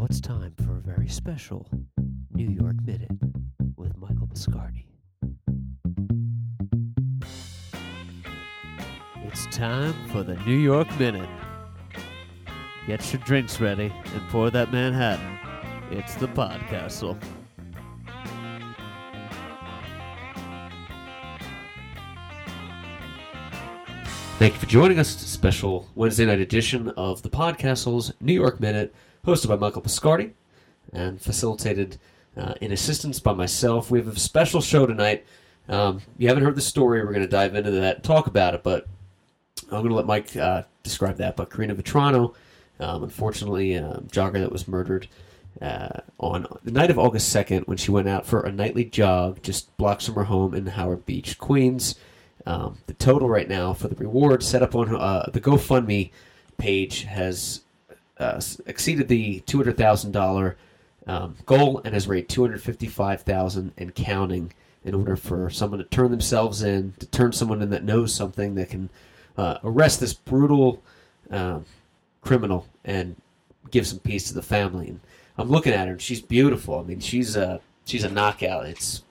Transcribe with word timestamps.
now 0.00 0.06
it's 0.06 0.20
time 0.20 0.54
for 0.64 0.78
a 0.78 0.80
very 0.80 1.08
special 1.08 1.68
New 2.32 2.48
York 2.48 2.76
Minute 2.84 3.10
with 3.76 3.94
Michael 3.98 4.26
Biscardi. 4.26 4.86
It's 9.26 9.44
time 9.54 9.92
for 10.08 10.22
the 10.22 10.36
New 10.46 10.56
York 10.56 10.88
Minute. 10.98 11.28
Get 12.86 13.12
your 13.12 13.20
drinks 13.24 13.60
ready 13.60 13.92
and 14.14 14.28
pour 14.30 14.50
that 14.50 14.72
Manhattan. 14.72 15.38
It's 15.90 16.14
the 16.14 16.28
Podcastle. 16.28 17.20
Thank 24.38 24.54
you 24.54 24.60
for 24.60 24.66
joining 24.66 24.98
us. 24.98 25.08
Special 25.10 25.86
Wednesday 25.94 26.24
night 26.24 26.40
edition 26.40 26.88
of 26.96 27.20
the 27.20 27.28
Podcastle's 27.28 28.14
New 28.22 28.32
York 28.32 28.60
Minute, 28.60 28.94
hosted 29.26 29.48
by 29.48 29.56
Michael 29.56 29.82
Piscardi 29.82 30.32
and 30.92 31.20
facilitated 31.20 31.98
uh, 32.36 32.54
in 32.60 32.72
assistance 32.72 33.20
by 33.20 33.32
myself. 33.32 33.90
We 33.90 33.98
have 33.98 34.08
a 34.08 34.18
special 34.18 34.60
show 34.60 34.86
tonight. 34.86 35.24
Um, 35.68 36.00
you 36.18 36.28
haven't 36.28 36.44
heard 36.44 36.56
the 36.56 36.62
story. 36.62 37.00
We're 37.00 37.12
going 37.12 37.20
to 37.20 37.28
dive 37.28 37.54
into 37.54 37.70
that 37.70 38.02
talk 38.02 38.26
about 38.26 38.54
it, 38.54 38.62
but 38.62 38.86
I'm 39.64 39.82
going 39.82 39.90
to 39.90 39.94
let 39.94 40.06
Mike 40.06 40.36
uh, 40.36 40.62
describe 40.82 41.16
that. 41.18 41.36
But 41.36 41.50
Karina 41.50 41.74
Vetrano, 41.74 42.34
um, 42.80 43.02
unfortunately, 43.04 43.74
a 43.74 44.02
jogger 44.08 44.40
that 44.40 44.52
was 44.52 44.66
murdered 44.66 45.06
uh, 45.60 46.00
on 46.18 46.46
the 46.64 46.70
night 46.70 46.90
of 46.90 46.98
August 46.98 47.34
2nd 47.34 47.66
when 47.66 47.76
she 47.76 47.90
went 47.90 48.08
out 48.08 48.26
for 48.26 48.40
a 48.40 48.52
nightly 48.52 48.84
jog 48.84 49.42
just 49.42 49.76
blocks 49.76 50.06
from 50.06 50.14
her 50.14 50.24
home 50.24 50.54
in 50.54 50.66
Howard 50.66 51.06
Beach, 51.06 51.38
Queens. 51.38 51.94
Um, 52.46 52.78
the 52.86 52.94
total 52.94 53.28
right 53.28 53.48
now 53.48 53.74
for 53.74 53.88
the 53.88 53.96
reward 53.96 54.42
set 54.42 54.62
up 54.62 54.74
on 54.74 54.96
uh, 54.96 55.28
the 55.32 55.40
GoFundMe 55.40 56.10
page 56.56 57.02
has 57.02 57.62
uh, 58.20 58.40
exceeded 58.66 59.08
the 59.08 59.40
two 59.40 59.56
hundred 59.56 59.76
thousand 59.76 60.16
um, 61.06 61.36
goal 61.46 61.80
and 61.84 61.94
has 61.94 62.06
raised 62.06 62.28
two 62.28 62.42
hundred 62.42 62.62
fifty 62.62 62.86
five 62.86 63.22
thousand 63.22 63.72
and 63.76 63.94
counting. 63.94 64.52
In 64.82 64.94
order 64.94 65.14
for 65.14 65.50
someone 65.50 65.76
to 65.80 65.84
turn 65.84 66.10
themselves 66.10 66.62
in, 66.62 66.94
to 67.00 67.06
turn 67.06 67.32
someone 67.32 67.60
in 67.60 67.68
that 67.68 67.84
knows 67.84 68.14
something 68.14 68.54
that 68.54 68.70
can 68.70 68.88
uh, 69.36 69.58
arrest 69.62 70.00
this 70.00 70.14
brutal 70.14 70.82
um, 71.30 71.66
criminal 72.22 72.66
and 72.82 73.14
give 73.70 73.86
some 73.86 73.98
peace 73.98 74.28
to 74.28 74.34
the 74.34 74.40
family. 74.40 74.88
And 74.88 75.00
I'm 75.36 75.50
looking 75.50 75.74
at 75.74 75.86
her, 75.86 75.92
and 75.92 76.00
she's 76.00 76.22
beautiful. 76.22 76.78
I 76.78 76.82
mean, 76.82 76.98
she's 76.98 77.36
a 77.36 77.60
she's 77.84 78.04
a 78.04 78.10
knockout. 78.10 78.64
It's 78.64 79.02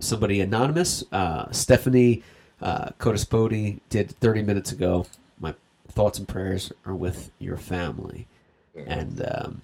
somebody 0.00 0.40
anonymous. 0.40 1.04
Uh, 1.12 1.50
Stephanie 1.52 2.22
uh, 2.60 2.88
Codaspodi 2.98 3.80
did 3.88 4.10
thirty 4.10 4.42
minutes 4.42 4.72
ago. 4.72 5.06
My 5.38 5.54
thoughts 5.88 6.18
and 6.18 6.26
prayers 6.28 6.72
are 6.84 6.94
with 6.94 7.30
your 7.38 7.56
family, 7.56 8.26
and 8.74 9.24
um, 9.30 9.62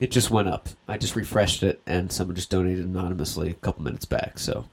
it 0.00 0.10
just 0.10 0.30
went 0.30 0.48
up. 0.48 0.68
I 0.88 0.98
just 0.98 1.16
refreshed 1.16 1.62
it, 1.62 1.80
and 1.86 2.10
someone 2.12 2.36
just 2.36 2.50
donated 2.50 2.84
anonymously 2.84 3.50
a 3.50 3.54
couple 3.54 3.82
minutes 3.84 4.04
back. 4.04 4.38
So, 4.38 4.66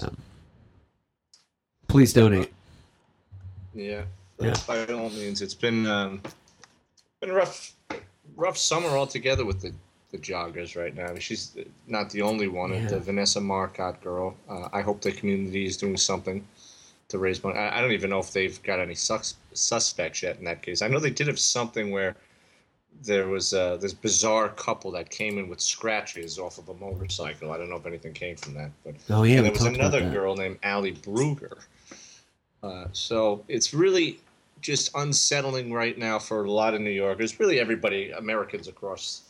um, 0.00 0.16
please 1.88 2.12
donate. 2.12 2.52
Yeah. 3.74 4.02
Yeah. 4.40 4.54
By 4.66 4.84
all 4.86 5.10
means, 5.10 5.42
it's 5.42 5.54
been 5.54 5.86
um, 5.86 6.22
been 7.20 7.30
rough, 7.32 7.72
rough 8.36 8.56
summer 8.58 8.88
altogether 8.88 9.44
with 9.44 9.60
the, 9.60 9.72
the 10.12 10.18
joggers 10.18 10.76
right 10.76 10.94
now. 10.94 11.14
She's 11.18 11.56
not 11.86 12.10
the 12.10 12.22
only 12.22 12.48
one. 12.48 12.72
Yeah. 12.72 12.86
The 12.86 13.00
Vanessa 13.00 13.40
Marcotte 13.40 14.02
girl. 14.02 14.34
Uh, 14.48 14.68
I 14.72 14.80
hope 14.82 15.00
the 15.00 15.12
community 15.12 15.66
is 15.66 15.76
doing 15.76 15.96
something 15.96 16.46
to 17.08 17.18
raise 17.18 17.42
money. 17.42 17.58
I, 17.58 17.78
I 17.78 17.80
don't 17.80 17.92
even 17.92 18.10
know 18.10 18.20
if 18.20 18.32
they've 18.32 18.60
got 18.62 18.80
any 18.80 18.94
sus- 18.94 19.36
suspects 19.52 20.22
yet 20.22 20.38
in 20.38 20.44
that 20.44 20.62
case. 20.62 20.82
I 20.82 20.88
know 20.88 20.98
they 20.98 21.10
did 21.10 21.26
have 21.26 21.38
something 21.38 21.90
where 21.90 22.16
there 23.02 23.28
was 23.28 23.54
uh, 23.54 23.76
this 23.76 23.92
bizarre 23.94 24.48
couple 24.50 24.90
that 24.92 25.10
came 25.10 25.38
in 25.38 25.48
with 25.48 25.60
scratches 25.60 26.38
off 26.38 26.58
of 26.58 26.68
a 26.68 26.74
motorcycle. 26.74 27.52
I 27.52 27.56
don't 27.56 27.70
know 27.70 27.76
if 27.76 27.86
anything 27.86 28.12
came 28.12 28.36
from 28.36 28.54
that, 28.54 28.70
but 28.84 28.94
Oh 29.08 29.22
yeah, 29.22 29.40
there 29.42 29.52
was 29.52 29.64
another 29.64 30.08
girl 30.10 30.36
named 30.36 30.58
Allie 30.62 30.92
Brueger. 30.92 31.58
Uh, 32.62 32.86
so 32.92 33.42
it's 33.48 33.72
really 33.72 34.20
just 34.60 34.90
unsettling 34.94 35.72
right 35.72 35.96
now 35.98 36.18
for 36.18 36.44
a 36.44 36.50
lot 36.50 36.74
of 36.74 36.80
New 36.80 36.90
Yorkers, 36.90 37.38
really 37.40 37.60
everybody, 37.60 38.10
Americans 38.10 38.68
across 38.68 39.22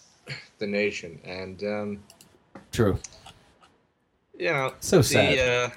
the 0.59 0.67
nation, 0.67 1.21
and 1.25 1.63
um, 1.65 2.03
True. 2.73 2.99
you 4.39 4.51
know, 4.51 4.73
So 4.81 4.99
the, 4.99 5.05
sad. 5.05 5.39
Uh, 5.39 5.71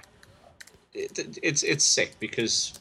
it, 0.93 1.39
it's 1.41 1.63
it's 1.63 1.83
sick 1.83 2.15
because 2.19 2.79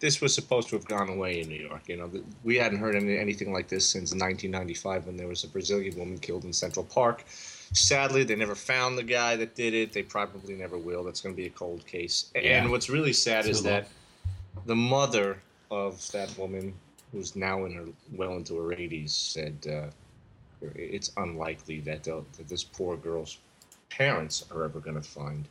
this 0.00 0.20
was 0.20 0.34
supposed 0.34 0.68
to 0.68 0.76
have 0.76 0.84
gone 0.86 1.08
away 1.08 1.40
in 1.40 1.48
New 1.48 1.60
York. 1.60 1.88
You 1.88 1.96
know, 1.96 2.10
we 2.42 2.56
hadn't 2.56 2.78
heard 2.78 2.94
any, 2.94 3.16
anything 3.16 3.52
like 3.52 3.68
this 3.68 3.88
since 3.88 4.10
1995 4.10 5.06
when 5.06 5.16
there 5.16 5.28
was 5.28 5.44
a 5.44 5.48
Brazilian 5.48 5.96
woman 5.98 6.18
killed 6.18 6.44
in 6.44 6.52
Central 6.52 6.84
Park. 6.84 7.24
Sadly, 7.72 8.22
they 8.22 8.36
never 8.36 8.54
found 8.54 8.98
the 8.98 9.02
guy 9.02 9.36
that 9.36 9.54
did 9.54 9.72
it. 9.72 9.92
They 9.92 10.02
probably 10.02 10.54
never 10.54 10.76
will. 10.76 11.04
That's 11.04 11.20
going 11.20 11.34
to 11.34 11.40
be 11.40 11.46
a 11.46 11.50
cold 11.50 11.86
case. 11.86 12.30
Yeah. 12.34 12.60
And 12.60 12.70
what's 12.70 12.90
really 12.90 13.12
sad 13.12 13.46
is 13.46 13.64
long. 13.64 13.72
that 13.72 13.88
the 14.66 14.76
mother 14.76 15.38
of 15.70 16.10
that 16.12 16.36
woman, 16.38 16.74
who's 17.12 17.36
now 17.36 17.64
in 17.64 17.72
her 17.72 17.84
well 18.12 18.34
into 18.34 18.56
her 18.56 18.74
80s, 18.74 19.10
said 19.10 19.56
uh, 19.68 19.90
it's 20.74 21.12
unlikely 21.16 21.80
that, 21.80 22.04
that 22.04 22.48
this 22.48 22.64
poor 22.64 22.96
girl's 22.96 23.38
parents 23.90 24.44
are 24.50 24.64
ever 24.64 24.80
going 24.80 24.96
to 24.96 25.02
find 25.02 25.46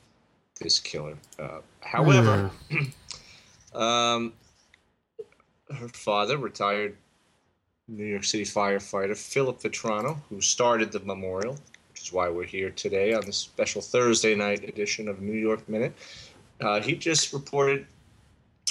this 0.60 0.80
killer. 0.80 1.18
Uh, 1.40 1.60
however, 1.82 2.52
um, 3.74 4.34
her 5.74 5.88
father, 5.90 6.38
retired 6.38 6.96
New 7.88 8.06
York 8.06 8.24
City 8.24 8.44
firefighter 8.44 9.18
Philip 9.18 9.62
Vetrano, 9.62 10.20
who 10.30 10.42
started 10.42 10.92
the 10.92 11.00
memorial, 11.02 11.58
which 11.92 12.02
is 12.02 12.14
why 12.14 12.30
we're 12.30 12.44
here 12.44 12.70
today 12.72 13.14
on 13.14 13.26
this 13.26 13.38
special 13.38 13.82
Thursday 13.82 14.36
night 14.36 14.68
edition 14.68 15.08
of 15.08 15.22
New 15.22 15.38
York 15.38 15.68
Minute. 15.68 15.94
Uh, 16.62 16.82
he 16.82 16.96
just 16.96 17.34
reported 17.34 17.86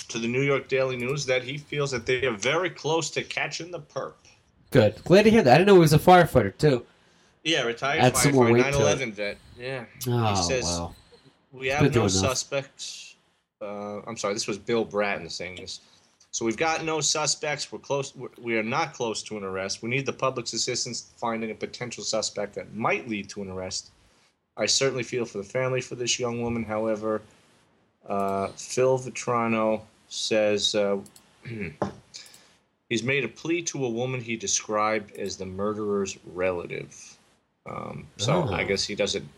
to 0.08 0.18
the 0.18 0.28
New 0.28 0.42
York 0.42 0.68
Daily 0.68 0.96
News 0.96 1.26
that 1.26 1.42
he 1.42 1.58
feels 1.58 1.90
that 1.90 2.06
they 2.06 2.26
are 2.26 2.36
very 2.36 2.70
close 2.70 3.10
to 3.10 3.22
catching 3.22 3.70
the 3.70 3.80
perp. 3.80 4.14
Good. 4.70 5.02
Glad 5.04 5.24
to 5.24 5.30
hear 5.30 5.42
that. 5.42 5.54
I 5.54 5.58
didn't 5.58 5.68
know 5.68 5.74
he 5.74 5.80
was 5.80 5.92
a 5.92 5.98
firefighter 5.98 6.56
too. 6.56 6.84
Yeah, 7.44 7.62
retired 7.62 8.00
Add 8.00 8.14
firefighter, 8.14 8.52
weight 8.52 8.64
to 8.64 8.70
9 8.70 8.80
11 8.80 9.12
vet. 9.12 9.38
Yeah. 9.58 9.84
Oh 10.08 10.26
he 10.26 10.42
says, 10.42 10.64
wow. 10.64 10.94
We 11.52 11.68
have 11.68 11.94
no 11.94 12.08
suspects. 12.08 13.16
Uh, 13.60 14.00
I'm 14.06 14.16
sorry, 14.16 14.34
this 14.34 14.46
was 14.46 14.58
Bill 14.58 14.84
Bratton 14.84 15.28
saying 15.28 15.56
this. 15.56 15.80
So 16.30 16.46
we've 16.46 16.56
got 16.56 16.82
no 16.82 17.00
suspects. 17.02 17.70
We're 17.70 17.78
close. 17.78 18.14
We 18.40 18.56
are 18.56 18.62
not 18.62 18.94
close 18.94 19.22
to 19.24 19.36
an 19.36 19.44
arrest. 19.44 19.82
We 19.82 19.90
need 19.90 20.06
the 20.06 20.14
public's 20.14 20.54
assistance 20.54 21.12
finding 21.16 21.50
a 21.50 21.54
potential 21.54 22.02
suspect 22.02 22.54
that 22.54 22.74
might 22.74 23.06
lead 23.06 23.28
to 23.30 23.42
an 23.42 23.50
arrest. 23.50 23.90
I 24.56 24.64
certainly 24.64 25.02
feel 25.02 25.26
for 25.26 25.38
the 25.38 25.44
family 25.44 25.82
for 25.82 25.94
this 25.94 26.18
young 26.18 26.40
woman. 26.40 26.64
However, 26.64 27.20
uh, 28.08 28.48
Phil 28.48 28.98
Vetrano 28.98 29.82
says 30.08 30.74
uh, 30.74 30.98
he's 32.88 33.02
made 33.02 33.24
a 33.24 33.28
plea 33.28 33.62
to 33.62 33.84
a 33.84 33.88
woman 33.88 34.20
he 34.20 34.36
described 34.36 35.12
as 35.16 35.36
the 35.36 35.46
murderer's 35.46 36.18
relative. 36.26 37.16
Um, 37.66 38.06
so 38.16 38.46
Oh. 38.48 38.52
I 38.52 38.64
guess 38.64 38.84
he 38.84 38.94
doesn't 38.94 39.28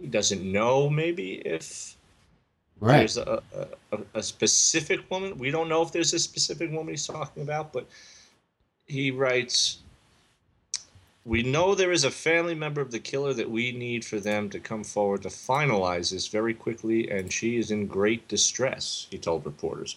he 0.00 0.06
doesn't 0.08 0.42
know 0.42 0.90
maybe 0.90 1.34
if 1.46 1.96
Right. 2.78 2.98
there's 2.98 3.16
a, 3.16 3.42
a, 3.92 3.98
a 4.14 4.22
specific 4.22 5.10
woman. 5.10 5.38
We 5.38 5.50
don't 5.50 5.66
know 5.70 5.80
if 5.80 5.92
there's 5.92 6.12
a 6.12 6.18
specific 6.18 6.70
woman 6.70 6.88
he's 6.92 7.06
talking 7.06 7.42
about, 7.42 7.72
but 7.72 7.86
he 8.86 9.10
writes 9.10 9.78
We 11.26 11.42
know 11.42 11.74
there 11.74 11.90
is 11.90 12.04
a 12.04 12.10
family 12.10 12.54
member 12.54 12.80
of 12.80 12.92
the 12.92 13.00
killer 13.00 13.34
that 13.34 13.50
we 13.50 13.72
need 13.72 14.04
for 14.04 14.20
them 14.20 14.48
to 14.50 14.60
come 14.60 14.84
forward 14.84 15.22
to 15.22 15.28
finalize 15.28 16.12
this 16.12 16.28
very 16.28 16.54
quickly, 16.54 17.10
and 17.10 17.32
she 17.32 17.56
is 17.56 17.72
in 17.72 17.88
great 17.88 18.28
distress, 18.28 19.08
he 19.10 19.18
told 19.18 19.44
reporters. 19.44 19.96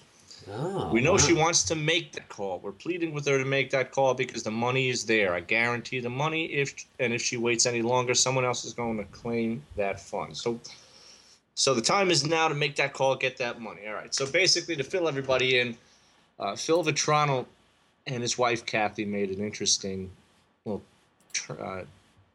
Oh, 0.51 0.89
We 0.91 1.01
know 1.01 1.19
she 1.19 1.33
wants 1.33 1.63
to 1.65 1.75
make 1.75 2.13
that 2.13 2.29
call. 2.29 2.57
We're 2.59 2.71
pleading 2.71 3.13
with 3.13 3.27
her 3.27 3.37
to 3.37 3.45
make 3.45 3.69
that 3.69 3.91
call 3.91 4.15
because 4.15 4.41
the 4.41 4.49
money 4.49 4.89
is 4.89 5.05
there. 5.05 5.35
I 5.35 5.41
guarantee 5.41 5.99
the 5.99 6.09
money. 6.09 6.45
If 6.45 6.73
and 6.99 7.13
if 7.13 7.21
she 7.21 7.37
waits 7.37 7.67
any 7.67 7.83
longer, 7.83 8.15
someone 8.15 8.45
else 8.45 8.65
is 8.65 8.73
going 8.73 8.97
to 8.97 9.03
claim 9.05 9.61
that 9.75 9.99
fund. 9.99 10.35
So 10.35 10.59
So 11.53 11.73
the 11.75 11.81
time 11.81 12.09
is 12.09 12.25
now 12.25 12.47
to 12.47 12.55
make 12.55 12.77
that 12.77 12.93
call, 12.93 13.15
get 13.15 13.37
that 13.37 13.61
money. 13.61 13.81
All 13.85 13.93
right. 13.93 14.15
So 14.15 14.25
basically, 14.25 14.75
to 14.77 14.83
fill 14.83 15.07
everybody 15.07 15.59
in, 15.59 15.77
uh, 16.39 16.55
Phil 16.55 16.83
Vetrano 16.83 17.45
and 18.07 18.21
his 18.23 18.37
wife 18.37 18.65
Kathy 18.65 19.05
made 19.05 19.29
an 19.29 19.43
interesting, 19.43 20.09
well, 20.63 20.81
uh, 21.49 21.83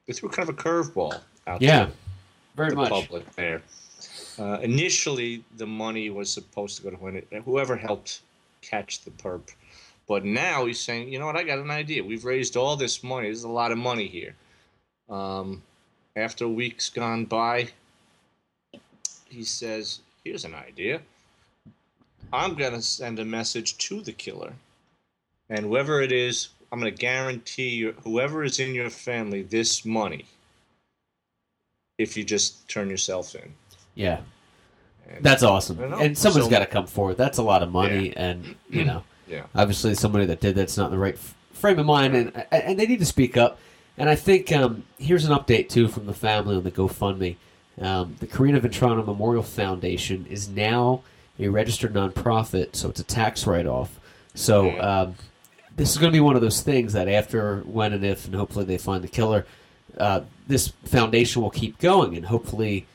they 0.06 0.12
threw 0.12 0.29
kind 0.29 0.49
of 0.49 0.59
a 0.59 0.59
curveball 0.59 1.21
out 1.47 1.61
there. 1.61 1.69
Yeah, 1.69 1.85
to 1.87 1.93
very 2.56 2.71
the 2.71 2.77
much. 2.77 2.91
public 2.91 3.31
there. 3.37 3.62
Uh, 4.39 4.59
initially, 4.62 5.45
the 5.56 5.67
money 5.67 6.11
was 6.11 6.31
supposed 6.31 6.77
to 6.77 6.83
go 6.83 6.91
to 6.91 7.41
whoever 7.43 7.77
helped 7.77 8.21
catch 8.61 9.03
the 9.03 9.11
perp. 9.11 9.55
But 10.06 10.25
now 10.25 10.67
he's 10.67 10.81
saying, 10.81 11.09
you 11.09 11.19
know 11.19 11.27
what? 11.27 11.37
I 11.37 11.45
got 11.45 11.59
an 11.59 11.71
idea. 11.71 12.05
We've 12.05 12.25
raised 12.25 12.56
all 12.56 12.77
this 12.77 13.03
money. 13.03 13.29
There's 13.29 13.45
a 13.45 13.49
lot 13.49 13.73
of 13.73 13.79
money 13.79 14.06
here. 14.06 14.35
Um, 15.09 15.62
after 16.17 16.47
weeks 16.47 16.91
gone 16.91 17.25
by, 17.25 17.69
he 19.29 19.45
says, 19.45 20.00
here's 20.25 20.45
an 20.45 20.55
idea. 20.55 21.00
I'm 22.33 22.55
going 22.55 22.73
to 22.73 22.83
send 22.83 23.19
a 23.19 23.25
message 23.25 23.79
to 23.79 24.00
the 24.03 24.12
killer. 24.12 24.53
And 25.49 25.67
whoever 25.67 26.03
it 26.03 26.12
is, 26.12 26.49
I'm 26.75 26.81
going 26.81 26.93
to 26.93 26.99
guarantee 27.00 27.69
you, 27.69 27.94
whoever 28.03 28.43
is 28.43 28.59
in 28.59 28.75
your 28.75 28.91
family 28.91 29.43
this 29.43 29.85
money 29.85 30.25
if 31.99 32.17
you 32.17 32.25
just 32.25 32.69
turn 32.69 32.91
yourself 32.91 33.37
in. 33.37 33.55
Yeah, 33.94 34.23
And, 35.09 35.25
that's 35.25 35.44
awesome. 35.44 35.79
And 35.81 36.19
someone's 36.19 36.47
So- 36.47 36.50
got 36.50 36.59
to 36.59 36.67
come 36.67 36.88
forward. 36.88 37.17
That's 37.17 37.38
a 37.38 37.44
lot 37.44 37.62
of 37.62 37.71
money, 37.71 38.12
and 38.17 38.56
you 38.69 38.85
know, 38.85 39.05
yeah. 39.29 39.44
obviously 39.55 39.94
somebody 39.94 40.26
that 40.26 40.41
did 40.41 40.56
that's 40.56 40.76
not 40.76 40.87
in 40.87 40.91
the 40.91 40.99
right 40.99 41.17
frame 41.53 41.79
of 41.79 41.87
mind, 41.87 42.17
and 42.17 42.44
and 42.50 42.76
they 42.76 42.87
need 42.88 42.99
to 42.99 43.06
speak 43.06 43.37
up. 43.37 43.61
And 43.97 44.11
I 44.11 44.17
think 44.17 44.50
um, 44.50 44.82
here's 44.99 45.25
an 45.26 45.32
update 45.32 45.69
too 45.69 45.87
from 45.87 46.06
the 46.06 46.12
family 46.15 46.56
on 46.56 46.65
the 46.65 46.73
GoFundMe. 46.73 47.37
Um, 47.81 48.17
the 48.19 48.26
Karina 48.26 48.59
Vetrano 48.61 49.06
Memorial 49.06 49.44
Foundation 49.44 50.26
is 50.29 50.49
now 50.49 51.03
a 51.38 51.47
registered 51.47 51.94
nonprofit, 51.94 52.75
so 52.75 52.88
it's 52.88 52.99
a 52.99 53.05
tax 53.05 53.47
write-off. 53.47 54.00
So 54.35 54.65
Yeah. 54.67 55.00
um, 55.03 55.15
this 55.76 55.91
is 55.91 55.99
going 55.99 56.12
to 56.12 56.17
be 56.17 56.21
one 56.21 56.37
of 56.37 56.43
those 56.43 56.61
things 56.61 56.93
that 56.93 57.09
after, 57.09 57.61
when, 57.61 57.93
and 57.93 58.05
if, 58.05 58.26
and 58.26 58.35
hopefully 58.35 58.65
they 58.65 58.79
find 58.79 59.03
the 59.03 59.09
killer, 59.09 59.47
uh, 59.99 60.21
this 60.47 60.69
foundation 60.85 61.43
will 61.43 61.50
keep 61.50 61.79
going, 61.79 62.17
and 62.17 62.26
hopefully, 62.26 62.87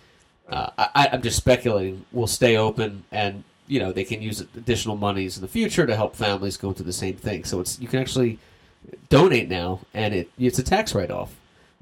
uh, 0.50 0.70
I, 0.78 1.10
I'm 1.12 1.22
just 1.22 1.38
speculating, 1.38 2.06
will 2.12 2.28
stay 2.28 2.58
open, 2.58 3.04
and 3.12 3.44
you 3.68 3.80
know 3.80 3.92
they 3.92 4.04
can 4.04 4.22
use 4.22 4.42
additional 4.42 4.96
monies 4.98 5.38
in 5.38 5.42
the 5.42 5.48
future 5.48 5.86
to 5.86 5.96
help 5.96 6.16
families 6.16 6.58
go 6.58 6.74
through 6.74 6.86
the 6.86 6.94
same 6.94 7.16
thing. 7.16 7.44
So 7.44 7.60
it's 7.60 7.80
you 7.80 7.88
can 7.88 8.00
actually 8.00 8.40
donate 9.10 9.48
now, 9.50 9.80
and 9.94 10.14
it 10.14 10.30
it's 10.40 10.60
a 10.60 10.64
tax 10.64 10.94
write-off, 10.96 11.34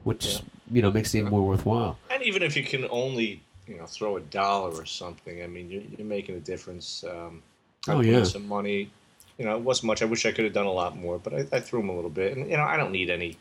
which 0.03 0.25
Yeah. 0.25 0.39
you 0.73 0.81
know 0.81 0.91
makes 0.91 1.13
it 1.15 1.19
even 1.19 1.31
more 1.31 1.45
worthwhile. 1.47 1.97
And 2.11 2.21
even 2.23 2.43
if 2.43 2.55
you 2.57 2.63
can 2.63 2.85
only, 2.89 3.41
you 3.67 3.77
know, 3.77 3.85
throw 3.85 4.17
a 4.17 4.21
dollar 4.21 4.71
or 4.71 4.85
something, 4.85 5.41
I 5.41 5.47
mean, 5.47 5.69
you're, 5.71 5.83
you're 5.97 6.07
making 6.07 6.35
a 6.35 6.39
difference. 6.39 7.03
Um, 7.03 7.41
Oh, 7.89 8.01
yeah. 8.01 8.23
Some 8.25 8.47
money. 8.49 8.89
You 9.37 9.45
know, 9.45 9.55
it 9.55 9.61
wasn't 9.61 9.87
much. 9.87 10.01
I 10.01 10.05
wish 10.05 10.25
I 10.25 10.31
could 10.31 10.45
have 10.45 10.53
done 10.53 10.65
a 10.65 10.71
lot 10.71 10.97
more, 10.97 11.19
but 11.19 11.33
I, 11.33 11.45
I 11.51 11.59
threw 11.59 11.79
him 11.81 11.89
a 11.89 11.95
little 11.95 12.09
bit. 12.09 12.35
And, 12.35 12.49
you 12.49 12.57
know, 12.57 12.63
I 12.63 12.75
don't 12.77 12.91
need 12.91 13.09
any 13.09 13.37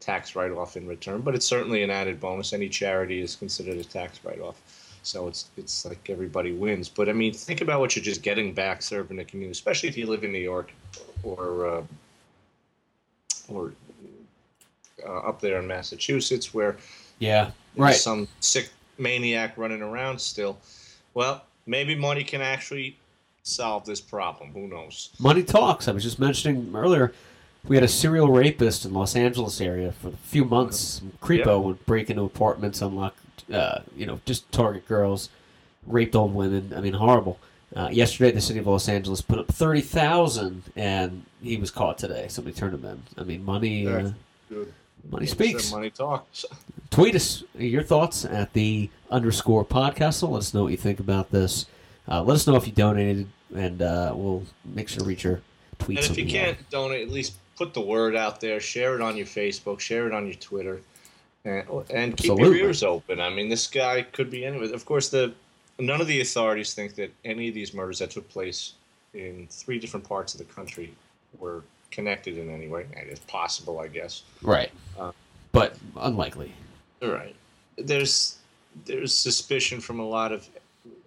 tax 0.00 0.34
write 0.34 0.50
off 0.50 0.76
in 0.76 0.86
return, 0.86 1.20
but 1.20 1.34
it's 1.34 1.46
certainly 1.46 1.82
an 1.82 1.90
added 1.90 2.20
bonus. 2.20 2.52
Any 2.52 2.68
charity 2.68 3.20
is 3.20 3.36
considered 3.36 3.78
a 3.78 3.84
tax 3.84 4.20
write 4.24 4.40
off. 4.40 4.60
So 5.02 5.28
it's 5.28 5.48
it's 5.56 5.86
like 5.86 6.10
everybody 6.10 6.52
wins. 6.52 6.88
But 6.90 7.08
I 7.08 7.14
mean, 7.14 7.32
think 7.32 7.62
about 7.62 7.80
what 7.80 7.96
you're 7.96 8.04
just 8.04 8.22
getting 8.22 8.52
back 8.52 8.82
serving 8.82 9.16
the 9.16 9.24
community, 9.24 9.52
especially 9.52 9.88
if 9.88 9.96
you 9.96 10.06
live 10.06 10.24
in 10.24 10.32
New 10.32 10.38
York 10.38 10.72
or 11.22 11.66
uh, 11.66 11.82
or 13.48 13.72
uh, 15.06 15.18
up 15.20 15.40
there 15.40 15.58
in 15.58 15.66
Massachusetts, 15.66 16.52
where 16.52 16.76
Yeah, 17.18 17.44
there's 17.44 17.52
right. 17.76 17.96
some 17.96 18.28
sick 18.40 18.68
maniac 18.98 19.56
running 19.56 19.80
around 19.80 20.20
still. 20.20 20.58
Well, 21.14 21.44
maybe 21.66 21.94
money 21.94 22.22
can 22.22 22.42
actually 22.42 22.98
solve 23.42 23.84
this 23.84 24.00
problem. 24.00 24.52
Who 24.52 24.66
knows? 24.68 25.10
Money 25.18 25.42
talks. 25.42 25.88
I 25.88 25.92
was 25.92 26.02
just 26.02 26.18
mentioning 26.18 26.72
earlier. 26.74 27.12
We 27.64 27.76
had 27.76 27.84
a 27.84 27.88
serial 27.88 28.28
rapist 28.28 28.84
in 28.86 28.94
Los 28.94 29.14
Angeles 29.14 29.60
area 29.60 29.92
for 29.92 30.08
a 30.08 30.12
few 30.12 30.44
months. 30.44 31.02
Creepo 31.20 31.62
would 31.62 31.84
break 31.84 32.08
into 32.08 32.22
apartments, 32.22 32.80
unlock, 32.80 33.14
uh, 33.52 33.80
you 33.94 34.06
know, 34.06 34.20
just 34.24 34.50
target 34.50 34.88
girls, 34.88 35.28
raped 35.86 36.16
old 36.16 36.34
women. 36.34 36.72
I 36.74 36.80
mean, 36.80 36.94
horrible. 36.94 37.38
Uh, 37.76 37.88
yesterday, 37.92 38.32
the 38.32 38.40
city 38.40 38.58
of 38.58 38.66
Los 38.66 38.88
Angeles 38.88 39.20
put 39.20 39.38
up 39.38 39.48
thirty 39.48 39.82
thousand, 39.82 40.64
and 40.74 41.24
he 41.42 41.56
was 41.56 41.70
caught 41.70 41.98
today. 41.98 42.26
Somebody 42.28 42.56
turned 42.56 42.74
him 42.74 42.84
in. 42.84 43.02
I 43.16 43.22
mean, 43.24 43.44
money, 43.44 43.86
uh, 43.86 44.10
money 45.08 45.26
speaks. 45.26 45.70
Money 45.70 45.90
talks. 45.90 46.44
Tweet 46.90 47.14
us 47.14 47.44
your 47.56 47.84
thoughts 47.84 48.24
at 48.24 48.52
the 48.54 48.90
underscore 49.10 49.64
podcast. 49.64 50.28
Let 50.28 50.38
us 50.38 50.52
know 50.54 50.64
what 50.64 50.72
you 50.72 50.78
think 50.78 50.98
about 50.98 51.30
this. 51.30 51.66
Uh, 52.08 52.22
let 52.22 52.34
us 52.34 52.46
know 52.46 52.56
if 52.56 52.66
you 52.66 52.72
donated, 52.72 53.26
and 53.54 53.82
uh, 53.82 54.12
we'll 54.14 54.44
make 54.64 54.88
sure 54.88 55.00
to 55.00 55.04
read 55.04 55.22
your 55.22 55.40
tweets. 55.78 56.08
And 56.08 56.10
if 56.10 56.18
you 56.18 56.26
can't 56.26 56.58
donate, 56.70 57.02
at 57.02 57.12
least 57.12 57.34
put 57.56 57.74
the 57.74 57.80
word 57.80 58.16
out 58.16 58.40
there. 58.40 58.60
Share 58.60 58.94
it 58.94 59.00
on 59.00 59.16
your 59.16 59.26
Facebook. 59.26 59.80
Share 59.80 60.06
it 60.06 60.12
on 60.12 60.26
your 60.26 60.34
Twitter, 60.34 60.80
and, 61.44 61.64
and 61.90 62.16
keep 62.16 62.32
Absolutely. 62.32 62.58
your 62.58 62.68
ears 62.68 62.82
open. 62.82 63.20
I 63.20 63.30
mean, 63.30 63.48
this 63.48 63.66
guy 63.66 64.02
could 64.02 64.30
be 64.30 64.44
anywhere. 64.44 64.72
Of 64.74 64.84
course, 64.84 65.08
the 65.08 65.34
none 65.78 66.00
of 66.00 66.06
the 66.06 66.20
authorities 66.20 66.74
think 66.74 66.94
that 66.96 67.12
any 67.24 67.48
of 67.48 67.54
these 67.54 67.74
murders 67.74 67.98
that 67.98 68.10
took 68.10 68.28
place 68.28 68.74
in 69.14 69.46
three 69.50 69.78
different 69.78 70.06
parts 70.06 70.34
of 70.34 70.38
the 70.38 70.52
country 70.52 70.92
were 71.38 71.62
connected 71.90 72.38
in 72.38 72.50
any 72.50 72.68
way. 72.68 72.86
It's 72.92 73.20
possible, 73.20 73.80
I 73.80 73.88
guess. 73.88 74.22
Right. 74.42 74.70
Uh, 74.98 75.12
but 75.52 75.76
unlikely. 75.96 76.52
Right. 77.02 77.34
There's 77.76 78.38
there's 78.84 79.12
suspicion 79.12 79.80
from 79.80 79.98
a 80.00 80.06
lot 80.06 80.32
of 80.32 80.48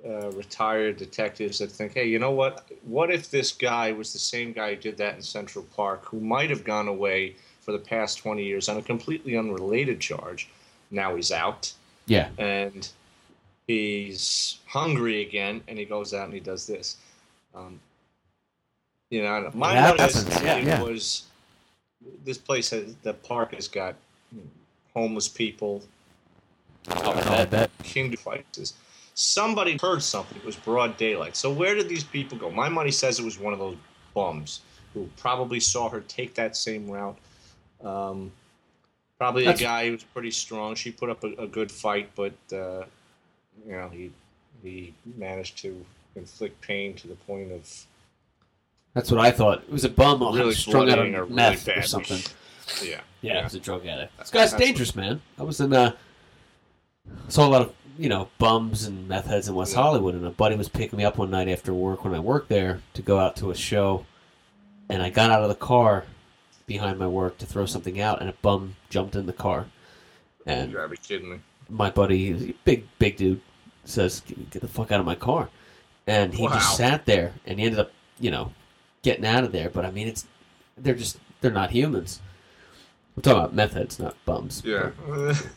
uh, 0.07 0.31
retired 0.31 0.97
detectives 0.97 1.59
that 1.59 1.71
think, 1.71 1.93
hey, 1.93 2.05
you 2.07 2.19
know 2.19 2.31
what? 2.31 2.69
What 2.83 3.09
if 3.11 3.31
this 3.31 3.51
guy 3.51 3.91
was 3.91 4.11
the 4.13 4.19
same 4.19 4.51
guy 4.53 4.75
who 4.75 4.81
did 4.81 4.97
that 4.97 5.15
in 5.15 5.21
Central 5.21 5.63
Park, 5.75 6.05
who 6.05 6.19
might 6.19 6.49
have 6.49 6.63
gone 6.63 6.87
away 6.87 7.35
for 7.61 7.71
the 7.71 7.79
past 7.79 8.17
20 8.17 8.43
years 8.43 8.67
on 8.69 8.77
a 8.77 8.81
completely 8.81 9.37
unrelated 9.37 9.99
charge? 9.99 10.49
Now 10.91 11.15
he's 11.15 11.31
out 11.31 11.71
Yeah. 12.05 12.29
and 12.37 12.87
he's 13.67 14.57
hungry 14.67 15.21
again, 15.21 15.61
and 15.67 15.79
he 15.79 15.85
goes 15.85 16.13
out 16.13 16.25
and 16.25 16.33
he 16.33 16.39
does 16.41 16.67
this. 16.67 16.97
Um, 17.55 17.79
you 19.09 19.21
know, 19.23 19.51
my 19.53 19.75
notice 19.75 20.23
happens. 20.27 20.43
Yeah, 20.43 20.57
yeah. 20.57 20.81
was 20.81 21.23
this 22.25 22.37
place 22.37 22.71
has 22.71 22.93
the 23.03 23.13
park 23.13 23.53
has 23.53 23.67
got 23.67 23.95
homeless 24.93 25.27
people, 25.29 25.81
I 26.89 27.45
bet. 27.45 27.69
king 27.83 28.15
fights. 28.17 28.73
Somebody 29.15 29.77
heard 29.81 30.01
something. 30.01 30.37
It 30.37 30.45
was 30.45 30.55
broad 30.55 30.97
daylight. 30.97 31.35
So 31.35 31.51
where 31.51 31.75
did 31.75 31.87
these 31.87 32.03
people 32.03 32.37
go? 32.37 32.49
My 32.49 32.69
money 32.69 32.91
says 32.91 33.19
it 33.19 33.25
was 33.25 33.39
one 33.39 33.53
of 33.53 33.59
those 33.59 33.77
bums 34.13 34.61
who 34.93 35.09
probably 35.17 35.59
saw 35.59 35.89
her 35.89 36.01
take 36.01 36.33
that 36.35 36.55
same 36.55 36.89
route. 36.89 37.17
Um, 37.83 38.31
probably 39.17 39.45
That's- 39.45 39.61
a 39.61 39.63
guy 39.63 39.85
who 39.87 39.91
was 39.93 40.03
pretty 40.03 40.31
strong. 40.31 40.75
She 40.75 40.91
put 40.91 41.09
up 41.09 41.23
a, 41.23 41.33
a 41.43 41.47
good 41.47 41.71
fight, 41.71 42.09
but 42.15 42.33
uh, 42.51 42.85
you 43.67 43.71
know 43.73 43.89
he 43.89 44.11
he 44.63 44.93
managed 45.17 45.57
to 45.59 45.85
inflict 46.15 46.59
pain 46.61 46.93
to 46.95 47.07
the 47.07 47.15
point 47.15 47.51
of 47.51 47.85
That's 48.93 49.11
what 49.11 49.19
I 49.19 49.31
thought. 49.31 49.59
It 49.63 49.71
was 49.71 49.83
a 49.83 49.89
bum 49.89 50.21
Really 50.33 50.53
strung 50.53 50.89
out 50.89 50.99
of 50.99 51.05
really 51.11 51.29
meth 51.29 51.67
or 51.67 51.81
something. 51.81 52.21
yeah 52.81 53.01
Yeah, 53.21 53.39
it 53.41 53.43
was 53.43 53.55
a 53.55 53.59
drug 53.59 53.85
addict. 53.85 54.17
This 54.17 54.29
guy's 54.31 54.53
dangerous, 54.53 54.95
man. 54.95 55.21
I 55.37 55.43
was 55.43 55.59
in 55.59 55.73
uh 55.73 55.91
saw 57.27 57.47
a 57.47 57.49
lot 57.49 57.61
of 57.63 57.73
you 57.97 58.09
know 58.09 58.29
bums 58.39 58.85
and 58.85 59.07
meth 59.07 59.27
heads 59.27 59.47
in 59.47 59.55
West. 59.55 59.75
Hollywood, 59.75 60.15
and 60.15 60.25
a 60.25 60.29
buddy 60.31 60.55
was 60.55 60.69
picking 60.69 60.97
me 60.97 61.05
up 61.05 61.17
one 61.17 61.29
night 61.31 61.47
after 61.47 61.73
work 61.73 62.03
when 62.03 62.13
I 62.15 62.19
worked 62.19 62.49
there 62.49 62.81
to 62.93 63.01
go 63.01 63.19
out 63.19 63.35
to 63.37 63.51
a 63.51 63.55
show, 63.55 64.05
and 64.89 65.01
I 65.01 65.09
got 65.09 65.31
out 65.31 65.43
of 65.43 65.49
the 65.49 65.55
car 65.55 66.05
behind 66.65 66.97
my 66.97 67.07
work 67.07 67.37
to 67.39 67.45
throw 67.45 67.65
something 67.65 67.99
out, 67.99 68.19
and 68.21 68.29
a 68.29 68.33
bum 68.41 68.75
jumped 68.89 69.15
in 69.15 69.25
the 69.25 69.33
car, 69.33 69.67
and 70.45 70.71
You 70.71 70.77
gotta 70.77 70.89
be 70.89 70.97
kidding 70.97 71.29
me. 71.29 71.39
my 71.69 71.89
buddy, 71.89 72.31
he's 72.33 72.49
a 72.49 72.53
big 72.65 72.87
big 72.99 73.17
dude, 73.17 73.41
says, 73.85 74.21
"Get 74.21 74.49
get 74.49 74.61
the 74.61 74.67
fuck 74.67 74.91
out 74.91 74.99
of 74.99 75.05
my 75.05 75.15
car," 75.15 75.49
and 76.07 76.33
he 76.33 76.43
Wow. 76.43 76.53
just 76.53 76.75
sat 76.77 77.05
there, 77.05 77.33
and 77.45 77.59
he 77.59 77.65
ended 77.65 77.79
up, 77.79 77.91
you 78.19 78.31
know, 78.31 78.53
getting 79.01 79.25
out 79.25 79.43
of 79.43 79.51
there. 79.51 79.69
But 79.69 79.85
I 79.85 79.91
mean, 79.91 80.07
it's 80.07 80.25
they're 80.77 80.95
just 80.95 81.17
they're 81.41 81.51
not 81.51 81.71
humans. 81.71 82.21
We're 83.15 83.21
talking 83.21 83.39
about 83.41 83.53
meth 83.53 83.73
heads, 83.73 83.99
not 83.99 84.15
bums. 84.25 84.63
Yeah. 84.65 84.89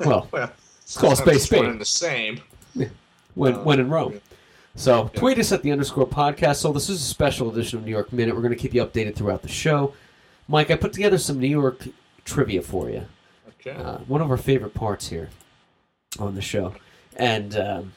Well, 0.00 0.28
well, 0.30 0.52
it's 0.86 0.96
called 0.96 1.16
space 1.18 1.50
one 1.50 1.58
spade. 1.60 1.64
and 1.64 1.80
the 1.80 1.84
same. 1.84 2.40
When 3.34 3.54
Uh, 3.54 3.58
when 3.64 3.80
in 3.80 3.90
Rome. 3.90 4.12
yeah. 4.14 4.18
So 4.76 5.02
Yeah. 5.12 5.20
tweet 5.20 5.38
us 5.38 5.52
at 5.52 5.62
the 5.62 5.70
underscore 5.72 6.06
podcast. 6.06 6.56
So 6.56 6.72
this 6.72 6.88
is 6.88 7.02
a 7.02 7.04
special 7.04 7.50
edition 7.50 7.78
of 7.78 7.84
New 7.84 7.90
York 7.90 8.12
Minute. 8.12 8.34
We're 8.34 8.40
going 8.40 8.54
to 8.54 8.58
keep 8.58 8.72
you 8.72 8.82
updated 8.84 9.14
throughout 9.14 9.42
the 9.42 9.48
show. 9.48 9.92
Mike, 10.48 10.70
I 10.70 10.76
put 10.76 10.92
together 10.94 11.18
some 11.18 11.38
New 11.38 11.48
York 11.48 11.86
trivia 12.24 12.62
for 12.62 12.88
you. 12.88 13.04
Okay. 13.60 13.72
uh, 13.78 13.98
one 14.06 14.22
of 14.22 14.30
our 14.30 14.36
favorite 14.38 14.72
parts 14.74 15.08
here 15.08 15.28
on 16.18 16.34
the 16.34 16.40
show. 16.42 16.74
And 17.16 17.56
um. 17.58 17.92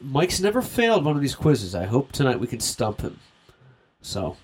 Mike's 0.00 0.40
never 0.40 0.62
failed 0.62 1.04
one 1.04 1.16
of 1.16 1.20
these 1.22 1.34
quizzes. 1.34 1.74
I 1.74 1.84
hope 1.84 2.12
tonight 2.12 2.40
we 2.40 2.46
can 2.46 2.60
stump 2.60 3.02
him. 3.02 3.18
So, 4.00 4.36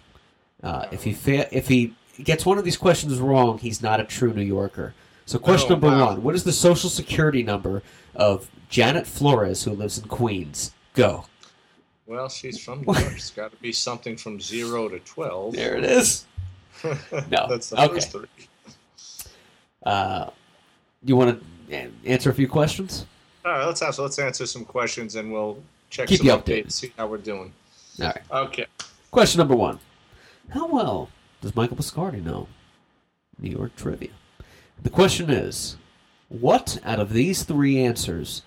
uh, 0.62 0.87
if 0.91 1.05
he 1.05 1.12
fa- 1.15 1.49
if 1.57 1.69
he 1.69 1.95
gets 2.23 2.45
one 2.45 2.59
of 2.59 2.65
these 2.65 2.76
questions 2.76 3.19
wrong, 3.19 3.57
he's 3.59 3.81
not 3.81 3.99
a 4.00 4.05
true 4.05 4.35
New 4.35 4.43
Yorker. 4.43 4.93
So, 5.26 5.38
question 5.38 5.66
Oh, 5.73 5.75
number 5.75 5.88
wow. 5.88 6.06
one: 6.06 6.23
What 6.23 6.35
is 6.35 6.45
the 6.45 6.52
social 6.52 6.88
security 6.88 7.42
number 7.42 7.83
of 8.14 8.49
Janet 8.71 9.06
Flores, 9.06 9.64
who 9.64 9.73
lives 9.73 9.99
in 9.99 10.09
Queens? 10.09 10.73
Go. 10.95 11.26
Well, 12.06 12.28
she's 12.28 12.62
from 12.62 12.83
New 12.87 12.92
York. 12.95 13.12
It's 13.14 13.30
got 13.30 13.50
to 13.50 13.56
be 13.59 13.73
something 13.73 14.16
from 14.16 14.40
zero 14.40 14.88
to 14.88 14.99
twelve. 15.00 15.54
There 15.54 15.76
it 15.76 15.85
is. 15.85 16.25
No. 17.30 17.47
That's 17.49 17.71
the 17.71 17.83
Okay. 17.83 17.95
first 17.95 18.12
three. 18.12 18.26
Uh, 19.83 20.30
you 21.04 21.16
want 21.16 21.42
to 21.71 21.90
answer 22.04 22.30
a 22.30 22.35
few 22.35 22.47
questions? 22.49 23.06
All 23.45 23.52
right, 23.52 23.64
let's 23.64 23.80
have 23.80 23.99
let's 23.99 24.18
answer 24.18 24.47
some 24.47 24.64
questions 24.64 25.14
and 25.16 25.33
we'll 25.33 25.59
check 25.90 26.09
Keep 26.09 26.18
some 26.18 26.26
you 26.26 26.33
updates, 26.35 26.66
updated. 26.66 26.73
see 26.73 26.92
how 26.97 27.06
we're 27.06 27.18
doing. 27.18 27.52
All 28.00 28.06
right. 28.06 28.23
Okay. 28.30 28.66
Question 29.11 29.38
number 29.38 29.56
one: 29.56 29.78
How 30.50 30.66
well 30.66 31.09
does 31.40 31.54
Michael 31.56 31.76
Piscardi 31.76 32.23
know 32.23 32.47
New 33.40 33.50
York 33.50 33.75
trivia? 33.76 34.11
The 34.83 34.90
question 34.90 35.30
is: 35.30 35.76
What 36.28 36.78
out 36.85 37.00
of 37.00 37.12
these 37.12 37.42
three 37.42 37.78
answers 37.78 38.42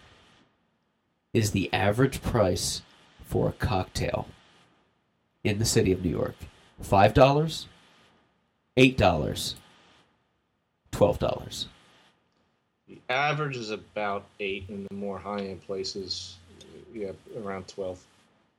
is 1.34 1.52
the 1.52 1.72
average 1.74 2.22
price 2.22 2.82
for 3.24 3.50
a 3.50 3.54
cocktail 3.54 4.28
in 5.44 5.60
the 5.60 5.66
city 5.66 5.92
of 5.92 6.04
New 6.04 6.10
York? 6.10 6.36
Five 6.82 7.14
dollars, 7.14 7.68
eight 8.78 8.98
dollars, 8.98 9.56
twelve 10.92 11.20
dollars. 11.20 11.68
The 12.88 13.00
average 13.10 13.58
is 13.58 13.70
about 13.70 14.26
eight 14.40 14.66
in 14.70 14.88
the 14.90 14.96
more 14.96 15.20
high 15.20 15.42
end 15.42 15.62
places. 15.66 16.38
Yeah, 16.94 17.12
around 17.38 17.68
twelve. 17.68 18.00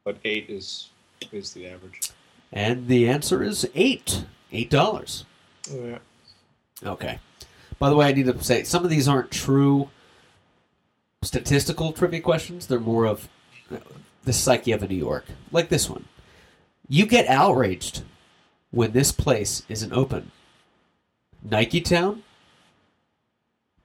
But 0.04 0.18
eight 0.24 0.48
is 0.48 0.90
is 1.32 1.52
the 1.52 1.66
average. 1.68 2.10
And 2.52 2.88
the 2.88 3.08
answer 3.08 3.42
is 3.42 3.68
eight. 3.74 4.24
Eight 4.52 4.70
dollars. 4.70 5.24
Yeah. 5.72 5.98
Okay. 6.84 7.18
By 7.80 7.88
the 7.90 7.96
way, 7.96 8.06
I 8.06 8.12
need 8.12 8.26
to 8.26 8.44
say 8.44 8.62
some 8.62 8.84
of 8.84 8.90
these 8.90 9.08
aren't 9.08 9.32
true 9.32 9.88
statistical 11.22 11.92
trivia 11.92 12.20
questions. 12.20 12.66
They're 12.66 12.78
more 12.78 13.06
of 13.06 13.28
uh, 13.72 13.78
the 14.24 14.32
psyche 14.32 14.70
of 14.72 14.82
a 14.82 14.88
New 14.88 14.94
York, 14.94 15.24
like 15.50 15.70
this 15.70 15.90
one. 15.90 16.04
You 16.88 17.06
get 17.06 17.26
outraged 17.26 18.02
when 18.70 18.92
this 18.92 19.12
place 19.12 19.64
isn't 19.68 19.92
open. 19.92 20.30
Nike 21.42 21.80
Town, 21.80 22.22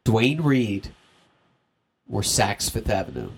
Duane 0.04 0.42
Reade, 0.42 0.90
or 2.12 2.22
Saks 2.22 2.70
Fifth 2.70 2.90
Avenue. 2.90 3.30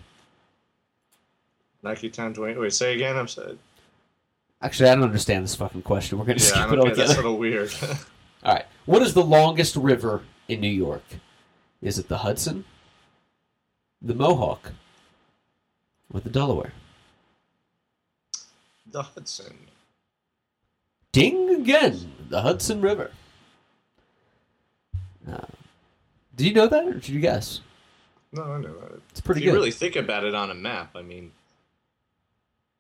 Nike 1.83 2.09
Town 2.09 2.33
Duane. 2.33 2.59
Wait, 2.59 2.73
say 2.73 2.95
again. 2.95 3.15
I'm 3.15 3.27
sorry. 3.27 3.59
Actually, 4.59 4.89
I 4.89 4.95
don't 4.95 5.03
understand 5.03 5.43
this 5.43 5.53
fucking 5.53 5.83
question. 5.83 6.17
We're 6.17 6.25
going 6.25 6.39
to 6.39 6.43
Yeah, 6.43 6.49
skip 6.49 6.71
it 6.73 6.79
all 6.79 6.85
get 6.85 6.95
that's 6.97 7.13
a 7.13 7.15
little 7.17 7.37
weird. 7.37 7.71
All 8.43 8.53
right. 8.55 8.65
What 8.85 9.03
is 9.03 9.13
the 9.13 9.23
longest 9.23 9.75
river 9.75 10.23
in 10.47 10.61
New 10.61 10.67
York? 10.69 11.03
Is 11.81 11.99
it 11.99 12.07
the 12.07 12.19
Hudson, 12.19 12.65
the 14.01 14.13
Mohawk, 14.13 14.73
or 16.13 16.19
the 16.19 16.29
Delaware? 16.29 16.73
the 18.91 19.03
Hudson. 19.03 19.55
Ding 21.11 21.49
again, 21.49 22.11
the 22.29 22.41
Hudson 22.41 22.81
River. 22.81 23.11
Uh, 25.29 25.41
did 26.35 26.47
you 26.47 26.53
know 26.53 26.67
that, 26.67 26.87
or 26.87 26.93
did 26.93 27.09
you 27.09 27.19
guess? 27.19 27.61
No, 28.31 28.43
I 28.43 28.59
know 28.59 28.73
that. 28.79 29.01
It's 29.11 29.21
pretty 29.21 29.41
if 29.41 29.45
you 29.45 29.53
really 29.53 29.71
think 29.71 29.95
about 29.95 30.23
it 30.23 30.35
on 30.35 30.51
a 30.51 30.55
map, 30.55 30.95
I 30.95 31.01
mean, 31.01 31.31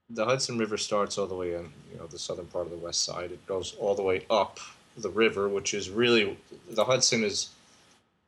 the 0.09 0.25
Hudson 0.25 0.57
River 0.57 0.77
starts 0.77 1.17
all 1.17 1.27
the 1.27 1.35
way 1.35 1.53
in, 1.53 1.71
you 1.91 1.97
know, 1.97 2.07
the 2.07 2.19
southern 2.19 2.45
part 2.45 2.65
of 2.65 2.71
the 2.71 2.77
west 2.77 3.03
side. 3.03 3.31
It 3.31 3.45
goes 3.47 3.75
all 3.79 3.95
the 3.95 4.03
way 4.03 4.25
up 4.29 4.59
the 4.95 5.09
river, 5.09 5.49
which 5.49 5.73
is 5.73 5.89
really 5.89 6.37
the 6.69 6.85
Hudson 6.85 7.23
is 7.23 7.49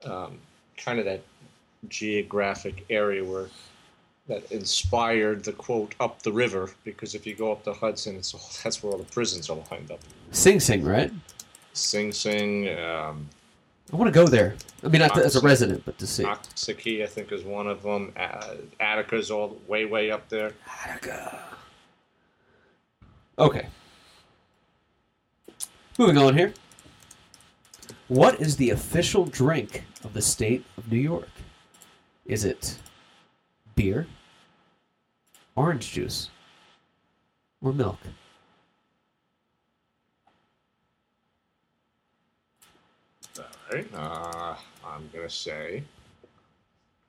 um, 0.05 0.37
kind 0.77 0.99
of 0.99 1.05
that 1.05 1.21
geographic 1.87 2.85
area 2.89 3.23
where 3.23 3.47
that 4.27 4.51
inspired 4.51 5.43
the 5.43 5.53
quote 5.53 5.95
"up 5.99 6.21
the 6.21 6.31
river" 6.31 6.69
because 6.83 7.15
if 7.15 7.25
you 7.25 7.35
go 7.35 7.51
up 7.51 7.63
the 7.63 7.73
Hudson, 7.73 8.15
it's 8.15 8.33
all, 8.33 8.49
that's 8.63 8.83
where 8.83 8.93
all 8.93 8.99
the 8.99 9.05
prisons 9.05 9.49
are 9.49 9.57
lined 9.71 9.91
up. 9.91 9.99
Sing 10.31 10.59
Sing, 10.59 10.83
right? 10.83 11.11
Sing 11.73 12.11
Sing, 12.11 12.69
um, 12.77 13.27
I 13.91 13.95
want 13.95 14.07
to 14.07 14.11
go 14.11 14.27
there. 14.27 14.55
I 14.83 14.87
mean, 14.87 14.99
not 14.99 15.17
as 15.17 15.35
a 15.35 15.41
resident, 15.41 15.83
but 15.83 15.97
to 15.97 16.05
see. 16.05 16.23
Coxsackie, 16.23 17.03
I 17.03 17.07
think, 17.07 17.31
is 17.31 17.43
one 17.43 17.67
of 17.67 17.81
them. 17.81 18.13
Uh, 18.15 18.55
Attica's 18.79 19.31
all 19.31 19.57
way, 19.67 19.85
way 19.85 20.11
up 20.11 20.29
there. 20.29 20.51
Attica. 20.83 21.39
Okay. 23.39 23.67
Moving 25.97 26.17
on 26.17 26.37
here. 26.37 26.53
What 28.09 28.41
is 28.41 28.57
the 28.57 28.71
official 28.71 29.25
drink 29.25 29.83
of 30.03 30.13
the 30.13 30.21
state 30.23 30.65
of 30.77 30.91
New 30.91 30.97
York? 30.97 31.29
Is 32.25 32.43
it 32.43 32.79
beer, 33.75 34.07
orange 35.55 35.91
juice, 35.91 36.31
or 37.61 37.71
milk? 37.71 37.99
All 43.37 43.45
right. 43.71 43.87
Uh, 43.93 44.55
I'm 44.83 45.07
gonna 45.13 45.29
say. 45.29 45.83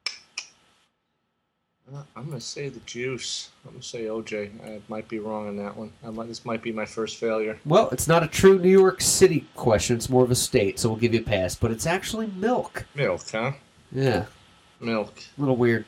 Uh, 0.06 1.79
I'm 2.16 2.26
gonna 2.26 2.40
say 2.40 2.68
the 2.68 2.80
juice. 2.80 3.50
I'm 3.64 3.72
gonna 3.72 3.82
say 3.82 4.04
OJ. 4.04 4.50
I 4.64 4.80
might 4.88 5.08
be 5.08 5.18
wrong 5.18 5.48
on 5.48 5.56
that 5.56 5.76
one. 5.76 5.92
I 6.04 6.10
might, 6.10 6.28
this 6.28 6.44
might 6.44 6.62
be 6.62 6.72
my 6.72 6.84
first 6.84 7.16
failure. 7.16 7.58
Well, 7.64 7.88
it's 7.90 8.06
not 8.06 8.22
a 8.22 8.28
true 8.28 8.58
New 8.58 8.70
York 8.70 9.00
City 9.00 9.46
question. 9.56 9.96
It's 9.96 10.08
more 10.08 10.22
of 10.22 10.30
a 10.30 10.36
state, 10.36 10.78
so 10.78 10.88
we'll 10.88 10.98
give 10.98 11.14
you 11.14 11.20
a 11.20 11.24
pass. 11.24 11.56
But 11.56 11.70
it's 11.72 11.86
actually 11.86 12.28
milk. 12.36 12.86
Milk, 12.94 13.22
huh? 13.30 13.52
Yeah, 13.90 14.26
Milk. 14.80 15.18
a 15.36 15.40
little 15.40 15.56
weird. 15.56 15.84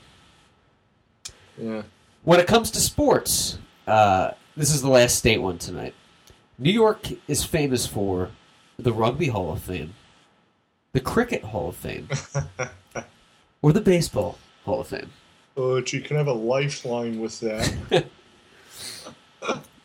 Yeah. 1.57 1.83
When 2.25 2.41
it 2.41 2.47
comes 2.47 2.71
to 2.73 2.81
sports, 2.81 3.59
uh, 3.87 4.33
this 4.57 4.75
is 4.75 4.83
the 4.83 4.91
last 4.91 5.17
state 5.19 5.39
one 5.39 5.59
tonight. 5.59 5.95
New 6.59 6.73
York 6.73 7.09
is 7.29 7.45
famous 7.45 7.87
for 7.87 8.31
the 8.79 8.93
Rugby 8.93 9.29
Hall 9.29 9.53
of 9.53 9.63
Fame, 9.63 9.95
the 10.93 11.01
Cricket 11.01 11.45
Hall 11.45 11.69
of 11.69 11.77
Fame, 11.77 12.09
or 13.63 13.73
the 13.73 13.81
Baseball 13.81 14.39
Hall 14.65 14.81
of 14.81 14.89
Fame. 14.89 15.11
Oh, 15.57 15.81
gee, 15.81 16.01
can 16.01 16.17
have 16.17 16.29
a 16.29 16.33
lifeline 16.33 17.21
with 17.21 17.39
that? 17.41 17.73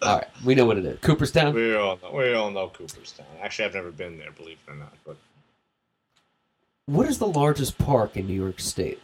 All 0.02 0.16
right, 0.18 0.28
we 0.46 0.56
know 0.56 0.66
what 0.66 0.78
it 0.78 0.86
is. 0.86 1.00
Cooperstown. 1.00 1.54
we 1.56 1.76
all 1.76 1.98
know. 2.02 2.12
We 2.12 2.34
all 2.34 2.52
know 2.52 2.70
Cooperstown. 2.70 3.26
Actually, 3.42 3.66
I've 3.66 3.74
never 3.74 3.92
been 3.92 4.18
there, 4.18 4.32
believe 4.32 4.60
it 4.68 4.72
or 4.72 4.76
not. 4.76 4.94
But 5.06 5.18
What 6.86 7.08
is 7.10 7.18
the 7.18 7.28
largest 7.28 7.78
park 7.80 8.16
in 8.16 8.28
New 8.28 8.36
York 8.36 8.60
State? 8.60 9.00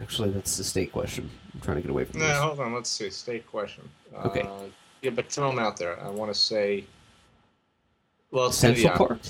Actually, 0.00 0.30
that's 0.30 0.56
the 0.56 0.64
state 0.64 0.92
question. 0.92 1.28
I'm 1.54 1.60
trying 1.60 1.76
to 1.76 1.82
get 1.82 1.90
away 1.90 2.04
from 2.06 2.20
this. 2.20 2.28
no, 2.28 2.34
this. 2.34 2.42
hold 2.42 2.60
on. 2.60 2.72
Let's 2.74 2.88
see. 2.88 3.10
State 3.10 3.46
question. 3.46 3.86
Okay. 4.24 4.40
Uh, 4.42 4.62
yeah, 5.02 5.10
but 5.10 5.30
throw 5.30 5.50
them 5.50 5.58
out 5.58 5.76
there. 5.76 6.00
I 6.02 6.08
want 6.08 6.32
to 6.32 6.38
say. 6.38 6.84
Well, 8.30 8.46
it's 8.46 8.62
gonna 8.62 8.74
be 8.74 8.80
Central 8.82 9.08
Park, 9.08 9.20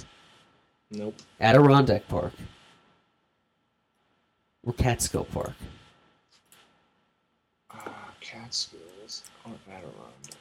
Nope. 0.92 1.16
Adirondack 1.40 2.06
Park, 2.06 2.32
or 4.66 4.72
Catskill 4.74 5.24
Park. 5.24 5.54
Ah, 7.70 8.10
Catskills 8.20 9.24
or 9.44 9.52
Adirondack. 9.68 10.36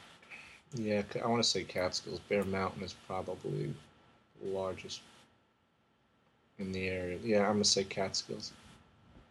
Yeah, 0.75 1.01
I 1.23 1.27
want 1.27 1.41
to 1.41 1.49
say 1.49 1.63
Catskills. 1.63 2.19
Bear 2.29 2.43
Mountain 2.43 2.83
is 2.83 2.95
probably 3.07 3.73
the 4.41 4.49
largest 4.49 5.01
in 6.59 6.71
the 6.71 6.87
area. 6.87 7.17
Yeah, 7.23 7.47
I'm 7.47 7.53
gonna 7.53 7.63
say 7.63 7.83
Catskills. 7.83 8.51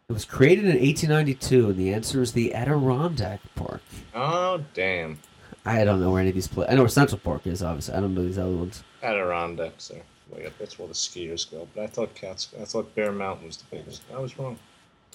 It 0.09 0.13
was 0.13 0.25
created 0.25 0.65
in 0.65 0.71
1892, 0.71 1.69
and 1.69 1.77
the 1.77 1.93
answer 1.93 2.21
is 2.21 2.33
the 2.33 2.53
Adirondack 2.55 3.41
Park. 3.55 3.81
Oh, 4.15 4.63
damn. 4.73 5.19
I 5.65 5.83
don't 5.83 6.01
know 6.01 6.11
where 6.11 6.21
any 6.21 6.29
of 6.29 6.35
these 6.35 6.47
play. 6.47 6.65
I 6.67 6.73
know 6.73 6.81
where 6.81 6.89
Central 6.89 7.19
Park 7.19 7.45
is, 7.45 7.61
obviously. 7.61 7.93
I 7.93 7.99
don't 7.99 8.15
know 8.15 8.23
these 8.23 8.39
other 8.39 8.55
ones. 8.55 8.83
Adirondacks 9.03 9.91
are 9.91 10.01
way 10.35 10.47
up. 10.47 10.53
That's 10.57 10.79
where 10.79 10.87
the 10.87 10.95
skiers 10.95 11.49
go. 11.49 11.67
But 11.75 11.83
I 11.83 11.87
thought 11.87 12.15
Catskill. 12.15 12.59
I 12.61 12.65
thought 12.65 12.95
Bear 12.95 13.11
Mountain 13.11 13.45
was 13.45 13.57
the 13.57 13.65
biggest. 13.69 14.01
I 14.11 14.17
was 14.17 14.37
wrong. 14.39 14.57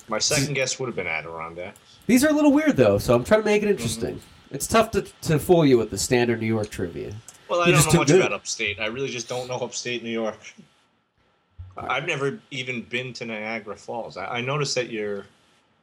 My 0.09 0.19
second 0.19 0.55
guess 0.55 0.79
would 0.79 0.87
have 0.87 0.97
been 0.97 1.07
Adirondack. 1.07 1.75
These 2.07 2.25
are 2.25 2.29
a 2.29 2.33
little 2.33 2.53
weird, 2.53 2.77
though, 2.77 2.99
so 2.99 3.15
I'm 3.15 3.25
trying 3.25 3.41
to 3.41 3.47
make 3.47 3.63
it 3.63 3.69
interesting. 3.71 4.17
Mm-hmm. 4.17 4.55
It's 4.55 4.67
tough 4.67 4.91
to, 4.93 5.03
to 5.23 5.39
fool 5.39 5.65
you 5.65 5.79
with 5.79 5.91
the 5.91 5.99
standard 5.99 6.41
New 6.41 6.47
York 6.47 6.71
trivia. 6.71 7.15
Well, 7.49 7.61
I 7.61 7.69
You're 7.69 7.79
don't 7.79 7.93
know 7.93 8.01
much 8.01 8.09
good. 8.09 8.21
about 8.21 8.33
upstate. 8.33 8.79
I 8.79 8.87
really 8.87 9.09
just 9.09 9.29
don't 9.29 9.49
know 9.49 9.57
upstate 9.57 10.03
New 10.03 10.11
York. 10.11 10.39
I've 11.77 12.07
never 12.07 12.39
even 12.51 12.83
been 12.83 13.13
to 13.15 13.25
Niagara 13.25 13.77
Falls. 13.77 14.17
I, 14.17 14.27
I 14.27 14.41
noticed 14.41 14.75
that 14.77 14.91
your, 14.91 15.21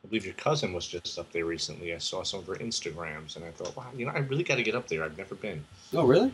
I 0.04 0.08
believe 0.08 0.24
your 0.26 0.36
cousin 0.36 0.72
was 0.74 0.88
just 0.88 1.20
up 1.20 1.32
there 1.32 1.46
recently. 1.46 1.94
I 1.94 1.98
saw 1.98 2.24
some 2.24 2.40
of 2.40 2.48
her 2.48 2.56
Instagrams, 2.56 3.36
and 3.36 3.44
I 3.44 3.52
thought, 3.52 3.76
wow, 3.76 3.88
you 3.96 4.06
know, 4.06 4.12
I 4.14 4.20
really 4.20 4.44
got 4.44 4.56
to 4.56 4.64
get 4.64 4.76
up 4.76 4.88
there. 4.88 5.04
I've 5.04 5.18
never 5.18 5.36
been. 5.36 5.66
Oh, 5.94 6.06
really? 6.06 6.32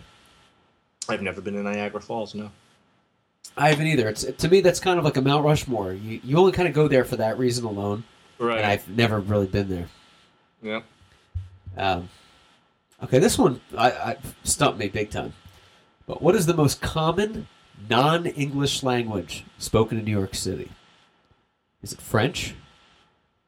I've 1.09 1.21
never 1.21 1.41
been 1.41 1.55
to 1.55 1.63
Niagara 1.63 2.01
Falls. 2.01 2.35
No. 2.35 2.51
I 3.55 3.69
haven't 3.69 3.87
either. 3.87 4.09
It's 4.09 4.23
to 4.25 4.47
me 4.49 4.61
that's 4.61 4.79
kind 4.79 4.99
of 4.99 5.05
like 5.05 5.17
a 5.17 5.21
Mount 5.21 5.45
Rushmore. 5.45 5.93
You 5.93 6.19
you 6.23 6.37
only 6.37 6.51
kind 6.51 6.67
of 6.67 6.73
go 6.73 6.87
there 6.87 7.05
for 7.05 7.15
that 7.17 7.37
reason 7.39 7.65
alone, 7.65 8.03
Right. 8.39 8.57
and 8.57 8.65
I've 8.65 8.87
never 8.89 9.19
really 9.19 9.47
been 9.47 9.69
there. 9.69 9.87
Yeah. 10.61 10.81
Um, 11.77 12.09
okay, 13.03 13.19
this 13.19 13.37
one 13.37 13.61
I, 13.77 13.91
I 13.91 14.17
stumped 14.43 14.79
me 14.79 14.87
big 14.89 15.09
time. 15.11 15.33
But 16.07 16.21
what 16.21 16.35
is 16.35 16.45
the 16.45 16.53
most 16.53 16.81
common 16.81 17.47
non-English 17.89 18.81
language 18.81 19.43
spoken 19.59 19.99
in 19.99 20.05
New 20.05 20.11
York 20.17 20.33
City? 20.35 20.71
Is 21.83 21.93
it 21.93 22.01
French? 22.01 22.55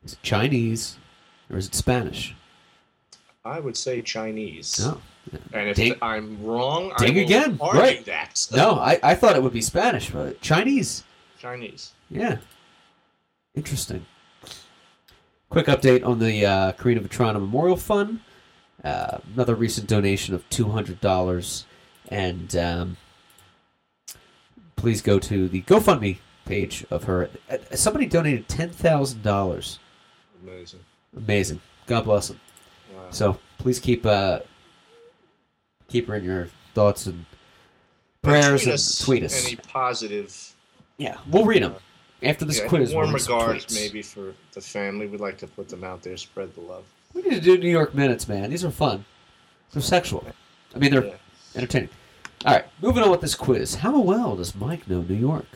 Is 0.03 0.13
it 0.13 0.22
Chinese? 0.22 0.98
Or 1.50 1.58
is 1.58 1.65
it 1.68 1.74
Spanish? 1.75 2.36
I 3.44 3.60
would 3.60 3.75
say 3.75 4.01
Chinese. 4.03 4.79
No. 4.86 5.01
And 5.53 5.69
if 5.69 5.75
Ding. 5.77 5.95
I'm 6.01 6.43
wrong, 6.43 6.91
Ding 6.98 7.17
I 7.17 7.21
again. 7.21 7.57
Right. 7.57 8.03
that. 8.05 8.48
No, 8.55 8.74
I, 8.75 9.00
I 9.03 9.15
thought 9.15 9.36
it 9.36 9.43
would 9.43 9.53
be 9.53 9.62
Spanish, 9.62 10.09
but 10.09 10.41
Chinese. 10.41 11.03
Chinese. 11.39 11.93
Yeah. 12.09 12.38
Interesting. 13.55 14.05
Quick 15.50 15.65
update 15.67 16.05
on 16.05 16.19
the 16.19 16.45
uh, 16.45 16.71
Karina 16.74 17.01
Vetrano 17.01 17.33
Memorial 17.36 17.77
Fund. 17.77 18.19
Uh, 18.83 19.17
another 19.33 19.55
recent 19.55 19.88
donation 19.88 20.33
of 20.36 20.48
$200. 20.50 21.63
And 22.09 22.55
um, 22.55 22.98
please 24.75 25.01
go 25.01 25.19
to 25.19 25.48
the 25.50 25.62
GoFundMe 25.63 26.17
page 26.45 26.86
of 26.89 27.05
her. 27.05 27.29
Uh, 27.50 27.57
Somebody 27.75 28.05
donated 28.05 28.48
$10,000. 28.48 29.77
Amazing. 30.43 30.79
Amazing. 31.15 31.62
God 31.88 32.05
bless 32.05 32.27
them. 32.29 32.39
Wow. 32.95 33.01
So 33.09 33.39
please 33.57 33.79
keep 33.79 34.05
uh, 34.05 34.39
keep 35.89 36.08
her 36.08 36.15
in 36.15 36.24
your 36.24 36.48
thoughts 36.74 37.05
and 37.08 37.25
prayers 38.22 38.62
tweet 38.62 38.65
and 38.65 38.74
us 38.74 39.00
tweet 39.00 39.24
us. 39.24 39.46
Any 39.48 39.55
positive 39.58 40.53
Yeah, 40.98 41.17
we'll 41.29 41.46
read 41.46 41.63
them 41.63 41.75
after 42.24 42.46
this 42.46 42.60
yeah, 42.60 42.67
quiz. 42.67 42.93
warm 42.93 43.13
regards 43.13 43.74
maybe 43.74 44.01
for 44.01 44.34
the 44.53 44.62
family. 44.62 45.08
We'd 45.08 45.22
like 45.22 45.38
to 45.39 45.48
put 45.48 45.69
them 45.69 45.84
out 45.84 46.01
there, 46.03 46.17
spread 46.17 46.53
the 46.55 46.62
love. 46.62 46.84
We 47.13 47.22
need 47.24 47.31
to 47.36 47.41
do 47.41 47.58
New 47.58 47.69
York 47.69 47.96
minutes, 47.96 48.27
man. 48.27 48.50
These 48.50 48.63
are 48.65 48.72
fun. 48.72 49.03
They're 49.72 49.81
sexual. 49.81 50.25
I 50.75 50.79
mean, 50.79 50.91
they're 50.91 51.05
Yeah. 51.05 51.13
entertaining. 51.55 51.89
All 52.46 52.53
right, 52.53 52.65
moving 52.81 53.03
on 53.03 53.10
with 53.12 53.22
this 53.22 53.36
quiz. 53.36 53.75
How 53.75 54.00
well 54.00 54.36
does 54.36 54.55
Mike 54.55 54.88
know 54.89 55.01
New 55.01 55.15
York? 55.15 55.48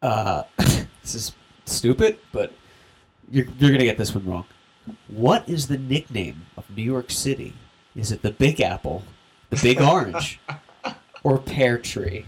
Uh, 0.00 0.42
this 0.56 1.14
is 1.14 1.32
stupid, 1.64 2.18
but 2.32 2.52
you're, 3.30 3.46
you're 3.58 3.70
going 3.70 3.78
to 3.80 3.84
get 3.84 3.98
this 3.98 4.14
one 4.14 4.24
wrong. 4.26 4.44
What 5.08 5.48
is 5.48 5.68
the 5.68 5.78
nickname 5.78 6.46
of 6.56 6.68
New 6.76 6.82
York 6.82 7.10
City? 7.10 7.54
Is 7.94 8.12
it 8.12 8.22
the 8.22 8.30
Big 8.30 8.60
Apple, 8.60 9.02
the 9.50 9.56
Big 9.62 9.80
Orange, 9.82 10.38
or 11.22 11.38
Pear 11.38 11.78
Tree? 11.78 12.26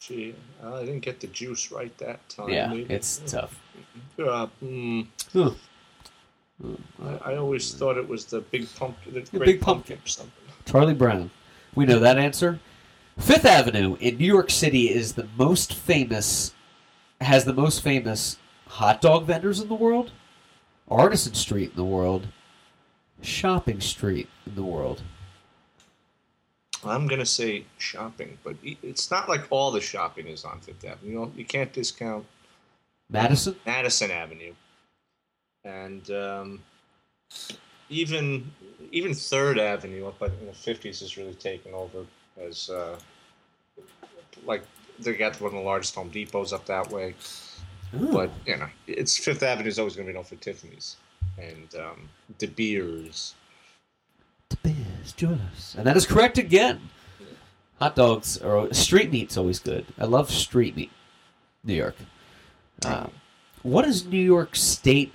Gee, 0.00 0.34
I 0.62 0.80
didn't 0.80 1.00
get 1.00 1.20
the 1.20 1.26
juice 1.28 1.70
right 1.72 1.96
that 1.98 2.26
time. 2.28 2.48
Yeah, 2.48 2.68
maybe. 2.68 2.92
it's 2.92 3.18
tough. 3.26 3.60
Uh, 4.18 4.46
mm, 4.62 5.06
Huh. 5.32 5.50
I, 7.04 7.32
I 7.32 7.36
always 7.36 7.74
thought 7.74 7.98
it 7.98 8.08
was 8.08 8.24
the 8.24 8.40
big 8.40 8.66
pumpkin. 8.76 9.12
The, 9.14 9.20
The 9.20 9.38
great 9.38 9.46
Big 9.46 9.60
Pumpkin. 9.60 9.98
or 10.02 10.08
something. 10.08 10.32
Charlie 10.64 10.94
Brown. 10.94 11.30
We 11.74 11.84
know 11.84 11.98
that 11.98 12.16
answer. 12.18 12.60
Fifth 13.18 13.44
Avenue 13.44 13.96
in 14.00 14.16
New 14.16 14.24
York 14.26 14.50
City 14.50 14.88
is 14.90 15.12
the 15.14 15.28
most 15.36 15.74
famous, 15.74 16.54
has 17.20 17.44
the 17.44 17.52
most 17.52 17.82
famous 17.82 18.38
hot 18.68 19.00
dog 19.02 19.24
vendors 19.26 19.60
in 19.60 19.68
the 19.68 19.74
world, 19.74 20.12
Artisan 20.90 21.34
Street 21.34 21.70
in 21.70 21.76
the 21.76 21.84
world, 21.84 22.28
shopping 23.26 23.80
street 23.80 24.28
in 24.46 24.54
the 24.54 24.62
world. 24.62 25.02
I'm 26.84 27.06
gonna 27.06 27.26
say 27.26 27.64
shopping, 27.78 28.38
but 28.44 28.56
it's 28.62 29.10
not 29.10 29.28
like 29.28 29.46
all 29.50 29.70
the 29.70 29.80
shopping 29.80 30.26
is 30.28 30.44
on 30.44 30.60
Fifth 30.60 30.84
Avenue. 30.84 31.10
You 31.10 31.18
know, 31.18 31.32
you 31.36 31.44
can't 31.44 31.72
discount 31.72 32.24
Madison? 33.10 33.56
Madison 33.66 34.10
Avenue, 34.10 34.52
and 35.64 36.08
um, 36.10 36.62
even 37.88 38.50
even 38.92 39.14
Third 39.14 39.58
Avenue 39.58 40.06
up 40.06 40.22
in 40.22 40.46
the 40.46 40.52
fifties 40.52 41.02
is 41.02 41.16
really 41.16 41.34
taken 41.34 41.74
over 41.74 42.04
as 42.40 42.70
uh, 42.70 42.98
like 44.44 44.62
they 44.98 45.14
got 45.14 45.40
one 45.40 45.48
of 45.48 45.54
the 45.54 45.64
largest 45.64 45.94
Home 45.94 46.10
Depots 46.10 46.52
up 46.52 46.66
that 46.66 46.90
way. 46.90 47.14
Oh, 47.98 48.12
But 48.12 48.30
you 48.46 48.56
know, 48.58 48.68
it's 48.86 49.16
Fifth 49.16 49.42
Avenue 49.42 49.68
is 49.68 49.78
always 49.78 49.96
going 49.96 50.06
to 50.06 50.12
be 50.12 50.14
known 50.14 50.24
for 50.24 50.36
Tiffany's 50.36 50.96
and 51.38 51.74
um, 51.74 52.08
De 52.38 52.46
Beers. 52.46 53.34
the 54.48 54.56
Bears, 54.56 55.12
Jewelers. 55.12 55.74
And 55.76 55.86
that 55.86 55.96
is 55.96 56.06
correct 56.06 56.38
again. 56.38 56.80
Hot 57.78 57.94
dogs 57.94 58.38
or 58.38 58.72
street 58.72 59.10
meat's 59.12 59.36
always 59.36 59.58
good. 59.58 59.86
I 59.98 60.04
love 60.04 60.30
street 60.30 60.76
meat. 60.76 60.90
New 61.62 61.74
York. 61.74 61.96
Uh, 62.84 63.08
what 63.62 63.84
is 63.84 64.06
New 64.06 64.22
York 64.22 64.54
State? 64.56 65.12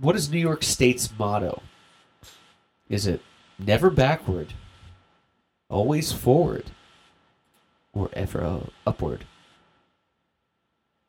What 0.00 0.16
is 0.16 0.30
New 0.30 0.38
York 0.38 0.62
State's 0.62 1.08
motto? 1.18 1.62
Is 2.88 3.06
it 3.06 3.20
never 3.58 3.90
backward, 3.90 4.54
always 5.68 6.10
forward, 6.10 6.70
or 7.92 8.08
ever 8.14 8.42
uh, 8.42 8.60
upward? 8.86 9.24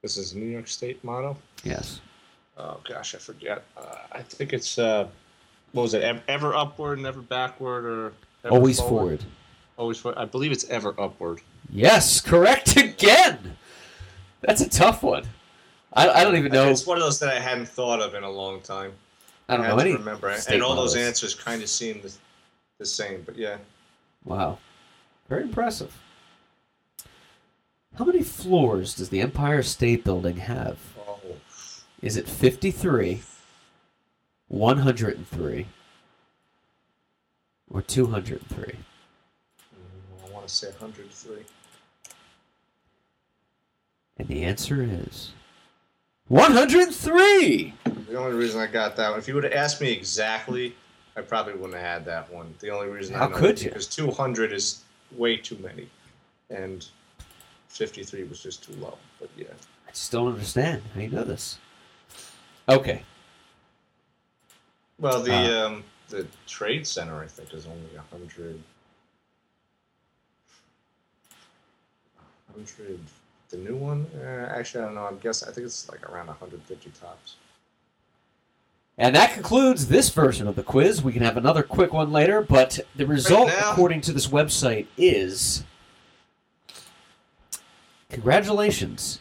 This 0.03 0.17
is 0.17 0.35
New 0.35 0.45
York 0.45 0.67
State 0.67 1.03
motto. 1.03 1.37
Yes. 1.63 2.01
Oh 2.59 2.79
gosh, 2.87 3.15
I 3.15 3.17
forget. 3.17 3.63
Uh, 3.77 3.95
I 4.11 4.21
think 4.21 4.51
it's 4.53 4.77
uh, 4.77 5.07
what 5.71 5.83
was 5.83 5.93
it? 5.93 6.21
Ever, 6.27 6.53
upward, 6.53 6.99
never 6.99 7.21
backward, 7.21 7.85
or 7.85 8.13
Always 8.49 8.79
forward. 8.79 9.23
Always 9.77 9.97
forward. 9.97 10.19
I 10.19 10.25
believe 10.25 10.51
it's 10.51 10.65
ever 10.69 10.93
upward. 10.99 11.41
Yes, 11.69 12.19
correct 12.19 12.75
again. 12.75 13.57
That's 14.41 14.61
a 14.61 14.69
tough 14.69 15.03
one. 15.03 15.23
I, 15.93 16.09
I 16.09 16.23
don't 16.23 16.35
even 16.35 16.51
know. 16.51 16.69
It's 16.69 16.85
one 16.85 16.97
of 16.97 17.03
those 17.03 17.19
that 17.19 17.29
I 17.29 17.39
hadn't 17.39 17.67
thought 17.67 18.01
of 18.01 18.13
in 18.13 18.23
a 18.23 18.29
long 18.29 18.61
time. 18.61 18.91
I 19.47 19.55
don't 19.55 19.65
had 19.65 19.75
know 19.75 19.81
any. 19.81 19.93
remember, 19.93 20.35
and 20.49 20.61
all 20.61 20.75
those 20.75 20.95
answers 20.95 21.33
kind 21.33 21.63
of 21.63 21.69
seem 21.69 22.01
the, 22.01 22.13
the 22.77 22.85
same. 22.85 23.23
But 23.25 23.35
yeah, 23.37 23.57
Wow. 24.25 24.59
Very 25.27 25.43
impressive. 25.43 25.95
How 27.97 28.05
many 28.05 28.21
floors 28.23 28.95
does 28.95 29.09
the 29.09 29.21
Empire 29.21 29.63
State 29.63 30.03
Building 30.03 30.37
have? 30.37 30.77
Is 32.01 32.15
it 32.15 32.27
53, 32.27 33.21
103, 34.47 35.67
or 37.69 37.81
203? 37.81 38.65
mm, 38.65 38.75
I 40.25 40.29
want 40.31 40.47
to 40.47 40.53
say 40.53 40.67
103. 40.67 41.43
And 44.17 44.27
the 44.27 44.43
answer 44.43 44.81
is 44.83 45.31
103! 46.27 47.73
The 48.07 48.15
only 48.15 48.35
reason 48.37 48.61
I 48.61 48.67
got 48.67 48.95
that 48.95 49.09
one, 49.09 49.19
if 49.19 49.27
you 49.27 49.35
would 49.35 49.43
have 49.43 49.53
asked 49.53 49.81
me 49.81 49.91
exactly, 49.91 50.75
I 51.17 51.21
probably 51.21 51.53
wouldn't 51.53 51.73
have 51.73 51.83
had 51.83 52.05
that 52.05 52.31
one. 52.31 52.53
The 52.59 52.69
only 52.69 52.87
reason 52.87 53.15
How 53.15 53.25
I 53.25 53.29
know 53.29 53.35
could 53.35 53.61
you? 53.61 53.69
because 53.69 53.87
200 53.87 54.53
is 54.53 54.83
way 55.17 55.35
too 55.37 55.57
many, 55.57 55.89
and 56.49 56.85
53 57.67 58.23
was 58.23 58.41
just 58.41 58.63
too 58.63 58.73
low. 58.79 58.97
But 59.19 59.29
yeah, 59.37 59.47
I 59.87 59.91
just 59.91 60.11
don't 60.11 60.27
understand 60.27 60.81
how 60.93 61.01
you 61.01 61.09
know 61.09 61.23
this. 61.23 61.59
Okay. 62.69 63.03
well, 64.99 65.21
the 65.21 65.33
Uh. 65.33 65.67
um, 65.67 65.83
the 66.09 66.27
Trade 66.47 66.85
Center 66.87 67.21
I 67.21 67.27
think 67.27 67.53
is 67.53 67.65
only 67.65 67.95
100. 67.95 68.61
100. 72.53 72.99
The 73.49 73.57
new 73.57 73.75
one, 73.75 74.05
uh, 74.21 74.53
actually, 74.55 74.83
I 74.83 74.85
don't 74.85 74.95
know. 74.95 75.05
I'm 75.05 75.17
guessing. 75.17 75.49
I 75.49 75.51
think 75.51 75.65
it's 75.65 75.89
like 75.89 76.07
around 76.09 76.27
150 76.27 76.91
tops. 76.99 77.35
And 78.97 79.15
that 79.15 79.33
concludes 79.33 79.87
this 79.87 80.09
version 80.09 80.47
of 80.47 80.55
the 80.55 80.63
quiz. 80.63 81.01
We 81.01 81.13
can 81.13 81.21
have 81.21 81.37
another 81.37 81.63
quick 81.63 81.93
one 81.93 82.11
later, 82.11 82.41
but 82.41 82.79
the 82.95 83.07
result, 83.07 83.47
now- 83.47 83.71
according 83.71 84.01
to 84.01 84.11
this 84.11 84.27
website, 84.27 84.87
is 84.97 85.63
congratulations. 88.09 89.19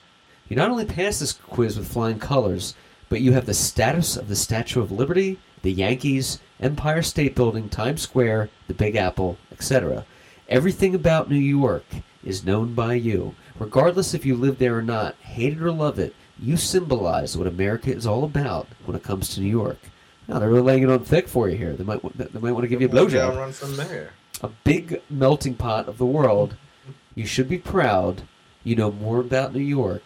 You 0.48 0.56
not 0.56 0.70
only 0.70 0.84
passed 0.84 1.20
this 1.20 1.32
quiz 1.32 1.78
with 1.78 1.86
flying 1.90 2.18
colors, 2.18 2.74
but 3.08 3.20
you 3.20 3.32
have 3.32 3.46
the 3.46 3.54
status 3.54 4.16
of 4.16 4.28
the 4.28 4.36
Statue 4.36 4.80
of 4.80 4.92
Liberty, 4.92 5.38
the 5.62 5.72
Yankees, 5.72 6.40
Empire 6.60 7.02
State 7.02 7.34
Building, 7.34 7.68
Times 7.68 8.02
Square, 8.02 8.50
the 8.66 8.74
Big 8.74 8.96
Apple, 8.96 9.38
etc. 9.50 10.04
Everything 10.48 10.94
about 10.94 11.30
New 11.30 11.36
York 11.36 11.84
is 12.24 12.44
known 12.44 12.74
by 12.74 12.94
you. 12.94 13.34
Regardless 13.58 14.14
if 14.14 14.24
you 14.24 14.36
live 14.36 14.58
there 14.58 14.76
or 14.76 14.82
not, 14.82 15.14
hate 15.16 15.54
it 15.54 15.62
or 15.62 15.72
love 15.72 15.98
it, 15.98 16.14
you 16.38 16.56
symbolize 16.56 17.36
what 17.36 17.46
America 17.46 17.92
is 17.92 18.06
all 18.06 18.24
about 18.24 18.68
when 18.84 18.96
it 18.96 19.02
comes 19.02 19.34
to 19.34 19.40
New 19.40 19.50
York. 19.50 19.78
Now 20.28 20.38
they're 20.38 20.48
really 20.48 20.62
laying 20.62 20.82
it 20.82 20.90
on 20.90 21.04
thick 21.04 21.26
for 21.26 21.48
you 21.48 21.56
here. 21.56 21.72
They 21.72 21.84
might 21.84 22.02
they 22.16 22.40
might 22.40 22.52
want 22.52 22.64
to 22.64 22.68
give 22.68 22.80
you 22.80 22.88
a 22.88 22.90
blowjob. 22.90 23.36
run 23.36 23.52
from 23.52 23.76
there. 23.76 24.12
A 24.42 24.48
big 24.62 25.00
melting 25.10 25.54
pot 25.54 25.88
of 25.88 25.98
the 25.98 26.06
world. 26.06 26.54
You 27.14 27.26
should 27.26 27.48
be 27.48 27.58
proud. 27.58 28.22
You 28.62 28.76
know 28.76 28.92
more 28.92 29.20
about 29.20 29.54
New 29.54 29.60
York 29.60 30.02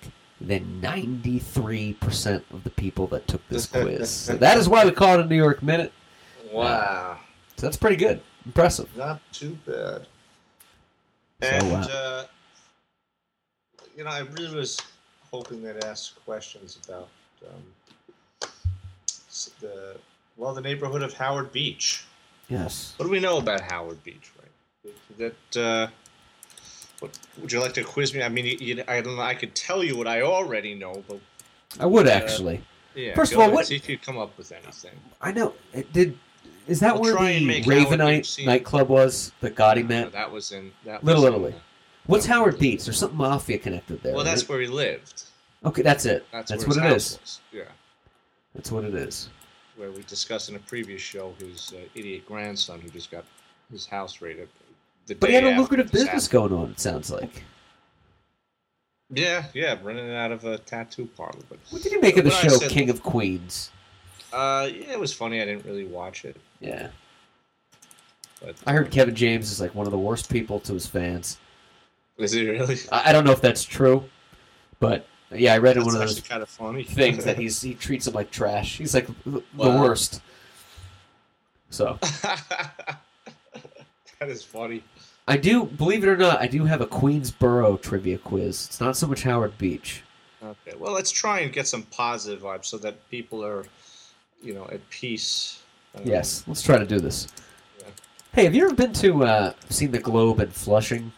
than 0.47 0.81
93% 0.83 2.43
of 2.53 2.65
the 2.65 2.71
people 2.71 3.07
that 3.09 3.27
took 3.27 3.47
this 3.49 3.67
quiz. 3.73 4.11
so 4.11 4.37
that 4.37 4.59
is 4.59 4.69
why 4.69 4.85
we 4.85 4.91
call 4.91 5.19
it 5.19 5.25
a 5.25 5.29
New 5.29 5.37
York 5.37 5.63
Minute. 5.63 5.93
Wow. 6.53 7.19
So 7.57 7.67
that's 7.67 7.77
pretty 7.77 7.97
good. 7.97 8.21
Impressive. 8.45 8.89
Not 8.97 9.21
too 9.33 9.57
bad. 9.67 10.07
So, 11.43 11.49
And 11.49 11.73
uh, 11.73 11.89
uh, 11.89 12.25
you 13.97 14.05
know, 14.05 14.11
I 14.11 14.21
really 14.21 14.55
was 14.55 14.79
hoping 15.31 15.63
they'd 15.63 15.85
ask 15.85 16.23
questions 16.25 16.79
about 16.85 17.09
um, 17.49 18.51
the 19.61 19.97
well, 20.37 20.55
the 20.55 20.61
neighborhood 20.61 21.03
of 21.03 21.15
Howard 21.15 21.53
Beach. 21.53 22.05
Yes. 22.49 22.95
What 22.97 23.07
do 23.07 23.11
we 23.13 23.21
know 23.21 23.39
about 23.39 23.61
Howard 23.61 24.03
Beach? 24.03 24.31
Right, 24.39 24.95
that 25.19 25.61
uh, 25.61 25.87
What, 27.03 27.19
would 27.41 27.51
you 27.51 27.59
like 27.61 27.75
to 27.75 27.83
quiz 27.83 28.15
me? 28.15 28.23
I 28.23 28.29
mean, 28.29 28.47
you, 28.61 28.85
I 28.87 29.01
don't 29.01 29.17
know. 29.17 29.23
I 29.23 29.35
could 29.35 29.57
tell 29.57 29.83
you 29.83 29.97
what 29.97 30.07
I 30.07 30.23
already 30.23 30.73
know, 30.75 31.03
but 31.09 31.19
I 31.81 31.87
would 31.87 32.07
actually. 32.07 32.63
yeah. 32.95 33.15
First 33.15 33.33
of 33.33 33.41
all, 33.41 33.51
what- 33.51 33.67
See 33.67 33.75
if 33.77 33.89
you 33.89 33.99
come 33.99 34.19
up 34.19 34.39
with 34.39 34.53
anything. 34.53 34.93
I 35.21 35.33
know. 35.33 35.55
It 35.73 35.93
did. 35.93 36.17
Is 36.69 36.79
that 36.79 36.95
We'll 36.95 37.17
where 37.17 37.35
the 37.41 37.45
make 37.45 37.63
out 37.63 37.67
what 37.67 37.77
you've 37.77 37.89
Ravenite 37.89 38.47
nightclub 38.47 38.89
was 38.89 39.33
that 39.41 39.57
Gotti 39.57 39.83
No, 39.83 39.89
met? 39.89 40.13
that 40.13 40.31
was 40.31 40.53
in 40.53 40.71
that. 40.85 41.03
Little 41.03 41.23
was 41.25 41.29
in, 41.33 41.35
Italy. 41.41 41.53
uh, 41.55 41.61
What's 42.07 42.27
Howard 42.27 42.59
Beach? 42.61 42.85
There's 42.85 42.99
something 42.99 43.19
mafia 43.19 43.59
connected 43.59 44.01
there. 44.05 44.15
well, 44.15 44.25
that's 44.25 44.43
right? 44.43 44.49
where 44.51 44.61
he 44.61 44.69
lived. 44.69 45.25
okay. 45.65 45.83
That's 45.83 46.07
it. 46.07 46.25
That's, 46.31 46.51
That's, 46.53 46.65
what 46.69 46.77
it 46.77 46.85
is. 46.93 47.19
was. 47.21 47.41
Yeah. 47.53 47.63
That's 48.55 48.71
what 48.71 48.85
it 48.85 48.95
is. 48.95 49.29
where 49.77 49.91
we 49.91 50.03
discussed 50.03 50.51
in 50.51 50.55
a 50.57 50.61
previous 50.61 51.01
show 51.03 51.35
his 51.41 51.73
uh, 51.75 51.81
idiot 51.97 52.27
grandson 52.27 52.81
who 52.81 52.89
just 52.91 53.11
got 53.11 53.25
his 53.73 53.87
house 53.87 54.21
raided. 54.21 54.49
But 55.19 55.29
he 55.29 55.35
had 55.35 55.45
a 55.45 55.59
lucrative 55.59 55.91
business 55.91 56.27
happened. 56.27 56.51
going 56.51 56.63
on. 56.65 56.71
It 56.71 56.81
sounds 56.81 57.11
like. 57.11 57.45
Yeah, 59.15 59.45
yeah, 59.53 59.79
running 59.83 60.07
it 60.09 60.15
out 60.15 60.33
of 60.33 60.45
a 60.45 60.59
tattoo 60.59 61.07
parlor. 61.17 61.39
But 61.49 61.59
What 61.71 61.83
did 61.83 61.93
you 61.93 62.01
make 62.01 62.17
of 62.17 62.25
the 62.25 62.31
show 62.31 62.49
said- 62.49 62.71
King 62.71 62.89
of 62.89 63.03
Queens? 63.03 63.71
uh, 64.33 64.69
yeah, 64.73 64.93
it 64.93 64.99
was 65.01 65.13
funny. 65.13 65.43
I 65.43 65.45
didn't 65.45 65.67
really 65.67 65.85
watch 65.85 66.25
it, 66.25 66.37
Yeah, 66.61 66.89
but 68.41 68.57
I 68.67 68.73
heard 68.73 68.91
Kevin 68.91 69.15
James 69.15 69.51
is 69.51 69.61
like 69.61 69.75
one 69.75 69.87
of 69.87 69.93
the 69.93 69.99
worst 69.99 70.31
people 70.31 70.59
to 70.61 70.73
his 70.73 70.87
fans. 70.87 71.37
is 72.17 72.33
it 72.33 72.45
really? 72.45 72.79
I, 72.91 73.11
I 73.11 73.13
don't 73.13 73.25
know 73.25 73.33
if 73.33 73.43
that's 73.43 73.65
true, 73.65 74.05
but 74.81 75.07
yeah, 75.31 75.53
I 75.53 75.59
read 75.59 75.77
in 75.77 75.85
one 75.85 75.95
of 75.95 76.01
those 76.01 76.21
kind 76.21 76.43
of 76.43 76.49
funny 76.49 76.83
things 76.85 77.25
that 77.25 77.37
he's 77.43 77.61
he 77.61 77.75
treats 77.75 78.07
him 78.07 78.15
like 78.15 78.31
trash. 78.31 78.79
He's 78.79 78.95
like 78.95 79.07
the 79.25 79.31
the 79.33 79.43
Wow. 79.57 79.83
worst. 79.83 80.23
So 81.69 81.99
that 82.23 82.99
is 84.23 84.43
funny. 84.43 84.83
I 85.33 85.39
do 85.39 85.65
believe 85.65 86.05
it 86.05 86.09
or 86.09 86.17
not, 86.19 86.43
I 86.43 86.47
do 86.47 86.67
have 86.67 86.83
a 86.83 86.87
Queensboro 86.87 87.81
trivia 87.81 88.19
quiz. 88.19 88.67
It's 88.67 88.83
not 88.83 88.99
so 88.99 89.07
much 89.07 89.23
Howard 89.23 89.57
Beach. 89.57 90.03
Okay, 90.45 90.77
well, 90.79 90.93
let's 90.93 91.11
try 91.11 91.41
and 91.41 91.51
get 91.51 91.67
some 91.67 91.85
positive 91.85 92.43
vibes 92.43 92.67
so 92.67 92.77
that 92.77 93.09
people 93.09 93.43
are, 93.43 93.65
you 94.43 94.53
know, 94.53 94.69
at 94.71 94.87
peace. 94.91 95.63
Um, 95.95 96.03
Yes, 96.05 96.45
let's 96.47 96.61
try 96.61 96.77
to 96.77 96.85
do 96.85 97.01
this. 97.01 97.29
Yeah. 97.79 97.87
Hey, 98.35 98.45
have 98.45 98.55
you 98.55 98.67
ever 98.67 98.75
been 98.75 98.93
to 98.93 99.25
uh, 99.25 99.53
seen 99.71 99.91
the 99.91 100.01
Globe 100.01 100.39
at 100.43 100.53
Flushing? 100.53 101.11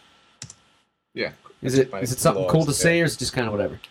Yeah. 1.13 1.31
Is 1.61 1.77
it 1.77 1.93
is 1.95 2.13
it 2.13 2.19
something 2.19 2.47
cool 2.47 2.63
to 2.63 2.71
yeah. 2.71 2.77
say, 2.77 3.01
or 3.01 3.03
is 3.03 3.15
it 3.15 3.19
just 3.19 3.33
kind 3.33 3.47
of 3.47 3.51
whatever? 3.51 3.81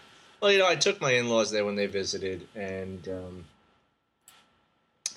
Well, 0.40 0.50
you 0.50 0.58
know, 0.58 0.66
I 0.66 0.76
took 0.76 1.02
my 1.02 1.12
in-laws 1.12 1.50
there 1.50 1.66
when 1.66 1.76
they 1.76 1.84
visited, 1.84 2.48
and 2.56 3.06
um, 3.08 3.44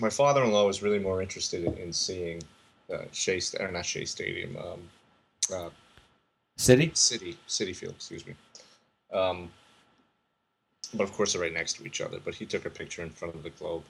my 0.02 0.10
father-in-law 0.10 0.68
was 0.68 0.84
really 0.84 1.00
more 1.00 1.22
interested 1.22 1.64
in, 1.64 1.78
in 1.78 1.94
seeing 1.94 2.42
uh, 2.94 3.04
Shea, 3.14 3.40
or 3.58 3.72
not 3.72 3.86
Shea 3.86 4.04
Stadium, 4.04 4.58
um, 4.58 4.82
uh, 5.54 5.70
Citi? 6.58 6.92
Citi, 6.94 7.36
Citi 7.48 7.76
Field, 7.76 7.94
excuse 7.96 8.26
me. 8.26 8.34
Um, 9.14 9.50
but 10.94 11.04
of 11.04 11.14
course, 11.14 11.34
they're 11.34 11.42
right 11.42 11.54
next 11.54 11.74
to 11.74 11.86
each 11.86 12.02
other. 12.02 12.20
But 12.24 12.36
he 12.36 12.46
took 12.46 12.66
a 12.66 12.70
picture 12.70 13.04
in 13.04 13.10
front 13.10 13.36
of 13.36 13.44
the 13.44 13.50
globe, 13.52 13.84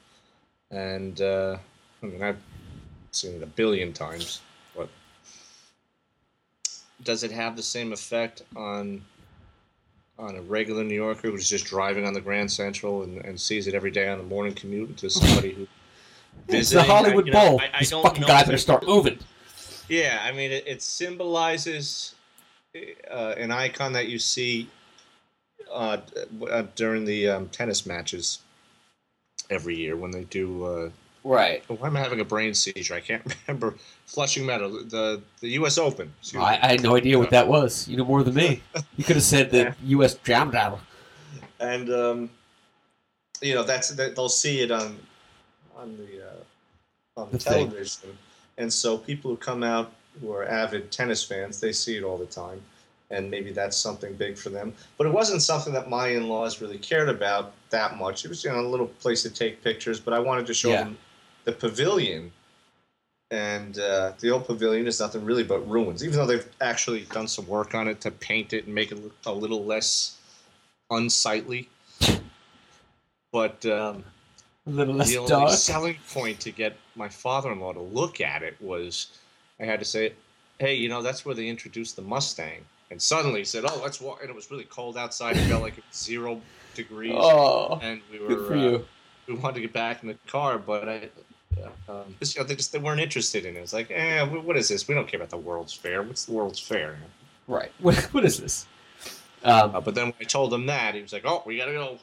and 0.71 1.19
uh, 1.21 1.57
I 2.01 2.05
mean, 2.05 2.21
I've 2.23 2.39
seen 3.11 3.35
it 3.35 3.43
a 3.43 3.47
billion 3.47 3.93
times. 3.93 4.41
But 4.75 4.89
does 7.03 7.23
it 7.23 7.31
have 7.31 7.55
the 7.55 7.63
same 7.63 7.93
effect 7.93 8.41
on 8.55 9.01
on 10.19 10.35
a 10.35 10.41
regular 10.41 10.83
New 10.83 10.95
Yorker 10.95 11.29
who's 11.29 11.47
just 11.47 11.65
driving 11.65 12.07
on 12.07 12.13
the 12.13 12.21
Grand 12.21 12.51
Central 12.51 13.03
and, 13.03 13.23
and 13.23 13.39
sees 13.39 13.67
it 13.67 13.75
every 13.75 13.91
day 13.91 14.09
on 14.09 14.17
the 14.17 14.23
morning 14.23 14.51
commute 14.53 14.97
to 14.97 15.09
somebody 15.09 15.51
who 15.53 15.67
It's 16.49 16.69
the 16.71 16.77
visiting? 16.79 16.79
I- 16.91 16.93
Hollywood 16.95 17.27
you 17.27 17.33
know, 17.33 17.49
Bowl. 17.49 17.61
I- 17.61 17.69
I 17.75 17.79
These 17.79 17.89
don't 17.91 18.01
fucking 18.03 18.21
know 18.21 18.27
guys 18.27 18.41
if 18.41 18.45
better 18.47 18.55
it- 18.55 18.59
start 18.59 18.85
moving. 18.87 19.19
Yeah, 19.87 20.21
I 20.23 20.31
mean, 20.31 20.51
it, 20.51 20.67
it 20.67 20.81
symbolizes 20.81 22.15
uh, 23.09 23.33
an 23.37 23.51
icon 23.51 23.93
that 23.93 24.07
you 24.07 24.19
see 24.19 24.69
uh, 25.71 25.97
uh, 26.49 26.63
during 26.75 27.05
the 27.05 27.29
um, 27.29 27.49
tennis 27.49 27.85
matches 27.85 28.39
every 29.49 29.75
year 29.75 29.95
when 29.95 30.11
they 30.11 30.23
do. 30.25 30.65
Uh, 30.65 30.89
Right. 31.23 31.61
oh, 31.69 31.73
why 31.75 31.87
am 31.87 31.97
I 31.97 31.99
having 31.99 32.21
a 32.21 32.23
brain 32.25 32.53
seizure? 32.53 32.93
I 32.93 33.01
can't 33.01 33.21
remember. 33.47 33.75
Flushing 34.05 34.45
Meadow, 34.45 34.69
the 34.83 35.21
the 35.41 35.49
U.S. 35.59 35.77
Open. 35.77 36.13
I. 36.37 36.57
I 36.61 36.67
had 36.67 36.81
no 36.83 36.95
idea 36.95 37.19
what 37.19 37.31
that 37.31 37.49
was. 37.49 37.85
You 37.85 37.97
know 37.97 38.05
more 38.05 38.23
than 38.23 38.33
me. 38.35 38.61
You 38.95 39.03
could 39.03 39.17
have 39.17 39.23
said 39.25 39.51
the 39.51 39.57
Yeah. 39.57 39.73
U.S. 39.87 40.13
Jam 40.23 40.53
Jam. 40.53 40.75
and 41.59 41.89
um, 41.89 42.29
you 43.41 43.55
know 43.55 43.63
that's 43.63 43.89
that 43.89 44.15
they'll 44.15 44.29
see 44.29 44.61
it 44.61 44.71
on 44.71 44.97
on 45.75 45.97
the 45.97 46.25
uh, 46.25 47.19
on 47.21 47.27
The 47.31 47.39
thing. 47.39 47.67
television, 47.71 48.17
and 48.57 48.71
so 48.71 48.97
people 48.97 49.31
who 49.31 49.37
come 49.37 49.63
out 49.63 49.91
who 50.19 50.31
are 50.31 50.45
avid 50.47 50.91
tennis 50.91 51.23
fans, 51.23 51.59
they 51.59 51.71
see 51.71 51.95
it 51.97 52.03
all 52.03 52.17
the 52.17 52.25
time, 52.25 52.61
and 53.11 53.29
maybe 53.29 53.51
that's 53.51 53.77
something 53.77 54.13
big 54.15 54.37
for 54.37 54.49
them. 54.49 54.73
But 54.97 55.07
it 55.07 55.13
wasn't 55.13 55.41
something 55.43 55.73
that 55.73 55.89
my 55.89 56.07
in-laws 56.09 56.59
really 56.61 56.79
cared 56.79 57.09
about 57.09 57.53
that 57.69 57.97
much. 57.97 58.25
It 58.25 58.29
was 58.29 58.43
you 58.43 58.51
know 58.51 58.59
a 58.59 58.67
little 58.67 58.87
place 58.87 59.21
to 59.23 59.29
take 59.29 59.63
pictures, 59.63 59.99
but 59.99 60.13
I 60.13 60.19
wanted 60.19 60.47
to 60.47 60.53
show 60.53 60.71
Yeah. 60.71 60.83
them 60.85 60.97
the 61.45 61.51
pavilion. 61.51 62.31
And 63.29 63.77
uh, 63.77 64.13
the 64.21 64.29
old 64.31 64.47
pavilion 64.47 64.87
is 64.87 65.01
nothing 65.01 65.25
really 65.25 65.43
but 65.43 65.59
ruins, 65.69 66.01
even 66.01 66.15
though 66.15 66.25
they've 66.25 66.47
actually 66.61 67.01
done 67.11 67.27
some 67.27 67.45
work 67.45 67.75
on 67.75 67.89
it 67.89 67.99
to 68.01 68.11
paint 68.11 68.53
it 68.53 68.65
and 68.67 68.73
make 68.73 68.89
it 68.93 69.03
look 69.03 69.15
a 69.25 69.33
little 69.33 69.65
less 69.65 70.17
unsightly. 70.89 71.67
But 73.33 73.65
um, 73.65 74.05
A 74.67 74.69
little 74.69 74.95
less 74.95 75.09
the 75.09 75.17
only 75.17 75.29
dark. 75.29 75.51
selling 75.51 75.97
point 76.11 76.39
to 76.41 76.51
get 76.51 76.75
my 76.95 77.07
father-in-law 77.09 77.73
to 77.73 77.81
look 77.81 78.19
at 78.21 78.43
it 78.43 78.55
was 78.61 79.07
I 79.59 79.65
had 79.65 79.79
to 79.79 79.85
say, 79.85 80.13
"Hey, 80.59 80.75
you 80.75 80.89
know 80.89 81.01
that's 81.01 81.25
where 81.25 81.33
they 81.35 81.47
introduced 81.47 81.95
the 81.95 82.01
Mustang." 82.01 82.65
And 82.91 83.01
suddenly 83.01 83.39
he 83.39 83.45
said, 83.45 83.63
"Oh, 83.65 83.79
let's 83.83 83.99
walk." 84.01 84.19
And 84.21 84.29
it 84.29 84.35
was 84.35 84.51
really 84.51 84.65
cold 84.65 84.97
outside. 84.97 85.37
It 85.37 85.45
felt 85.47 85.61
like 85.61 85.75
zero 85.93 86.41
degrees, 86.75 87.13
Oh, 87.15 87.79
and 87.81 88.01
we 88.11 88.19
were 88.19 88.27
good 88.27 88.47
for 88.47 88.53
uh, 88.55 88.61
you. 88.61 88.85
we 89.27 89.33
wanted 89.35 89.55
to 89.55 89.61
get 89.61 89.73
back 89.73 90.01
in 90.03 90.09
the 90.09 90.17
car, 90.27 90.57
but 90.57 90.87
I. 90.89 91.09
Um, 91.89 92.15
just, 92.19 92.35
you 92.35 92.41
know, 92.41 92.47
they 92.47 92.55
just 92.55 92.71
they 92.71 92.77
weren't 92.77 92.99
interested 93.01 93.43
in 93.45 93.55
it. 93.55 93.59
It's 93.61 93.73
like, 93.73 93.89
eh, 93.89 94.23
what 94.23 94.55
is 94.57 94.67
this? 94.67 94.87
We 94.87 94.93
don't 94.93 95.07
care 95.07 95.17
about 95.19 95.31
the 95.31 95.37
World's 95.37 95.73
Fair. 95.73 96.03
What's 96.03 96.25
the 96.25 96.33
World's 96.33 96.59
Fair? 96.59 96.99
Right. 97.47 97.71
What, 97.79 97.95
what 98.13 98.23
is 98.25 98.37
this? 98.39 98.67
Um, 99.43 99.75
Uh, 99.75 99.81
but 99.81 99.95
then 99.95 100.05
when 100.07 100.13
I 100.21 100.25
told 100.25 100.53
him 100.53 100.67
that, 100.67 100.93
he 100.93 101.01
was 101.01 101.13
like, 101.13 101.23
"Oh, 101.25 101.41
we 101.47 101.57
gotta 101.57 101.71
go." 101.71 101.97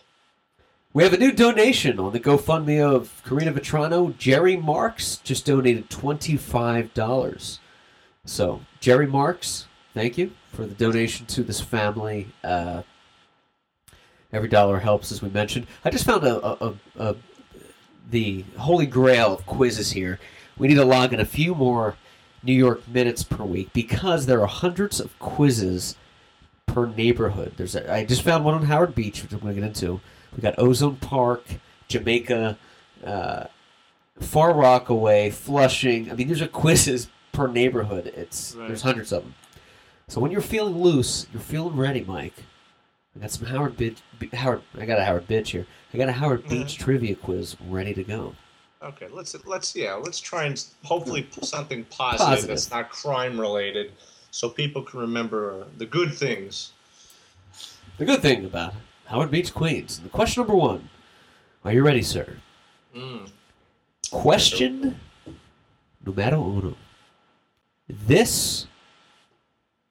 We 0.94 1.02
have 1.02 1.12
a 1.12 1.18
new 1.18 1.32
donation 1.32 1.98
on 1.98 2.12
the 2.12 2.20
GoFundMe 2.20 2.80
of 2.80 3.20
Karina 3.26 3.52
Vetrano. 3.52 4.16
Jerry 4.16 4.56
Marks 4.56 5.16
just 5.16 5.44
donated 5.44 5.90
$25. 5.90 7.58
So, 8.24 8.60
Jerry 8.78 9.08
Marks, 9.08 9.66
thank 9.92 10.16
you 10.16 10.30
for 10.52 10.64
the 10.64 10.74
donation 10.76 11.26
to 11.26 11.42
this 11.42 11.60
family. 11.60 12.28
Uh, 12.44 12.82
every 14.32 14.48
dollar 14.48 14.78
helps, 14.78 15.10
as 15.10 15.20
we 15.20 15.30
mentioned. 15.30 15.66
I 15.84 15.90
just 15.90 16.06
found 16.06 16.22
a, 16.22 16.46
a, 16.46 16.68
a, 16.68 16.74
a 17.00 17.16
the 18.08 18.44
holy 18.56 18.86
grail 18.86 19.34
of 19.34 19.46
quizzes 19.46 19.90
here. 19.90 20.20
We 20.56 20.68
need 20.68 20.74
to 20.74 20.84
log 20.84 21.12
in 21.12 21.18
a 21.18 21.24
few 21.24 21.56
more 21.56 21.96
New 22.44 22.52
York 22.52 22.86
minutes 22.86 23.24
per 23.24 23.42
week 23.42 23.72
because 23.72 24.26
there 24.26 24.40
are 24.40 24.46
hundreds 24.46 25.00
of 25.00 25.18
quizzes 25.18 25.96
per 26.66 26.86
neighborhood. 26.86 27.54
There's 27.56 27.74
I 27.74 28.04
just 28.04 28.22
found 28.22 28.44
one 28.44 28.54
on 28.54 28.66
Howard 28.66 28.94
Beach, 28.94 29.24
which 29.24 29.32
I'm 29.32 29.40
going 29.40 29.56
to 29.56 29.60
get 29.60 29.66
into. 29.66 30.00
We 30.36 30.42
got 30.42 30.58
Ozone 30.58 30.96
Park, 30.96 31.44
Jamaica, 31.88 32.58
uh, 33.04 33.44
Far 34.20 34.54
Rockaway, 34.54 35.30
Flushing. 35.30 36.10
I 36.10 36.14
mean, 36.14 36.28
these 36.28 36.42
are 36.42 36.46
quizzes 36.48 37.08
per 37.32 37.46
neighborhood. 37.48 38.06
It's 38.16 38.54
Right. 38.54 38.68
there's 38.68 38.82
hundreds 38.82 39.12
of 39.12 39.22
them. 39.22 39.34
So 40.08 40.20
when 40.20 40.30
you're 40.30 40.40
feeling 40.40 40.80
loose, 40.82 41.26
you're 41.32 41.40
feeling 41.42 41.76
ready, 41.76 42.04
Mike. 42.04 42.34
I 43.16 43.20
got 43.20 43.30
some 43.30 43.46
Howard 43.46 43.76
Beach. 43.76 43.98
Howard, 44.32 44.62
I 44.78 44.86
got 44.86 44.98
a 44.98 45.04
Howard 45.04 45.28
Beach 45.28 45.52
here. 45.52 45.66
I 45.92 45.98
got 45.98 46.08
a 46.08 46.12
Howard 46.12 46.48
Beach 46.48 46.76
trivia 46.78 47.14
quiz 47.14 47.56
ready 47.68 47.94
to 47.94 48.02
go. 48.04 48.34
Okay, 48.82 49.08
let's 49.10 49.34
let's 49.46 49.74
yeah, 49.74 49.94
let's 49.94 50.20
try 50.20 50.44
and 50.44 50.62
hopefully 50.82 51.22
put 51.22 51.44
something 51.46 51.84
positive, 51.84 52.26
Positive. 52.26 52.48
that's 52.48 52.70
not 52.70 52.90
crime 52.90 53.40
related, 53.40 53.92
so 54.30 54.48
people 54.48 54.82
can 54.82 55.00
remember 55.00 55.66
the 55.78 55.86
good 55.86 56.12
things. 56.12 56.72
The 57.98 58.04
good 58.04 58.20
thing 58.20 58.44
about 58.44 58.74
Howard 59.06 59.30
Beach, 59.30 59.52
Queens. 59.52 60.00
The 60.00 60.08
question 60.08 60.42
number 60.42 60.56
one. 60.56 60.88
Are 61.64 61.72
you 61.72 61.82
ready, 61.84 62.02
sir? 62.02 62.36
Mm. 62.94 63.30
Question 64.10 65.00
numero 66.04 66.42
uno. 66.42 66.76
This 67.88 68.66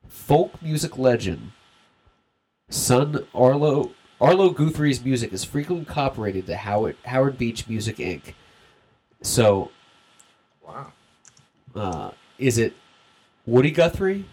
folk 0.08 0.62
music 0.62 0.98
legend, 0.98 1.52
son 2.70 3.26
Arlo 3.34 3.92
Arlo 4.22 4.50
Guthrie's 4.52 5.04
music 5.04 5.34
is 5.34 5.44
frequently 5.44 5.86
copyrighted 5.86 6.46
to 6.48 6.56
Howard 6.56 6.96
Howard 7.06 7.38
Beach 7.38 7.68
Music 7.68 7.98
Inc. 7.98 8.34
So, 9.22 9.72
Wow. 10.66 10.92
uh, 11.76 12.12
is 12.38 12.58
it 12.58 12.74
Woody 13.46 13.72
Guthrie, 13.72 14.26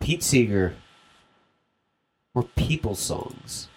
Pete 0.00 0.22
Seeger, 0.22 0.76
or 2.34 2.42
People 2.56 2.94
Songs? 2.94 3.68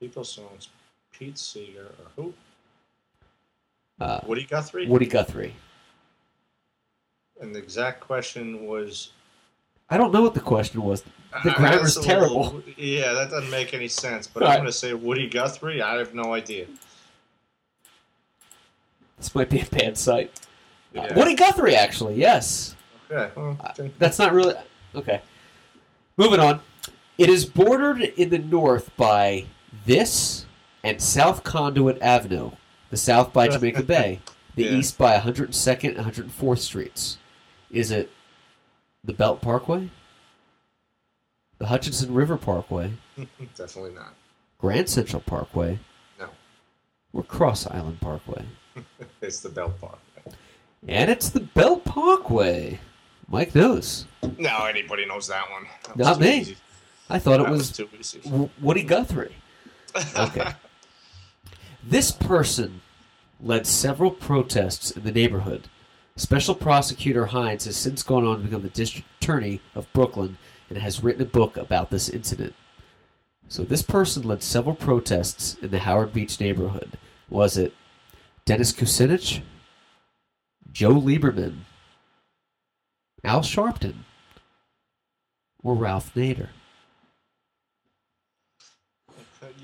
People 0.00 0.24
songs. 0.24 0.68
Pete 1.12 1.38
Seeger 1.38 1.86
or 1.86 2.10
who? 2.16 2.34
Uh, 4.00 4.20
Woody 4.26 4.44
Guthrie. 4.44 4.86
Woody 4.86 5.06
Guthrie. 5.06 5.54
And 7.40 7.54
the 7.54 7.58
exact 7.58 8.00
question 8.00 8.66
was 8.66 9.12
I 9.88 9.96
don't 9.96 10.12
know 10.12 10.22
what 10.22 10.34
the 10.34 10.40
question 10.40 10.82
was. 10.82 11.02
The 11.42 11.50
Uh, 11.50 11.54
grammar's 11.54 11.96
terrible. 11.98 12.44
little- 12.44 12.62
yeah, 12.76 13.12
that 13.12 13.30
doesn't 13.30 13.50
make 13.50 13.72
any 13.74 13.88
sense. 13.88 14.26
But 14.26 14.42
All 14.42 14.48
I'm 14.48 14.52
right. 14.52 14.56
going 14.58 14.66
to 14.66 14.72
say 14.72 14.92
Woody 14.94 15.28
Guthrie. 15.28 15.80
I 15.82 15.96
have 15.96 16.14
no 16.14 16.34
idea. 16.34 16.66
This 19.18 19.34
might 19.34 19.48
be 19.50 19.60
a 19.60 19.66
bad 19.66 19.96
site. 19.96 20.38
Uh, 20.96 21.08
Woody 21.16 21.34
Guthrie, 21.34 21.76
actually, 21.76 22.14
yes. 22.16 22.74
Okay. 23.10 23.32
well, 23.36 23.56
okay. 23.70 23.90
That's 23.98 24.18
not 24.18 24.32
really 24.32 24.54
okay. 24.94 25.20
Moving 26.16 26.40
on. 26.40 26.60
It 27.16 27.28
is 27.28 27.44
bordered 27.46 28.00
in 28.02 28.30
the 28.30 28.38
north 28.38 28.94
by 28.96 29.46
this 29.86 30.46
and 30.82 31.00
South 31.00 31.44
Conduit 31.44 32.00
Avenue, 32.02 32.50
the 32.90 32.96
south 32.96 33.32
by 33.32 33.48
Jamaica 33.48 33.82
Bay, 33.84 34.20
the 34.56 34.64
Yeah. 34.64 34.70
east 34.72 34.98
by 34.98 35.16
102nd 35.18 35.96
and 35.96 36.06
104th 36.06 36.58
Streets. 36.58 37.18
Is 37.70 37.90
it 37.90 38.10
the 39.02 39.12
Belt 39.12 39.40
Parkway, 39.40 39.90
the 41.58 41.66
Hutchinson 41.66 42.12
River 42.14 42.36
Parkway, 42.36 42.92
Definitely 43.56 43.94
not. 43.94 44.14
Grand 44.58 44.88
Central 44.88 45.20
Parkway, 45.22 45.78
No. 46.18 46.28
or 47.12 47.22
Cross 47.22 47.66
Island 47.68 48.00
Parkway? 48.00 48.44
It's 49.22 49.40
the 49.40 49.48
Belt 49.48 49.80
Parkway. 49.80 50.32
And 50.86 51.10
it's 51.10 51.30
the 51.30 51.40
Belt 51.40 51.84
Parkway. 51.84 52.78
Mike 53.28 53.54
knows. 53.54 54.04
No, 54.36 54.64
anybody 54.66 55.06
knows 55.06 55.28
that 55.28 55.50
one. 55.50 55.64
That 55.84 55.96
Not 55.96 56.20
me. 56.20 56.40
easy. 56.40 56.56
I 57.10 57.18
thought 57.18 57.40
it 57.40 57.48
was 57.48 57.70
too 57.70 57.88
easy. 57.98 58.20
W- 58.20 58.50
Woody 58.60 58.82
Guthrie. 58.82 59.36
Okay. 60.16 60.52
this 61.82 62.10
person 62.10 62.80
led 63.40 63.66
several 63.66 64.10
protests 64.10 64.90
in 64.90 65.04
the 65.04 65.12
neighborhood. 65.12 65.68
Special 66.16 66.54
Prosecutor 66.54 67.26
Hynes 67.26 67.64
has 67.66 67.76
since 67.76 68.02
gone 68.02 68.24
on 68.24 68.38
to 68.38 68.44
become 68.44 68.62
the 68.62 68.68
district 68.68 69.06
attorney 69.20 69.60
of 69.74 69.92
Brooklyn 69.92 70.38
and 70.68 70.78
has 70.78 71.02
written 71.02 71.22
a 71.22 71.26
book 71.26 71.56
about 71.56 71.90
this 71.90 72.08
incident. 72.08 72.54
So 73.48 73.62
this 73.62 73.82
person 73.82 74.22
led 74.22 74.42
several 74.42 74.74
protests 74.74 75.56
in 75.60 75.70
the 75.70 75.80
Howard 75.80 76.12
Beach 76.12 76.40
neighborhood. 76.40 76.96
Was 77.28 77.56
it 77.58 77.74
Dennis 78.44 78.72
Kucinich, 78.72 79.42
Joe 80.72 80.94
Lieberman, 80.94 81.58
Al 83.22 83.40
Sharpton, 83.40 84.04
or 85.62 85.74
Ralph 85.74 86.14
Nader? 86.14 86.48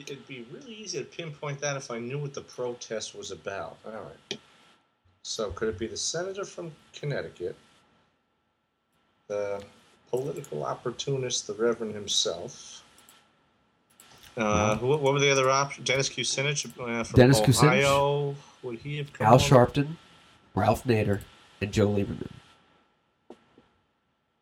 It'd 0.01 0.27
be 0.27 0.47
really 0.53 0.73
easy 0.73 0.99
to 0.99 1.05
pinpoint 1.05 1.61
that 1.61 1.77
if 1.77 1.91
I 1.91 1.99
knew 1.99 2.19
what 2.19 2.35
the 2.35 2.41
protest 2.41 3.15
was 3.15 3.31
about. 3.31 3.79
All 3.85 3.93
right. 3.93 4.41
So, 5.23 5.51
could 5.51 5.69
it 5.69 5.79
be 5.79 5.87
the 5.87 5.97
senator 5.97 6.45
from 6.45 6.73
Connecticut, 6.95 7.55
the 9.29 9.63
political 10.11 10.65
opportunist, 10.65 11.47
the 11.47 11.55
Reverend 11.55 11.95
himself? 11.95 12.83
Uh, 14.37 14.77
who, 14.77 14.87
what 14.87 15.03
were 15.03 15.19
the 15.19 15.31
other 15.31 15.51
options? 15.51 15.87
Dennis 15.87 16.09
Kucinich 16.09 16.67
uh, 16.67 17.05
from 17.05 17.17
Dennis 17.17 17.41
Kucinich. 17.41 17.83
Ohio. 17.83 18.37
Would 18.63 18.79
he 18.79 18.99
have 18.99 19.13
come 19.13 19.27
Al 19.27 19.35
on? 19.35 19.39
Sharpton, 19.41 19.97
Ralph 20.55 20.85
Nader, 20.85 21.21
and 21.61 21.73
Joe 21.73 21.89
Lieberman. 21.89 22.31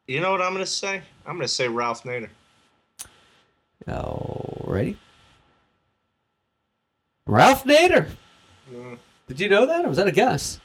You 0.06 0.20
know 0.20 0.30
what 0.30 0.40
I'm 0.40 0.52
going 0.52 0.64
to 0.64 0.70
say? 0.70 1.02
I'm 1.26 1.34
going 1.34 1.46
to 1.46 1.48
say 1.48 1.68
Ralph 1.68 2.04
Nader. 2.04 2.30
Alrighty. 3.86 4.96
Ralph 7.28 7.64
Nader. 7.64 8.08
Mm. 8.72 8.98
Did 9.28 9.38
you 9.38 9.48
know 9.48 9.66
that, 9.66 9.84
or 9.84 9.88
was 9.88 9.98
that 9.98 10.08
a 10.08 10.12
guess? 10.12 10.60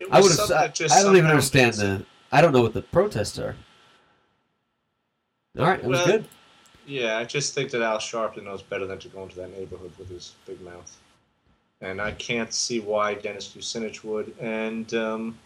It 0.00 0.08
I 0.10 0.20
would 0.20 0.32
have. 0.32 0.50
I, 0.50 0.64
I 0.64 1.02
don't 1.02 1.16
even 1.16 1.30
understand 1.30 1.74
the. 1.74 2.04
I 2.32 2.40
don't 2.40 2.52
know 2.52 2.62
what 2.62 2.72
the 2.72 2.82
protests 2.82 3.38
are. 3.38 3.54
All 5.58 5.66
right, 5.66 5.80
that 5.80 5.88
was 5.88 5.98
Well, 5.98 6.06
good. 6.06 6.24
Yeah, 6.86 7.18
I 7.18 7.24
just 7.24 7.54
think 7.54 7.70
that 7.70 7.82
Al 7.82 7.98
Sharpton 7.98 8.44
knows 8.44 8.62
better 8.62 8.86
than 8.86 8.98
to 9.00 9.08
go 9.08 9.22
into 9.22 9.36
that 9.36 9.56
neighborhood 9.56 9.92
with 9.98 10.08
his 10.08 10.34
big 10.46 10.60
mouth. 10.62 10.96
And 11.82 12.00
I 12.00 12.12
can't 12.12 12.52
see 12.52 12.80
why 12.80 13.14
Dennis 13.14 13.54
Kucinich 13.54 14.02
would. 14.02 14.34
And 14.40 14.92
um, 14.94 15.38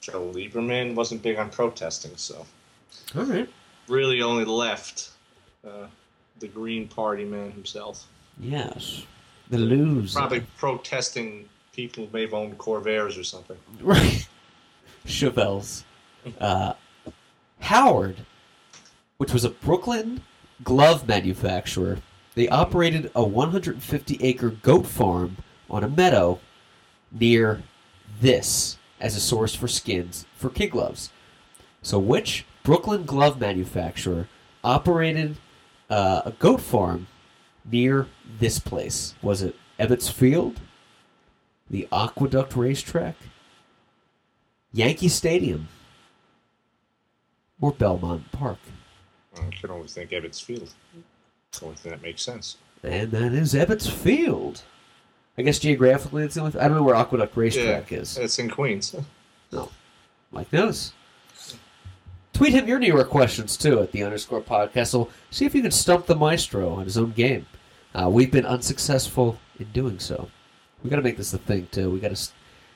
Joe 0.00 0.30
Lieberman 0.34 0.94
wasn't 0.94 1.22
big 1.22 1.38
on 1.38 1.50
protesting, 1.50 2.16
so 2.16 2.44
All 3.16 3.22
right. 3.24 3.48
really 3.88 4.22
only 4.22 4.44
left 4.44 5.10
uh, 5.64 5.86
the 6.40 6.48
Green 6.48 6.88
Party 6.88 7.24
man 7.24 7.52
himself. 7.52 8.06
Yes. 8.40 9.04
The 9.52 9.58
loser. 9.58 10.18
Probably 10.18 10.46
protesting 10.56 11.46
people 11.74 12.06
who 12.06 12.12
may 12.14 12.22
have 12.22 12.32
owned 12.32 12.56
Corvairs 12.56 13.20
or 13.20 13.24
something. 13.24 13.58
Right. 13.82 14.26
Chevelle's. 15.06 15.84
Uh, 16.40 16.74
Howard, 17.58 18.18
which 19.16 19.32
was 19.32 19.44
a 19.44 19.50
Brooklyn 19.50 20.22
glove 20.62 21.08
manufacturer, 21.08 21.98
they 22.36 22.48
operated 22.48 23.10
a 23.16 23.24
150 23.24 24.18
acre 24.20 24.50
goat 24.50 24.86
farm 24.86 25.38
on 25.68 25.82
a 25.82 25.88
meadow 25.88 26.38
near 27.10 27.64
this 28.20 28.78
as 29.00 29.16
a 29.16 29.20
source 29.20 29.52
for 29.52 29.66
skins 29.66 30.24
for 30.36 30.48
kid 30.48 30.70
gloves. 30.70 31.10
So, 31.82 31.98
which 31.98 32.46
Brooklyn 32.62 33.04
glove 33.04 33.40
manufacturer 33.40 34.28
operated 34.62 35.38
uh, 35.90 36.22
a 36.24 36.30
goat 36.30 36.60
farm 36.60 37.08
near 37.70 38.06
this 38.38 38.58
place? 38.58 39.14
Was 39.22 39.42
it 39.42 39.56
Ebbets 39.78 40.10
Field? 40.10 40.60
The 41.70 41.88
Aqueduct 41.92 42.56
Racetrack? 42.56 43.16
Yankee 44.72 45.08
Stadium? 45.08 45.68
Or 47.60 47.72
Belmont 47.72 48.30
Park? 48.32 48.58
I 49.36 49.48
can 49.50 49.70
only 49.70 49.88
think 49.88 50.10
Ebbets 50.10 50.42
Field. 50.42 50.72
The 51.52 51.64
only 51.64 51.76
thing 51.76 51.92
that 51.92 52.02
makes 52.02 52.22
sense. 52.22 52.56
And 52.82 53.12
that 53.12 53.32
is 53.32 53.54
Ebbets 53.54 53.90
Field. 53.90 54.62
I 55.38 55.42
guess 55.42 55.58
geographically, 55.58 56.24
it's 56.24 56.34
the 56.34 56.42
only. 56.42 56.58
I 56.58 56.68
don't 56.68 56.76
know 56.76 56.82
where 56.82 56.94
Aqueduct 56.94 57.36
Racetrack 57.36 57.92
is. 57.92 58.18
It's 58.18 58.38
in 58.38 58.50
Queens. 58.50 58.92
No, 58.92 59.04
oh, 59.54 59.72
like 60.30 60.52
knows. 60.52 60.92
Tweet 62.42 62.54
him 62.54 62.66
your 62.66 62.80
New 62.80 62.92
York 62.92 63.08
questions 63.08 63.56
too 63.56 63.80
at 63.82 63.92
the 63.92 64.02
underscore 64.02 64.40
podcast. 64.40 64.88
So 64.88 65.08
see 65.30 65.44
if 65.44 65.54
you 65.54 65.62
can 65.62 65.70
stump 65.70 66.06
the 66.06 66.16
maestro 66.16 66.74
on 66.74 66.82
his 66.82 66.98
own 66.98 67.12
game. 67.12 67.46
Uh, 67.94 68.08
we've 68.10 68.32
been 68.32 68.44
unsuccessful 68.44 69.38
in 69.60 69.66
doing 69.66 70.00
so. 70.00 70.28
We 70.82 70.90
got 70.90 70.96
to 70.96 71.02
make 71.02 71.16
this 71.16 71.32
a 71.32 71.38
thing 71.38 71.68
too. 71.70 71.88
We 71.88 72.00
got 72.00 72.16
to, 72.16 72.30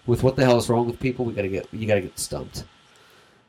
with 0.07 0.23
what 0.23 0.37
the 0.37 0.45
hell 0.45 0.57
is 0.57 0.69
wrong 0.69 0.87
with 0.87 1.01
people, 1.01 1.25
we 1.25 1.33
got 1.33 1.43
to 1.43 1.49
get 1.49 1.67
you 1.73 1.85
got 1.89 1.97
to 1.97 2.03
get 2.03 2.17
stumped. 2.17 2.63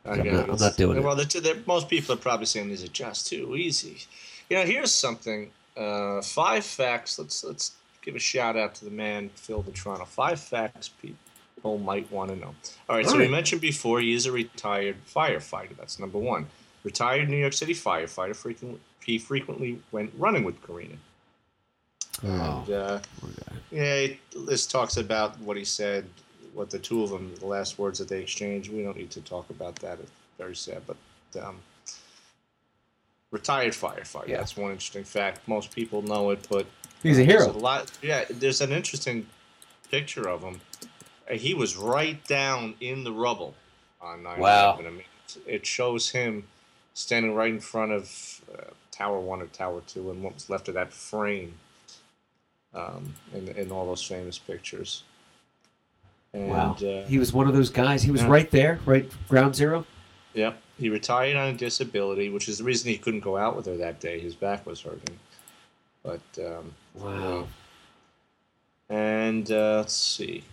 I'm 0.07 0.23
not- 0.23 0.49
I'm 0.49 0.55
not 0.55 0.75
doing 0.75 0.97
it. 0.97 1.03
Well, 1.03 1.15
the, 1.15 1.25
the, 1.25 1.61
most 1.67 1.87
people 1.87 2.15
are 2.15 2.17
probably 2.17 2.47
saying 2.47 2.67
these 2.69 2.83
are 2.83 2.87
just 2.87 3.27
too 3.27 3.55
easy. 3.55 3.99
You 4.49 4.57
know, 4.57 4.65
here's 4.65 4.91
something. 4.91 5.51
Uh, 5.75 6.23
five 6.23 6.65
facts. 6.65 7.19
Let's 7.19 7.43
let's 7.43 7.73
give 8.01 8.15
a 8.15 8.19
shout 8.19 8.57
out 8.57 8.73
to 8.73 8.85
the 8.85 8.91
man 8.91 9.29
Phil 9.35 9.61
Vetrano. 9.61 10.07
Five 10.07 10.39
facts 10.39 10.87
people 10.87 11.19
might 11.63 12.09
want 12.11 12.29
to 12.29 12.35
know. 12.35 12.53
All 12.89 12.95
right. 12.97 13.05
so 13.05 13.13
All 13.13 13.17
we 13.17 13.27
mentioned 13.27 13.61
before 13.61 13.99
he 13.99 14.13
is 14.13 14.25
a 14.25 14.31
retired 14.31 14.95
firefighter. 15.05 15.75
That's 15.77 15.99
number 15.99 16.17
one. 16.17 16.47
Retired 16.83 17.29
New 17.29 17.37
York 17.37 17.53
City 17.53 17.73
firefighter. 17.73 18.35
Frequently, 18.35 18.79
he 19.03 19.17
frequently 19.17 19.81
went 19.91 20.11
running 20.17 20.43
with 20.43 20.61
Karina. 20.65 20.95
Oh, 22.23 22.27
And, 22.65 22.69
uh, 22.71 22.99
yeah, 23.71 23.93
it- 23.93 24.19
this 24.45 24.65
talks 24.67 24.97
about 24.97 25.37
what 25.39 25.57
he 25.57 25.65
said, 25.65 26.05
what 26.53 26.69
the 26.69 26.79
two 26.79 27.03
of 27.03 27.09
them, 27.09 27.35
the 27.35 27.45
last 27.45 27.77
words 27.77 27.99
that 27.99 28.07
they 28.07 28.21
exchanged. 28.21 28.71
We 28.71 28.83
don't 28.83 28.97
need 28.97 29.11
to 29.11 29.21
talk 29.21 29.49
about 29.49 29.75
that. 29.77 29.99
It's 29.99 30.11
very 30.37 30.55
sad, 30.55 30.81
but 30.87 30.97
um, 31.43 31.57
retired 33.31 33.73
firefighter. 33.73 34.27
Yeah. 34.29 34.37
That's 34.37 34.55
one 34.57 34.71
interesting 34.71 35.03
fact. 35.03 35.47
Most 35.47 35.71
people 35.75 36.01
know 36.01 36.29
it, 36.31 36.47
but 36.49 36.65
he's 37.03 37.19
a 37.19 37.23
hero. 37.23 37.49
a 37.49 37.51
lot. 37.51 37.91
Yeah, 38.01 38.25
there's 38.29 38.61
an 38.61 38.71
interesting 38.71 39.27
picture 39.91 40.27
of 40.29 40.41
him. 40.41 40.59
He 41.31 41.53
was 41.53 41.75
right 41.75 42.23
down 42.27 42.75
in 42.79 43.03
the 43.03 43.11
rubble 43.11 43.53
on 44.01 44.23
9/11. 44.23 44.37
Wow. 44.39 44.77
I 44.79 44.81
mean, 44.89 45.03
it- 45.45 45.65
shows 45.65 46.09
him 46.11 46.47
standing 46.93 47.33
right 47.35 47.51
in 47.51 47.59
front 47.59 47.91
of 47.91 48.41
uh, 48.53 48.61
Tower 48.91 49.19
One 49.19 49.41
or 49.41 49.47
Tower 49.47 49.81
Two, 49.87 50.09
and 50.11 50.23
what 50.23 50.33
was 50.33 50.49
left 50.49 50.67
of 50.67 50.73
that 50.75 50.93
frame. 50.93 51.53
Um, 52.73 53.15
in, 53.33 53.47
in 53.49 53.71
all 53.71 53.87
those 53.87 54.03
famous 54.03 54.37
pictures. 54.37 55.03
And, 56.33 56.49
Wow, 56.49 56.75
Uh, 56.75 57.07
he 57.07 57.17
was 57.17 57.33
one 57.33 57.47
of 57.47 57.55
those 57.55 57.69
guys. 57.71 58.03
He 58.03 58.11
was 58.11 58.21
yeah. 58.21 58.29
right 58.29 58.51
there, 58.51 58.79
right 58.85 59.09
ground 59.27 59.55
zero. 59.55 59.85
Yep. 60.35 60.61
He 60.77 60.89
retired 60.89 61.35
on 61.37 61.47
a 61.47 61.57
disability, 61.57 62.29
which 62.29 62.47
is 62.47 62.59
the 62.59 62.63
reason 62.65 62.91
he 62.91 62.97
couldn't 62.99 63.21
go 63.21 63.35
out 63.35 63.55
with 63.55 63.65
her 63.65 63.77
that 63.77 63.99
day. 63.99 64.19
His 64.19 64.35
back 64.35 64.65
was 64.67 64.81
hurting. 64.81 65.17
But 66.03 66.21
um, 66.37 66.73
Wow. 66.93 67.47
and 68.89 69.49
uh, 69.51 69.77
let's 69.77 69.95
see. 69.95 70.43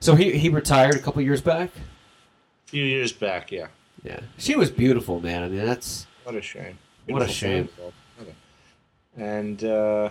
So 0.00 0.14
he 0.14 0.38
he 0.38 0.48
retired 0.48 0.94
a 0.94 1.00
couple 1.00 1.22
years 1.22 1.40
back. 1.40 1.70
A 2.66 2.70
few 2.70 2.84
years 2.84 3.12
back, 3.12 3.50
yeah. 3.50 3.68
Yeah, 4.04 4.20
she 4.36 4.54
was 4.54 4.70
beautiful, 4.70 5.20
man. 5.20 5.42
I 5.42 5.48
mean, 5.48 5.64
that's 5.64 6.06
What 6.24 6.36
a 6.36 6.42
shame. 6.42 6.78
What 7.06 7.22
a 7.22 7.28
shame. 7.28 7.68
Okay. 8.20 8.34
And 9.16 9.64
uh, 9.64 10.10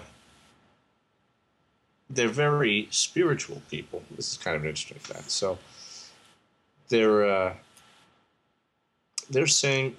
they're 2.10 2.28
very 2.28 2.88
spiritual 2.91 3.62
people. 3.69 4.04
This 4.15 4.32
is 4.32 4.38
kind 4.38 4.56
of 4.56 4.63
an 4.63 4.69
interesting 4.69 5.00
fact. 5.00 5.32
So 5.32 5.58
they're 6.89 7.26
uh, 7.26 7.54
they're 9.30 9.47
saying 9.47 9.95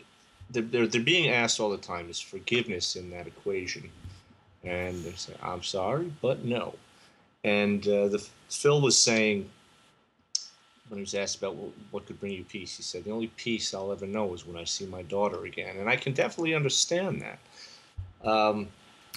they're, 0.50 0.62
they're, 0.62 0.86
they're 0.86 1.00
being 1.00 1.30
asked 1.30 1.60
all 1.60 1.70
the 1.70 1.76
time 1.78 2.08
is 2.10 2.20
forgiveness 2.20 2.96
in 2.96 3.10
that 3.10 3.26
equation, 3.26 3.90
and 4.64 5.02
they're 5.04 5.16
saying 5.16 5.38
I'm 5.42 5.62
sorry, 5.62 6.12
but 6.20 6.44
no. 6.44 6.74
And 7.44 7.86
uh, 7.86 8.08
the 8.08 8.26
Phil 8.48 8.80
was 8.80 8.98
saying 8.98 9.48
when 10.88 10.98
he 10.98 11.02
was 11.02 11.14
asked 11.14 11.38
about 11.38 11.54
what, 11.54 11.72
what 11.90 12.06
could 12.06 12.18
bring 12.20 12.32
you 12.32 12.44
peace, 12.44 12.76
he 12.76 12.82
said 12.82 13.04
the 13.04 13.10
only 13.10 13.28
peace 13.36 13.74
I'll 13.74 13.92
ever 13.92 14.06
know 14.06 14.32
is 14.34 14.46
when 14.46 14.56
I 14.56 14.64
see 14.64 14.86
my 14.86 15.02
daughter 15.02 15.44
again, 15.44 15.76
and 15.76 15.88
I 15.88 15.96
can 15.96 16.12
definitely 16.12 16.54
understand 16.54 17.22
that. 17.22 18.28
Um, 18.28 18.68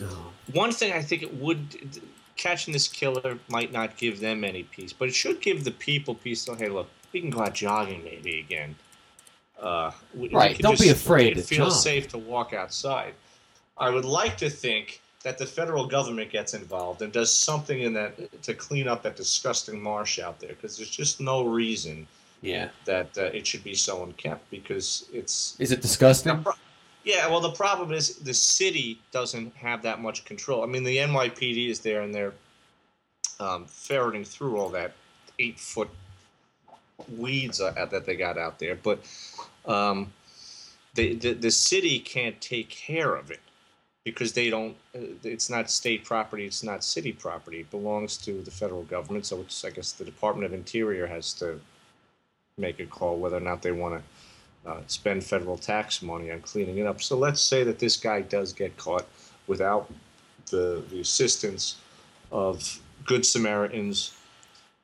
Oh. 0.01 0.31
one 0.53 0.71
thing 0.71 0.93
I 0.93 1.01
think 1.01 1.21
it 1.21 1.33
would 1.35 2.01
catching 2.35 2.71
this 2.73 2.87
killer 2.87 3.37
might 3.49 3.71
not 3.71 3.97
give 3.97 4.19
them 4.19 4.43
any 4.43 4.63
peace, 4.63 4.93
but 4.93 5.09
it 5.09 5.13
should 5.13 5.41
give 5.41 5.63
the 5.63 5.71
people 5.71 6.15
peace. 6.15 6.41
So 6.41 6.55
hey, 6.55 6.69
look, 6.69 6.89
we 7.13 7.21
can 7.21 7.29
go 7.29 7.41
out 7.41 7.53
jogging 7.53 8.03
maybe 8.03 8.39
again. 8.39 8.75
Uh, 9.61 9.91
we, 10.15 10.29
we 10.29 10.33
Right, 10.33 10.55
can 10.55 10.63
don't 10.63 10.79
be 10.79 10.89
afraid 10.89 11.37
It 11.37 11.45
feels 11.45 11.81
safe 11.83 12.07
to 12.09 12.17
walk 12.17 12.53
outside. 12.53 13.13
I 13.77 13.89
would 13.89 14.05
like 14.05 14.37
to 14.37 14.49
think 14.49 15.01
that 15.23 15.37
the 15.37 15.45
federal 15.45 15.85
government 15.85 16.31
gets 16.31 16.53
involved 16.53 17.01
and 17.01 17.13
does 17.13 17.31
something 17.33 17.81
in 17.81 17.93
that 17.93 18.41
to 18.43 18.53
clean 18.53 18.87
up 18.87 19.03
that 19.03 19.15
disgusting 19.15 19.81
marsh 19.81 20.19
out 20.19 20.39
there, 20.39 20.49
because 20.49 20.77
there's 20.77 20.89
just 20.89 21.21
no 21.21 21.43
reason 21.45 22.07
Yeah. 22.41 22.69
that 22.85 23.15
uh, 23.17 23.23
it 23.25 23.45
should 23.45 23.63
be 23.63 23.75
so 23.75 24.03
unkept 24.03 24.49
because 24.49 25.05
it's 25.13 25.55
Is 25.59 25.71
it 25.71 25.81
disgusting? 25.81 26.41
pro- 26.43 26.53
Yeah, 27.03 27.27
well, 27.27 27.39
the 27.39 27.51
problem 27.51 27.91
is 27.91 28.15
the 28.17 28.33
city 28.33 28.99
doesn't 29.11 29.55
have 29.55 29.81
that 29.83 30.01
much 30.01 30.25
control. 30.25 30.63
I 30.63 30.65
mean, 30.67 30.83
the 30.83 30.97
NYPD 30.97 31.69
is 31.69 31.79
there 31.81 32.01
and 32.01 32.13
they're 32.13 32.33
um, 33.39 33.65
ferreting 33.65 34.23
through 34.25 34.57
all 34.57 34.69
that 34.69 34.93
eight 35.39 35.59
foot 35.59 35.89
weeds 37.17 37.59
uh, 37.61 37.87
that 37.91 38.05
they 38.05 38.15
got 38.15 38.37
out 38.37 38.59
there, 38.59 38.75
but 38.75 38.99
um, 39.65 40.11
the, 40.93 41.15
the 41.15 41.33
the 41.33 41.49
city 41.51 41.99
can't 41.99 42.39
take 42.41 42.69
care 42.69 43.15
of 43.15 43.31
it 43.31 43.39
because 44.03 44.33
they 44.33 44.49
don't. 44.49 44.75
Uh, 44.95 45.13
it's 45.23 45.49
not 45.49 45.69
state 45.69 46.03
property. 46.03 46.45
It's 46.45 46.63
not 46.63 46.83
city 46.83 47.11
property. 47.11 47.61
It 47.61 47.71
belongs 47.71 48.17
to 48.17 48.41
the 48.41 48.51
federal 48.51 48.83
government. 48.83 49.25
So 49.25 49.41
it's 49.41 49.63
I 49.63 49.69
guess 49.69 49.91
the 49.91 50.05
Department 50.05 50.45
of 50.45 50.53
Interior 50.53 51.07
has 51.07 51.33
to 51.33 51.59
make 52.57 52.79
a 52.79 52.85
call 52.85 53.17
whether 53.17 53.37
or 53.37 53.41
not 53.41 53.61
they 53.61 53.71
want 53.71 54.01
to 54.63 54.69
uh, 54.69 54.81
spend 54.87 55.23
federal 55.23 55.57
tax 55.57 56.01
money 56.01 56.31
on 56.31 56.41
cleaning 56.41 56.77
it 56.77 56.85
up. 56.85 57.01
So 57.01 57.17
let's 57.17 57.41
say 57.41 57.63
that 57.63 57.79
this 57.79 57.97
guy 57.97 58.21
does 58.21 58.53
get 58.53 58.75
caught 58.77 59.05
without 59.47 59.91
the 60.49 60.83
the 60.89 60.99
assistance 60.99 61.77
of 62.31 62.79
good 63.05 63.25
Samaritans, 63.25 64.15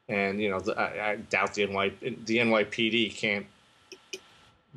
and 0.10 0.42
you 0.42 0.50
know 0.50 0.60
the, 0.60 0.78
I, 0.80 1.12
I 1.12 1.16
doubt 1.16 1.54
the 1.56 1.66
NY 1.66 1.92
the 2.26 2.38
NYPD 2.38 3.16
can't 3.16 3.46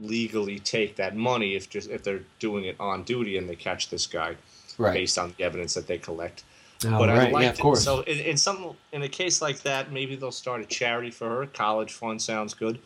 legally 0.01 0.59
take 0.59 0.97
that 0.97 1.15
money 1.17 1.55
if 1.55 1.69
just 1.69 1.91
if 1.91 2.03
they're 2.03 2.23
doing 2.39 2.65
it 2.65 2.77
on 2.81 3.03
duty 3.03 3.37
and 3.37 3.49
they 3.49 3.57
catch 3.57 3.91
this 3.91 4.07
guy 4.07 4.37
Right. 4.79 4.95
based 4.95 5.19
on 5.19 5.35
the 5.37 5.45
evidence 5.45 5.75
that 5.75 5.87
they 5.87 5.99
collect. 5.99 6.43
Oh, 6.87 6.99
but 6.99 7.11
right. 7.11 7.19
I'd 7.29 7.33
like 7.33 7.43
yeah, 7.43 7.51
of 7.51 7.59
course. 7.61 7.85
So 7.85 8.01
in, 8.03 8.19
in 8.21 8.37
some 8.39 8.75
in 8.93 9.03
a 9.03 9.09
case 9.09 9.43
like 9.43 9.61
that, 9.63 9.93
maybe 9.93 10.17
they'll 10.17 10.33
start 10.33 10.63
a 10.63 10.65
charity 10.65 11.11
for 11.11 11.29
her. 11.29 11.47
College 11.47 11.93
fund 11.93 12.23
sounds 12.23 12.55
good, 12.55 12.79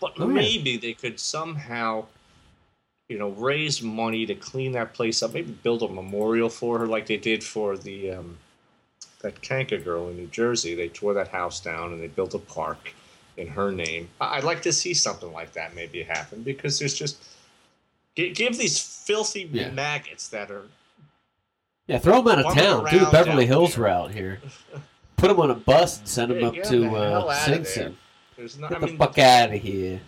but 0.00 0.12
Oh, 0.18 0.28
yeah. 0.28 0.32
maybe 0.34 0.78
they 0.78 0.94
could 0.94 1.20
somehow, 1.20 2.06
you 3.10 3.18
know, 3.18 3.28
raise 3.30 3.82
money 3.82 4.24
to 4.24 4.34
clean 4.34 4.72
that 4.72 4.94
place 4.94 5.22
up. 5.22 5.34
Maybe 5.34 5.52
build 5.52 5.82
a 5.82 5.88
memorial 5.88 6.48
for 6.48 6.78
her, 6.78 6.86
like 6.86 7.06
they 7.06 7.18
did 7.18 7.44
for 7.44 7.76
the 7.76 8.12
um, 8.12 8.38
that 9.20 9.42
Kanka 9.42 9.76
girl 9.76 10.08
in 10.08 10.16
New 10.16 10.28
Jersey. 10.28 10.74
They 10.74 10.88
tore 10.88 11.12
that 11.12 11.28
house 11.28 11.60
down 11.60 11.92
and 11.92 12.00
they 12.02 12.08
built 12.08 12.32
a 12.32 12.38
park 12.38 12.94
in 13.36 13.48
her 13.48 13.72
name. 13.72 14.08
I'd 14.20 14.44
like 14.44 14.62
to 14.62 14.72
see 14.72 14.94
something 14.94 15.32
like 15.32 15.52
that 15.52 15.74
maybe 15.74 16.02
happen 16.02 16.42
because 16.42 16.78
there's 16.78 16.94
just 16.94 17.16
gi- 18.16 18.32
give 18.32 18.56
these 18.58 18.78
filthy 18.80 19.48
Yeah. 19.52 19.70
maggots 19.70 20.28
that 20.28 20.50
are 20.50 20.66
yeah, 21.86 21.98
throw 21.98 22.22
them 22.22 22.38
out 22.38 22.46
of 22.46 22.54
town. 22.54 22.86
Do 22.90 22.98
the 23.00 23.10
Beverly 23.10 23.44
Hills 23.46 23.74
here. 23.74 23.84
route 23.84 24.10
here. 24.12 24.40
Put 25.16 25.28
them 25.28 25.38
on 25.40 25.50
a 25.50 25.54
bus 25.54 25.98
and 25.98 26.08
send 26.08 26.30
them 26.30 26.40
Yeah, 26.40 26.46
up 26.48 26.62
to 26.68 26.80
the 26.80 26.90
uh, 26.90 27.34
Sing. 27.44 27.64
Sing. 27.64 27.96
there's 28.36 28.58
not. 28.58 28.70
Get 28.70 28.76
I 28.78 28.80
the 28.80 28.86
mean, 28.86 28.96
fuck 28.96 29.18
out 29.18 29.52
of 29.52 29.60
here. 29.60 30.00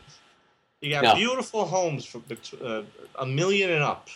You 0.81 0.91
got 0.91 1.05
No. 1.05 1.15
beautiful 1.17 1.67
homes 1.67 2.05
for 2.07 2.19
bet- 2.21 2.51
uh, 2.63 2.83
a 3.19 3.27
million 3.27 3.71
and 3.73 3.83
up, 3.83 4.09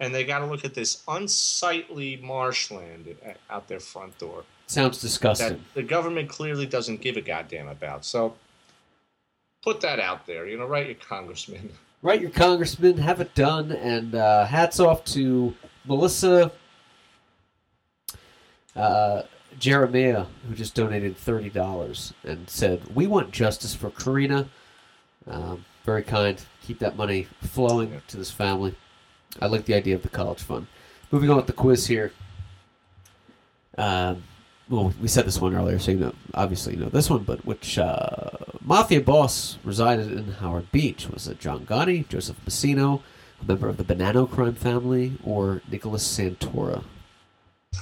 and 0.00 0.14
they 0.14 0.24
got 0.24 0.40
to 0.40 0.46
look 0.46 0.64
at 0.66 0.74
this 0.74 1.02
unsightly 1.08 2.16
marshland 2.18 3.14
out 3.48 3.68
their 3.68 3.80
front 3.80 4.18
door 4.18 4.44
Sounds 4.72 5.00
that 5.00 5.06
disgusting. 5.06 5.64
the 5.74 5.82
government 5.82 6.28
clearly 6.28 6.66
doesn't 6.66 7.00
give 7.00 7.16
a 7.16 7.20
goddamn 7.20 7.68
about. 7.68 8.04
So 8.04 8.34
put 9.62 9.80
that 9.82 10.00
out 10.00 10.26
there. 10.26 10.46
You 10.46 10.58
know, 10.58 10.66
write 10.66 10.86
your 10.86 10.96
congressman. 10.96 11.70
Write 12.04 12.20
your 12.20 12.30
congressman, 12.30 12.96
have 12.98 13.20
it 13.20 13.32
done, 13.36 13.70
and 13.70 14.16
uh, 14.16 14.44
hats 14.44 14.80
off 14.80 15.04
to 15.04 15.54
Melissa 15.84 16.50
uh, 18.74 19.22
Jeremiah, 19.58 20.26
who 20.48 20.54
just 20.56 20.74
donated 20.74 21.16
thirty 21.16 21.48
dollars 21.48 22.12
and 22.24 22.50
said, 22.50 22.82
"We 22.92 23.06
want 23.06 23.30
justice 23.30 23.74
for 23.76 23.90
Karina." 23.90 24.48
Um, 25.28 25.64
very 25.84 26.02
kind. 26.02 26.42
Keep 26.66 26.80
that 26.80 26.96
money 26.96 27.28
flowing 27.40 27.92
Yeah. 27.92 28.00
to 28.08 28.16
this 28.16 28.32
family. 28.32 28.74
I 29.40 29.46
like 29.46 29.66
the 29.66 29.74
idea 29.74 29.94
of 29.94 30.02
the 30.02 30.08
college 30.08 30.42
fund. 30.42 30.66
Moving 31.12 31.30
on 31.30 31.36
with 31.36 31.46
the 31.46 31.52
quiz 31.52 31.86
here. 31.86 32.12
Um, 33.78 34.24
well, 34.72 34.92
we 35.00 35.06
said 35.08 35.26
this 35.26 35.40
one 35.40 35.54
earlier, 35.54 35.78
so 35.78 35.90
you 35.92 35.98
know, 35.98 36.14
obviously 36.34 36.74
you 36.74 36.80
know 36.80 36.88
this 36.88 37.08
one. 37.10 37.22
But 37.24 37.44
which 37.44 37.78
uh, 37.78 38.30
mafia 38.64 39.00
boss 39.02 39.58
resided 39.64 40.10
in 40.10 40.32
Howard 40.32 40.72
Beach? 40.72 41.08
Was 41.08 41.28
it 41.28 41.38
John 41.38 41.64
Gotti, 41.66 42.08
Joseph 42.08 42.36
Massino, 42.46 43.02
a 43.40 43.44
member 43.44 43.68
of 43.68 43.76
the 43.76 43.84
Bonanno 43.84 44.28
crime 44.28 44.54
family, 44.54 45.12
or 45.24 45.60
Nicholas 45.70 46.04
Santora? 46.18 46.82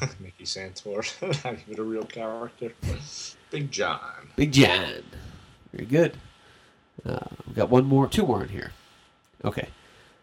Mickey 0.21 0.45
Santor, 0.45 1.03
not 1.45 1.57
even 1.69 1.81
a 1.81 1.83
real 1.83 2.05
character. 2.05 2.73
Big 3.51 3.71
John. 3.71 4.29
Big 4.37 4.53
John. 4.53 5.03
Very 5.73 5.87
good. 5.87 6.17
Uh, 7.07 7.19
we've 7.47 7.57
got 7.57 7.71
one 7.71 7.85
more, 7.87 8.07
two 8.09 8.27
more 8.27 8.43
in 8.43 8.49
here. 8.51 8.73
Okay. 9.45 9.69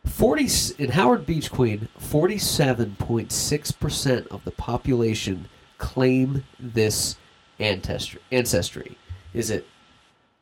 40 0.05 0.43
s- 0.45 0.69
in 0.71 0.91
Howard 0.91 1.25
Beach, 1.25 1.49
Queen, 1.51 1.87
47.6% 1.99 4.27
of 4.27 4.43
the 4.45 4.51
population 4.51 5.49
claim 5.77 6.43
this 6.59 7.17
ancestry. 7.59 8.21
ancestry. 8.31 8.97
Is 9.33 9.49
it 9.49 9.67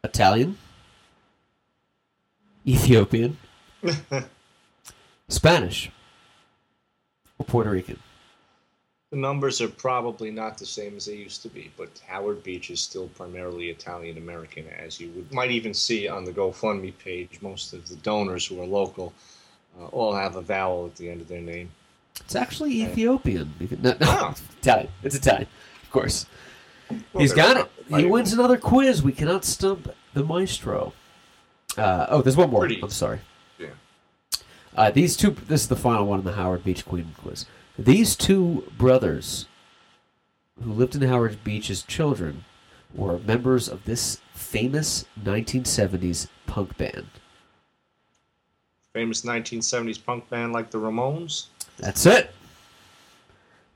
Italian? 0.03 0.57
Ethiopian? 2.67 3.37
Spanish? 5.27 5.91
Or 7.37 7.45
Puerto 7.45 7.69
Rican? 7.69 7.99
The 9.11 9.17
numbers 9.17 9.61
are 9.61 9.69
probably 9.69 10.31
not 10.31 10.57
the 10.57 10.65
same 10.65 10.97
as 10.97 11.05
they 11.05 11.15
used 11.15 11.41
to 11.43 11.49
be, 11.49 11.71
but 11.77 12.01
Howard 12.07 12.43
Beach 12.43 12.69
is 12.69 12.81
still 12.81 13.07
primarily 13.09 13.69
Italian 13.69 14.17
American, 14.17 14.67
as 14.67 14.99
you 14.99 15.09
would, 15.11 15.31
might 15.31 15.51
even 15.51 15.73
see 15.73 16.07
on 16.07 16.25
the 16.25 16.33
GoFundMe 16.33 16.97
page. 16.97 17.39
Most 17.41 17.73
of 17.73 17.87
the 17.87 17.95
donors 17.97 18.45
who 18.45 18.61
are 18.61 18.65
local 18.65 19.13
uh, 19.79 19.85
all 19.87 20.13
have 20.13 20.35
a 20.35 20.41
vowel 20.41 20.87
at 20.87 20.95
the 20.95 21.09
end 21.09 21.21
of 21.21 21.27
their 21.27 21.41
name. 21.41 21.69
It's 22.21 22.35
actually 22.35 22.81
Ethiopian. 22.81 23.53
No, 23.81 23.95
no, 23.99 24.29
it's 24.29 24.41
Italian. 24.61 24.89
It's 25.03 25.15
Italian, 25.15 25.47
of 25.83 25.91
course. 25.91 26.25
Well, 26.89 26.99
He's 27.21 27.33
got 27.33 27.57
it. 27.57 27.71
He 27.87 28.05
wins 28.05 28.33
another 28.33 28.57
quiz. 28.57 29.03
We 29.03 29.11
cannot 29.11 29.45
stump 29.45 29.93
the 30.13 30.23
maestro. 30.23 30.93
Uh, 31.77 32.07
oh, 32.09 32.21
there's 32.21 32.37
one 32.37 32.49
more. 32.49 32.61
Pretty 32.61 32.81
I'm 32.81 32.89
sorry. 32.89 33.19
Yeah. 33.59 33.67
Uh, 34.75 34.91
these 34.91 35.15
two. 35.17 35.31
This 35.31 35.61
is 35.63 35.67
the 35.67 35.75
final 35.75 36.05
one 36.05 36.19
in 36.19 36.25
the 36.25 36.33
Howard 36.33 36.63
Beach 36.63 36.85
Queen 36.85 37.13
quiz. 37.21 37.45
These 37.77 38.15
two 38.15 38.71
brothers, 38.77 39.47
who 40.63 40.71
lived 40.71 40.95
in 40.95 41.01
Howard 41.01 41.43
Beach 41.43 41.69
as 41.69 41.81
children, 41.83 42.45
were 42.93 43.19
members 43.19 43.67
of 43.67 43.83
this 43.85 44.21
famous 44.33 45.05
1970s 45.21 46.27
punk 46.47 46.77
band. 46.77 47.07
Famous 48.93 49.23
1970s 49.23 50.03
punk 50.03 50.29
band 50.29 50.53
like 50.53 50.71
the 50.71 50.77
Ramones. 50.77 51.47
That's 51.77 52.05
it. 52.05 52.31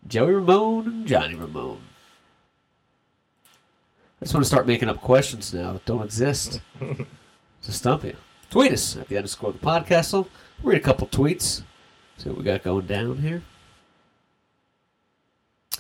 Joey 0.08 0.34
Ramone 0.34 0.88
and 0.88 1.08
Johnny 1.08 1.36
Ramone. 1.36 1.82
I 4.22 4.26
just 4.26 4.34
want 4.34 4.44
to 4.44 4.48
start 4.48 4.68
making 4.68 4.90
up 4.90 5.00
questions 5.02 5.54
now 5.54 5.74
that 5.74 5.86
don't 5.86 6.04
exist 6.04 6.62
to 6.80 7.72
stump 7.72 8.04
you. 8.04 8.16
Tweet 8.50 8.74
us 8.74 8.98
at 8.98 9.08
the 9.08 9.18
underscore 9.18 9.54
the 9.54 9.60
podcast. 9.60 10.28
Read 10.64 10.78
a 10.78 10.82
couple 10.82 11.08
tweets. 11.08 11.62
See 12.18 12.30
what 12.30 12.38
we 12.38 12.44
got 12.44 12.64
going 12.64 12.86
down 12.86 13.18
here. 13.20 13.42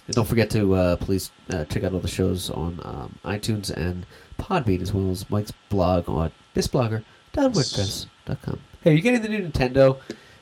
And 0.07 0.15
don't 0.15 0.27
forget 0.27 0.49
to 0.51 0.73
uh, 0.73 0.95
please 0.95 1.31
uh, 1.51 1.65
check 1.65 1.83
out 1.83 1.91
all 1.93 1.99
the 1.99 2.07
shows 2.07 2.49
on 2.49 2.79
um, 2.83 3.19
iTunes 3.25 3.71
and 3.71 4.05
Podbean 4.39 4.81
as 4.81 4.93
well 4.93 5.11
as 5.11 5.29
Mike's 5.29 5.51
blog 5.69 6.07
on 6.07 6.31
thisblogger.wordpress.com. 6.55 8.59
Hey, 8.81 8.91
are 8.91 8.93
you 8.93 9.01
getting 9.01 9.21
the 9.21 9.29
new 9.29 9.47
Nintendo 9.47 9.99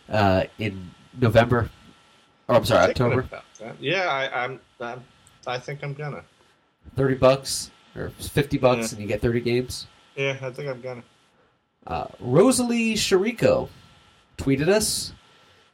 uh, 0.10 0.44
in 0.60 0.92
November? 1.20 1.70
Or 2.48 2.56
I'm 2.56 2.66
sorry, 2.66 2.90
October. 2.90 3.28
Yeah, 3.80 4.04
I, 4.08 4.44
I'm, 4.46 4.60
I'm. 4.80 5.04
I 5.46 5.60
think 5.60 5.84
I'm 5.84 5.94
gonna. 5.94 6.24
Thirty 6.96 7.16
bucks 7.16 7.72
or 7.96 8.10
fifty 8.12 8.58
bucks, 8.58 8.92
Yeah. 8.92 8.96
and 8.96 9.02
you 9.02 9.08
get 9.08 9.22
thirty 9.22 9.42
games. 9.42 9.88
Yeah, 10.16 10.38
I 10.42 10.50
think 10.52 10.70
I'm 10.70 10.82
gonna. 10.82 11.04
Uh, 11.86 12.08
Rosalie 12.20 12.94
Shariko 12.96 13.70
tweeted 14.38 14.68
us, 14.68 15.14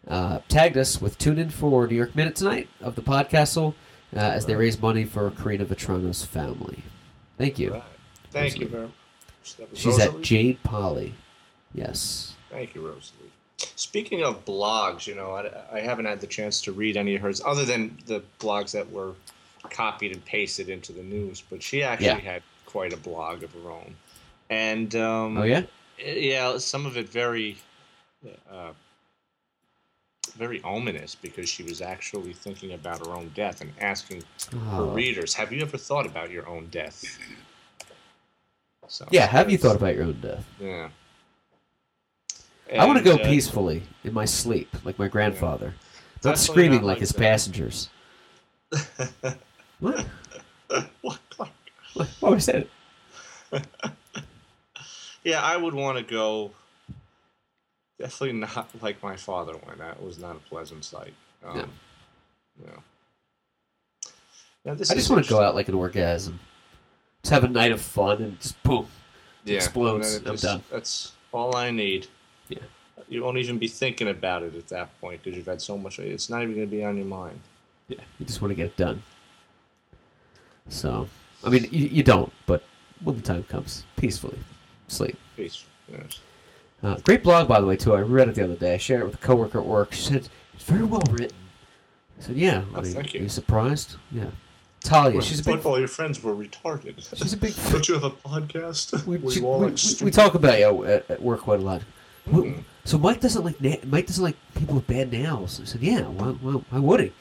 uh, 0.08 0.40
tagged 0.48 0.78
us 0.78 1.02
with 1.02 1.18
tune 1.18 1.40
in 1.40 1.50
for 1.50 1.88
New 1.88 1.96
York 1.96 2.16
Minute 2.16 2.36
tonight 2.36 2.70
of 2.82 2.96
the 2.96 3.02
Podcastle 3.02 3.74
uh, 4.16 4.20
as 4.20 4.46
they 4.46 4.56
raise 4.56 4.80
money 4.82 5.06
for 5.06 5.30
Karina 5.32 5.66
Vetrano's 5.66 6.24
family. 6.24 6.84
Thank 7.38 7.58
you. 7.60 7.74
Right. 7.74 7.84
Thank 8.32 8.60
you 8.60 8.68
very 8.68 8.84
much. 8.84 8.92
She's 9.74 10.00
at 10.00 10.22
Jade 10.22 10.62
Polly. 10.64 11.14
Yes. 11.74 12.36
Thank 12.50 12.76
you, 12.76 12.86
Rosalie. 12.88 13.32
Speaking 13.76 14.24
of 14.24 14.46
blogs, 14.46 15.08
you 15.08 15.16
know, 15.16 15.32
I, 15.32 15.78
I 15.78 15.80
haven't 15.82 16.06
had 16.06 16.22
the 16.22 16.28
chance 16.28 16.62
to 16.62 16.72
read 16.72 16.98
any 16.98 17.16
of 17.16 17.22
hers 17.22 17.42
other 17.46 17.66
than 17.66 17.98
the 18.06 18.22
blogs 18.40 18.72
that 18.72 18.90
were 18.92 19.14
copied 19.70 20.12
and 20.12 20.24
pasted 20.26 20.70
into 20.70 20.92
the 20.92 21.04
news. 21.04 21.42
But 21.50 21.62
she 21.64 21.84
actually 21.84 22.08
Yeah. 22.24 22.34
had 22.34 22.44
quite 22.66 22.94
a 22.94 22.98
blog 22.98 23.44
of 23.44 23.52
her 23.54 23.72
own, 23.72 23.96
and 24.50 24.96
um, 24.96 25.38
Oh, 25.38 25.44
yeah? 25.44 25.64
yeah, 25.98 26.58
some 26.58 26.86
of 26.86 26.98
it 26.98 27.08
very, 27.10 27.58
uh, 28.52 28.72
very 30.36 30.62
ominous 30.64 31.14
because 31.16 31.48
she 31.50 31.64
was 31.64 31.82
actually 31.82 32.34
thinking 32.34 32.74
about 32.74 33.06
her 33.06 33.14
own 33.14 33.30
death 33.36 33.62
and 33.62 33.72
asking 33.80 34.24
her 34.52 34.84
Oh. 34.84 34.92
readers, 34.92 35.34
"Have 35.36 35.52
you 35.52 35.62
ever 35.62 35.78
thought 35.78 36.06
about 36.06 36.32
your 36.32 36.48
own 36.48 36.68
death?" 36.68 37.06
So 38.88 39.08
Yeah, 39.12 39.28
have 39.28 39.50
you 39.52 39.58
thought 39.58 39.76
about 39.76 39.96
your 39.96 40.06
own 40.06 40.20
death? 40.22 40.46
Yeah. 40.60 40.90
I 42.72 42.86
want 42.86 42.98
to 42.98 43.04
go 43.04 43.16
uh, 43.16 43.24
peacefully 43.26 43.84
in 44.04 44.14
my 44.14 44.26
sleep, 44.26 44.70
like 44.84 44.98
my 44.98 45.08
grandfather. 45.08 45.74
Not 46.24 46.38
screaming 46.38 46.80
not 46.80 46.86
like 46.86 46.94
like 46.96 47.00
his 47.00 47.12
passengers. 47.12 47.90
What? 49.80 50.06
what? 51.02 51.20
What? 51.36 52.08
What 52.22 52.32
was 52.32 52.46
that? 52.46 52.68
Yeah, 55.24 55.42
I 55.42 55.58
would 55.58 55.74
want 55.74 55.98
to 55.98 56.04
go. 56.04 56.52
Definitely 58.00 58.40
not 58.40 58.70
like 58.82 59.04
my 59.04 59.16
father 59.16 59.54
went. 59.66 59.80
That 59.80 60.02
was 60.02 60.20
not 60.20 60.36
a 60.36 60.40
pleasant 60.40 60.86
sight. 60.86 61.14
Um, 61.46 61.58
No. 61.58 61.66
no. 62.66 62.84
Now, 64.66 64.74
this 64.74 64.90
I 64.90 64.96
just 64.96 65.10
want 65.10 65.24
to 65.26 65.30
go 65.30 65.42
out 65.42 65.56
like 65.56 65.68
an 65.68 65.76
orgasm. 65.76 66.40
Just 67.24 67.34
have 67.34 67.44
a 67.44 67.50
night 67.50 67.72
of 67.72 67.82
fun 67.82 68.22
and 68.22 68.40
just 68.40 68.62
boom. 68.64 68.88
Yeah, 69.44 69.56
explodes. 69.58 70.16
and 70.16 70.28
I'm 70.28 70.34
just- 70.34 70.44
done. 70.44 70.64
That's 70.72 71.12
all 71.34 71.56
I 71.56 71.72
need. 71.72 72.08
Yeah. 72.50 72.60
You 73.10 73.24
won't 73.24 73.38
even 73.38 73.58
be 73.58 73.68
thinking 73.68 74.08
about 74.08 74.44
it 74.44 74.56
at 74.56 74.68
that 74.70 75.00
point 75.02 75.22
because 75.24 75.38
you've 75.38 75.46
had 75.46 75.62
so 75.62 75.78
much. 75.78 76.00
It's 76.00 76.30
not 76.30 76.42
even 76.42 76.56
going 76.56 76.68
to 76.68 76.72
be 76.76 76.84
on 76.84 76.98
your 76.98 77.06
mind. 77.06 77.40
Yeah, 77.90 78.00
you 78.20 78.26
just 78.26 78.42
want 78.42 78.52
to 78.52 78.56
get 78.56 78.68
it 78.68 78.78
done. 78.78 79.04
So, 80.70 81.08
I 81.44 81.50
mean, 81.50 81.68
you, 81.72 81.88
you 81.88 82.04
don't, 82.04 82.32
but 82.46 82.64
when 83.04 83.16
the 83.18 83.22
time 83.22 83.44
comes, 83.44 83.84
peacefully 83.98 84.40
sleep. 84.88 85.18
Peace. 85.36 85.66
Yes. 85.92 86.20
Uh, 86.82 86.96
great 87.04 87.24
blog, 87.24 87.48
by 87.48 87.60
the 87.60 87.68
way, 87.68 87.76
too. 87.78 87.94
I 87.94 88.02
read 88.02 88.30
it 88.30 88.36
the 88.36 88.44
other 88.44 88.56
day. 88.56 88.74
I 88.74 88.78
shared 88.78 89.02
it 89.02 89.06
with 89.06 89.16
a 89.16 89.18
coworker 89.20 89.60
at 89.60 89.66
work. 89.66 89.94
She 89.94 90.02
said 90.04 90.30
it's 90.54 90.64
very 90.64 90.84
well 90.84 91.04
written. 91.12 91.36
I 92.20 92.24
said, 92.24 92.36
"Yeah." 92.36 92.64
I 92.74 92.80
Oh, 92.80 92.82
mean, 92.82 92.94
thank 92.94 93.14
you. 93.14 93.20
Are 93.20 93.24
you 93.24 93.30
surprised? 93.30 93.96
Yeah. 94.12 94.26
Talia, 94.82 95.22
she's 95.22 95.40
a 95.40 95.44
big. 95.44 95.66
all 95.66 95.80
your 95.80 95.88
friends 95.88 96.22
were 96.22 96.36
retarded. 96.36 97.08
She's 97.18 97.34
a 97.34 97.38
big. 97.38 97.54
Don't 97.72 97.88
you 97.88 97.94
have 97.96 98.04
a 98.04 98.10
podcast? 98.12 99.06
We, 99.06 99.18
we, 99.18 99.40
we- 99.40 100.06
we 100.06 100.12
talk 100.12 100.36
about 100.36 100.60
you 100.60 100.84
at, 100.86 101.10
at 101.10 101.22
work 101.22 101.42
quite 101.42 101.60
a 101.60 101.64
lot. 101.64 101.82
Well, 102.28 102.54
So 102.86 102.98
Mike 102.98 103.20
doesn't 103.22 103.44
like 103.44 103.60
na- 103.62 103.76
Mike 103.86 104.08
doesn't 104.08 104.24
like 104.24 104.36
people 104.56 104.76
with 104.76 104.88
bad 104.88 105.12
nails. 105.12 105.60
I 105.62 105.66
said, 105.66 105.82
"Yeah, 105.82 106.02
why, 106.02 106.28
why, 106.28 106.54
why 106.70 106.80
would 106.80 107.00
he?" 107.02 107.12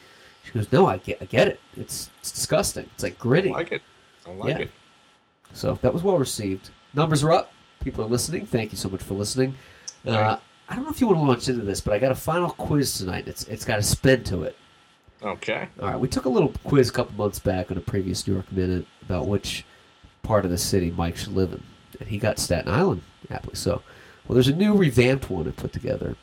She 0.44 0.53
goes, 0.53 0.70
"No, 0.72 0.86
I 0.86 0.98
get, 0.98 1.18
I 1.20 1.24
get 1.26 1.48
it. 1.48 1.61
It's, 1.76 2.11
it's 2.20 2.32
disgusting. 2.32 2.88
It's 2.94 3.03
like 3.03 3.18
gritty. 3.18 3.50
I 3.50 3.55
like 3.55 3.72
it. 3.72 3.82
I 4.26 4.30
like 4.32 4.48
Yeah. 4.50 4.59
it. 4.64 4.70
So 5.53 5.78
that 5.82 5.92
was 5.92 6.03
well 6.03 6.18
received. 6.18 6.70
Numbers 6.94 7.22
are 7.22 7.32
up. 7.32 7.53
People 7.80 8.05
are 8.05 8.09
listening. 8.09 8.46
Thank 8.46 8.72
you 8.72 8.78
so 8.78 8.88
much 8.88 9.03
for 9.03 9.14
listening. 9.14 9.55
Uh, 10.07 10.11
Right. 10.12 10.38
I 10.68 10.74
don't 10.76 10.84
know 10.84 10.90
if 10.90 11.00
you 11.00 11.07
want 11.07 11.18
to 11.18 11.24
launch 11.24 11.48
into 11.48 11.62
this, 11.64 11.80
but 11.80 11.92
I 11.92 11.98
got 11.98 12.12
a 12.12 12.16
final 12.16 12.50
quiz 12.50 12.96
tonight. 12.96 13.28
It's 13.28 13.44
it's 13.44 13.64
got 13.64 13.78
a 13.78 13.82
spin 13.82 14.24
to 14.24 14.44
it. 14.44 14.57
Okay. 15.22 15.68
All 15.80 15.88
right, 15.88 16.00
we 16.00 16.09
took 16.09 16.24
a 16.24 16.28
little 16.28 16.53
quiz 16.64 16.88
a 16.88 16.92
couple 16.92 17.14
months 17.16 17.38
back 17.38 17.70
on 17.70 17.76
a 17.76 17.80
previous 17.80 18.26
New 18.26 18.34
York 18.34 18.50
Minute 18.50 18.86
about 19.03 19.28
which 19.28 19.64
part 20.22 20.44
of 20.44 20.50
the 20.50 20.59
city 20.59 20.90
Mike 20.90 21.16
should 21.16 21.32
live 21.34 21.53
in, 21.53 21.62
and 22.00 22.09
he 22.09 22.18
got 22.18 22.38
Staten 22.40 22.72
Island, 22.72 23.03
aptly 23.30 23.55
so. 23.55 23.82
Well, 24.26 24.34
there's 24.34 24.48
a 24.48 24.54
new 24.54 24.74
revamped 24.74 25.28
one 25.30 25.48
I 25.48 25.50
put 25.50 25.72
together. 25.72 26.16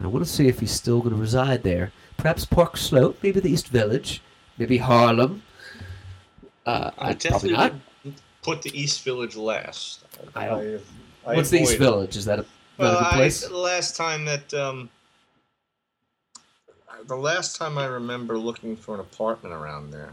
I 0.00 0.06
want 0.08 0.24
to 0.26 0.30
see 0.30 0.48
if 0.48 0.58
he's 0.60 0.72
still 0.72 0.98
going 1.00 1.14
to 1.14 1.20
reside 1.20 1.62
there. 1.62 1.92
Perhaps 2.16 2.44
Park 2.44 2.76
Slope, 2.76 3.18
maybe 3.22 3.38
the 3.38 3.50
East 3.50 3.68
Village, 3.68 4.20
maybe 4.58 4.78
Harlem. 4.78 5.42
Uh, 6.66 6.90
I 6.98 7.10
I, 7.10 7.14
probably 7.14 7.14
definitely 7.14 7.52
not. 7.52 7.72
put 8.42 8.62
the 8.62 8.76
East 8.80 9.04
Village 9.04 9.36
last. 9.36 10.04
I 10.34 10.46
don't- 10.46 10.82
I 11.24 11.34
What's 11.36 11.50
the 11.50 11.60
East 11.60 11.74
avoid- 11.74 11.84
Village? 11.84 12.16
Is 12.16 12.24
that 12.24 12.40
a, 12.40 12.42
not 12.42 12.48
Well, 12.78 12.96
a 12.96 12.98
good 12.98 13.06
I, 13.06 13.12
place? 13.16 13.46
the 13.46 13.56
last 13.56 13.96
time 13.96 14.24
that 14.24 14.52
um, 14.54 14.90
the 17.06 17.16
last 17.16 17.56
time 17.56 17.78
I 17.78 17.86
remember 17.86 18.36
looking 18.38 18.76
for 18.76 18.94
an 18.94 19.00
apartment 19.00 19.54
around 19.54 19.92
there, 19.92 20.12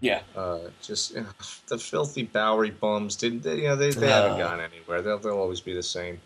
yeah. 0.00 0.22
uh, 0.36 0.58
just 0.82 1.14
you 1.14 1.20
know, 1.20 1.26
the 1.68 1.78
filthy 1.78 2.24
Bowery 2.24 2.70
bums 2.70 3.14
didn't. 3.16 3.42
They, 3.44 3.56
you 3.58 3.62
know, 3.68 3.76
they, 3.76 3.90
they 3.90 4.08
haven't 4.08 4.40
Uh. 4.40 4.48
gone 4.48 4.60
anywhere. 4.60 5.02
They'll 5.02 5.18
they'll 5.18 5.38
always 5.38 5.60
be 5.60 5.72
the 5.72 5.82
same. 5.84 6.20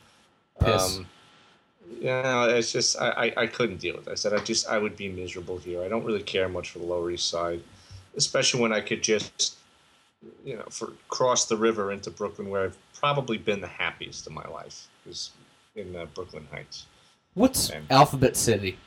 Piss. 0.61 0.97
Um, 0.99 1.07
know, 2.03 2.49
it's 2.49 2.73
just 2.73 3.01
I, 3.01 3.09
I, 3.37 3.43
I 3.43 3.47
couldn't 3.47 3.79
deal 3.79 3.97
with 3.97 4.09
it. 4.09 4.13
I 4.13 4.15
said 4.15 4.33
I 4.33 4.39
just 4.39 4.69
I 4.69 4.79
would 4.79 4.97
be 4.97 5.09
miserable 5.09 5.59
here. 5.59 5.83
I 5.83 5.89
don't 5.89 6.05
really 6.05 6.23
care 6.23 6.49
much 6.49 6.71
for 6.71 6.79
the 6.81 6.87
Lower 6.87 7.11
East 7.11 7.29
Side, 7.29 7.63
especially 8.17 8.61
when 8.61 8.73
I 8.73 8.81
could 8.81 9.03
just 9.03 9.57
you 10.45 10.57
know 10.57 10.65
for 10.71 10.93
cross 11.09 11.47
the 11.47 11.57
river 11.57 11.93
into 11.93 12.11
Brooklyn, 12.11 12.51
where 12.51 12.65
I've 12.65 12.79
probably 12.95 13.39
been 13.39 13.61
the 13.61 13.67
happiest 13.69 14.27
of 14.27 14.33
my 14.33 14.45
life, 14.49 14.87
is 15.09 15.31
in 15.77 15.95
uh, 15.97 16.07
Brooklyn 16.15 16.47
Heights. 16.51 16.87
What's 17.35 17.71
And- 17.71 17.87
Alphabet 17.91 18.37
City? 18.37 18.79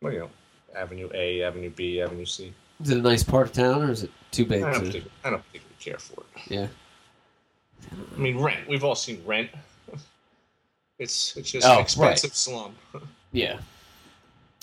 Well, 0.00 0.12
you 0.12 0.18
know, 0.20 0.30
Avenue 0.74 1.08
A, 1.14 1.42
Avenue 1.42 1.70
B, 1.70 2.00
Avenue 2.00 2.24
C. 2.24 2.52
Is 2.82 2.90
it 2.90 2.98
a 2.98 3.02
nice 3.02 3.22
part 3.22 3.46
of 3.46 3.52
town, 3.52 3.82
or 3.82 3.90
is 3.92 4.02
it 4.02 4.10
too 4.32 4.44
big? 4.44 4.62
I 4.62 4.72
don't, 4.72 4.80
To, 4.80 4.86
particularly, 4.86 5.10
I 5.24 5.30
don't 5.30 5.42
particularly 5.46 5.76
care 5.78 5.98
for 5.98 6.22
it. 6.22 6.50
yeah. 6.50 6.66
I 8.16 8.18
mean, 8.18 8.38
Rent. 8.40 8.66
We've 8.68 8.82
all 8.82 8.94
seen 8.96 9.22
Rent. 9.24 9.50
It's 11.02 11.36
it's 11.36 11.50
just 11.50 11.66
Oh, 11.66 11.70
an 11.72 11.76
right. 11.76 11.82
expensive 11.84 12.34
slum. 12.34 12.74
Yeah. 13.34 13.58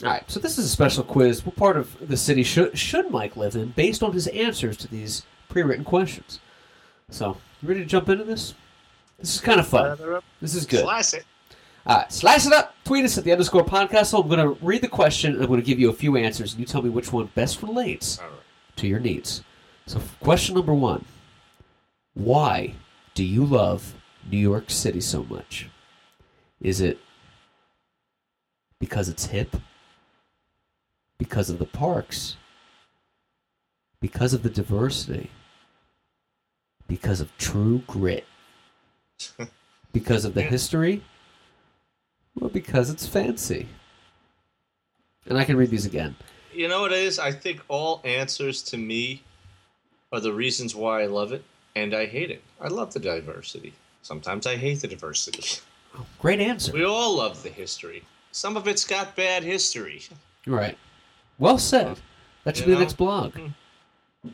All 0.04 0.10
right. 0.12 0.24
So 0.30 0.40
this 0.40 0.58
is 0.60 0.66
a 0.66 0.70
special 0.70 1.04
quiz. 1.04 1.44
What 1.46 1.56
part 1.56 1.76
of 1.76 2.08
the 2.08 2.16
city 2.18 2.44
should 2.44 2.78
should 2.78 3.10
Mike 3.10 3.36
live 3.36 3.56
in, 3.56 3.70
based 3.70 4.04
on 4.04 4.14
his 4.14 4.28
answers 4.28 4.78
to 4.78 4.88
these 4.88 5.24
pre-written 5.50 5.84
questions? 5.84 6.40
So, 7.10 7.38
you 7.62 7.68
ready 7.68 7.80
to 7.80 7.86
jump 7.88 8.08
into 8.10 8.24
this? 8.24 8.54
This 9.18 9.34
is 9.36 9.42
kind 9.42 9.60
of 9.60 9.68
fun. 9.68 9.98
This 10.40 10.54
is 10.54 10.68
good. 10.68 10.82
Slice 10.84 11.16
it. 11.16 11.26
All 11.88 11.98
right, 11.98 12.12
slice 12.14 12.46
it 12.46 12.54
up. 12.54 12.76
Tweet 12.84 13.04
us 13.06 13.18
at 13.18 13.24
the 13.24 13.32
underscore 13.32 13.66
podcast. 13.66 14.14
I'm 14.18 14.28
going 14.28 14.40
to 14.40 14.64
read 14.64 14.82
the 14.84 14.88
question 14.88 15.34
and 15.34 15.42
I'm 15.42 15.48
going 15.48 15.60
to 15.60 15.66
give 15.66 15.80
you 15.80 15.90
a 15.90 15.94
few 15.94 16.16
answers, 16.16 16.52
and 16.54 16.60
you 16.60 16.68
tell 16.68 16.84
me 16.84 16.90
which 16.92 17.12
one 17.12 17.32
best 17.34 17.64
relates 17.64 18.20
All 18.20 18.26
right. 18.28 18.36
to 18.76 18.88
your 18.88 19.00
needs. 19.00 19.44
So, 19.88 20.00
question 20.22 20.54
number 20.54 20.74
one 20.76 21.04
Why 22.14 22.76
do 23.16 23.24
you 23.24 23.44
love 23.44 23.96
New 24.30 24.38
York 24.38 24.70
City 24.70 25.02
so 25.02 25.24
much? 25.24 25.68
Is 26.62 26.82
it 26.82 27.00
because 28.80 29.10
it's 29.10 29.28
hip? 29.28 29.56
Because 31.18 31.50
of 31.50 31.60
the 31.60 31.66
parks? 31.66 32.38
Because 34.02 34.34
of 34.34 34.44
the 34.44 34.50
diversity? 34.50 35.30
Because 36.88 37.22
of 37.22 37.36
true 37.38 37.84
grit? 37.88 38.26
Because 39.92 40.24
of 40.24 40.36
the 40.36 40.44
history? 40.44 41.04
Well, 42.36 42.52
because 42.52 42.92
it's 42.92 43.08
fancy. 43.08 43.68
And 45.26 45.36
I 45.36 45.44
can 45.44 45.58
read 45.58 45.72
these 45.72 45.88
again. 45.88 46.16
You 46.54 46.68
know 46.68 46.82
what 46.82 46.92
it 46.92 47.00
is? 47.00 47.18
I 47.18 47.32
think 47.32 47.62
all 47.68 48.00
answers 48.04 48.62
to 48.64 48.78
me 48.78 49.24
are 50.12 50.20
the 50.20 50.32
reasons 50.32 50.76
why 50.76 51.02
I 51.02 51.06
love 51.08 51.32
it 51.32 51.44
and 51.76 51.96
I 51.96 52.06
hate 52.06 52.30
it. 52.30 52.44
I 52.62 52.68
love 52.68 52.94
the 52.94 53.00
diversity. 53.00 53.74
Sometimes 54.04 54.46
I 54.46 54.58
hate 54.58 54.82
the 54.82 54.88
diversity. 54.88 55.60
Oh, 55.98 56.06
great 56.20 56.40
answer. 56.40 56.72
We 56.72 56.84
all 56.86 57.18
love 57.18 57.42
the 57.44 57.50
history. 57.50 58.04
Some 58.32 58.56
of 58.58 58.68
it's 58.68 58.86
got 58.86 59.16
bad 59.16 59.44
history. 59.44 60.04
Right. 60.46 60.78
Well 61.40 61.58
said. 61.58 62.00
That 62.44 62.56
should 62.58 62.68
You 62.68 62.74
be 62.74 62.76
the 62.76 62.82
next 62.82 62.98
blog. 62.98 63.36
Yeah. 63.36 64.32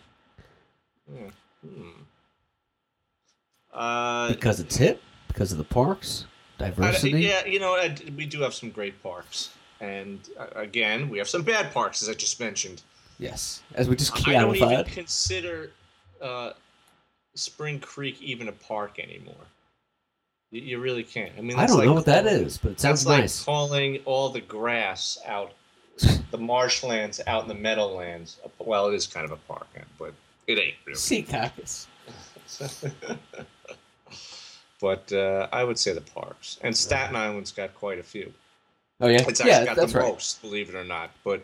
Hmm. 1.62 1.90
Uh, 3.74 4.30
Because 4.30 4.60
it's 4.60 4.78
hip, 4.78 5.02
because 5.28 5.52
of 5.52 5.58
the 5.58 5.64
parks, 5.64 6.26
I- 6.60 6.70
diversity. 6.70 7.22
yeah, 7.22 7.46
you 7.46 7.60
know, 7.60 7.74
I, 7.76 7.96
we 8.16 8.26
do 8.26 8.42
have 8.42 8.54
some 8.54 8.70
great 8.70 9.02
parks. 9.04 9.50
And 9.82 10.20
uh, 10.40 10.48
again, 10.56 11.10
we 11.10 11.18
have 11.18 11.28
some 11.28 11.44
bad 11.44 11.74
parks, 11.74 12.02
as 12.02 12.10
I 12.10 12.14
just 12.14 12.40
mentioned. 12.40 12.82
Yes. 13.20 13.62
As 13.76 13.90
we 13.90 13.96
just 13.96 14.14
clarified. 14.14 14.62
I 14.62 14.72
don't 14.72 14.80
even 14.82 14.86
consider 14.94 15.72
uh, 16.22 16.52
Spring 17.34 17.80
Creek 17.80 18.22
even 18.22 18.48
a 18.48 18.52
park 18.54 19.00
anymore. 19.00 19.36
You, 20.56 20.62
you 20.62 20.80
really 20.80 21.04
can't. 21.04 21.34
I 21.38 21.42
mean, 21.42 21.58
I 21.58 21.68
don't 21.68 21.78
like 21.78 21.86
know 21.86 21.94
what 21.94 22.06
that 22.06 22.24
calling- 22.24 22.46
is, 22.46 22.58
but 22.58 22.72
it 22.72 22.80
sounds 22.80 23.06
like 23.06 23.22
nice. 23.22 23.44
calling 23.44 24.00
all 24.06 24.30
the 24.30 24.40
grass 24.40 25.18
out, 25.26 25.52
the 26.32 26.38
marshlands 26.38 27.20
out 27.28 27.44
in 27.44 27.50
the 27.50 27.56
meadowlands. 27.56 28.38
Well, 28.60 28.88
it 28.88 28.96
is 28.96 29.06
kind 29.06 29.26
of 29.26 29.32
a 29.32 29.36
park, 29.36 29.68
but 30.00 30.14
it 30.48 30.58
ain't 30.58 30.76
really. 30.86 30.98
Secaucus. 30.98 31.88
but 34.80 35.12
uh, 35.12 35.48
I 35.52 35.64
would 35.66 35.78
say 35.78 35.92
the 35.94 36.02
parks. 36.02 36.58
And 36.62 36.76
Staten 36.76 37.16
Island's 37.18 37.52
got 37.52 37.76
quite 37.76 38.00
a 38.00 38.04
few. 38.04 38.32
Oh 39.02 39.08
yeah, 39.08 39.26
It's 39.28 39.42
actually 39.42 39.52
yeah, 39.52 39.66
got 39.66 39.76
the 39.76 40.00
right. 40.00 40.08
most, 40.08 40.42
believe 40.42 40.70
it 40.70 40.76
or 40.76 40.86
not. 40.86 41.12
But 41.26 41.44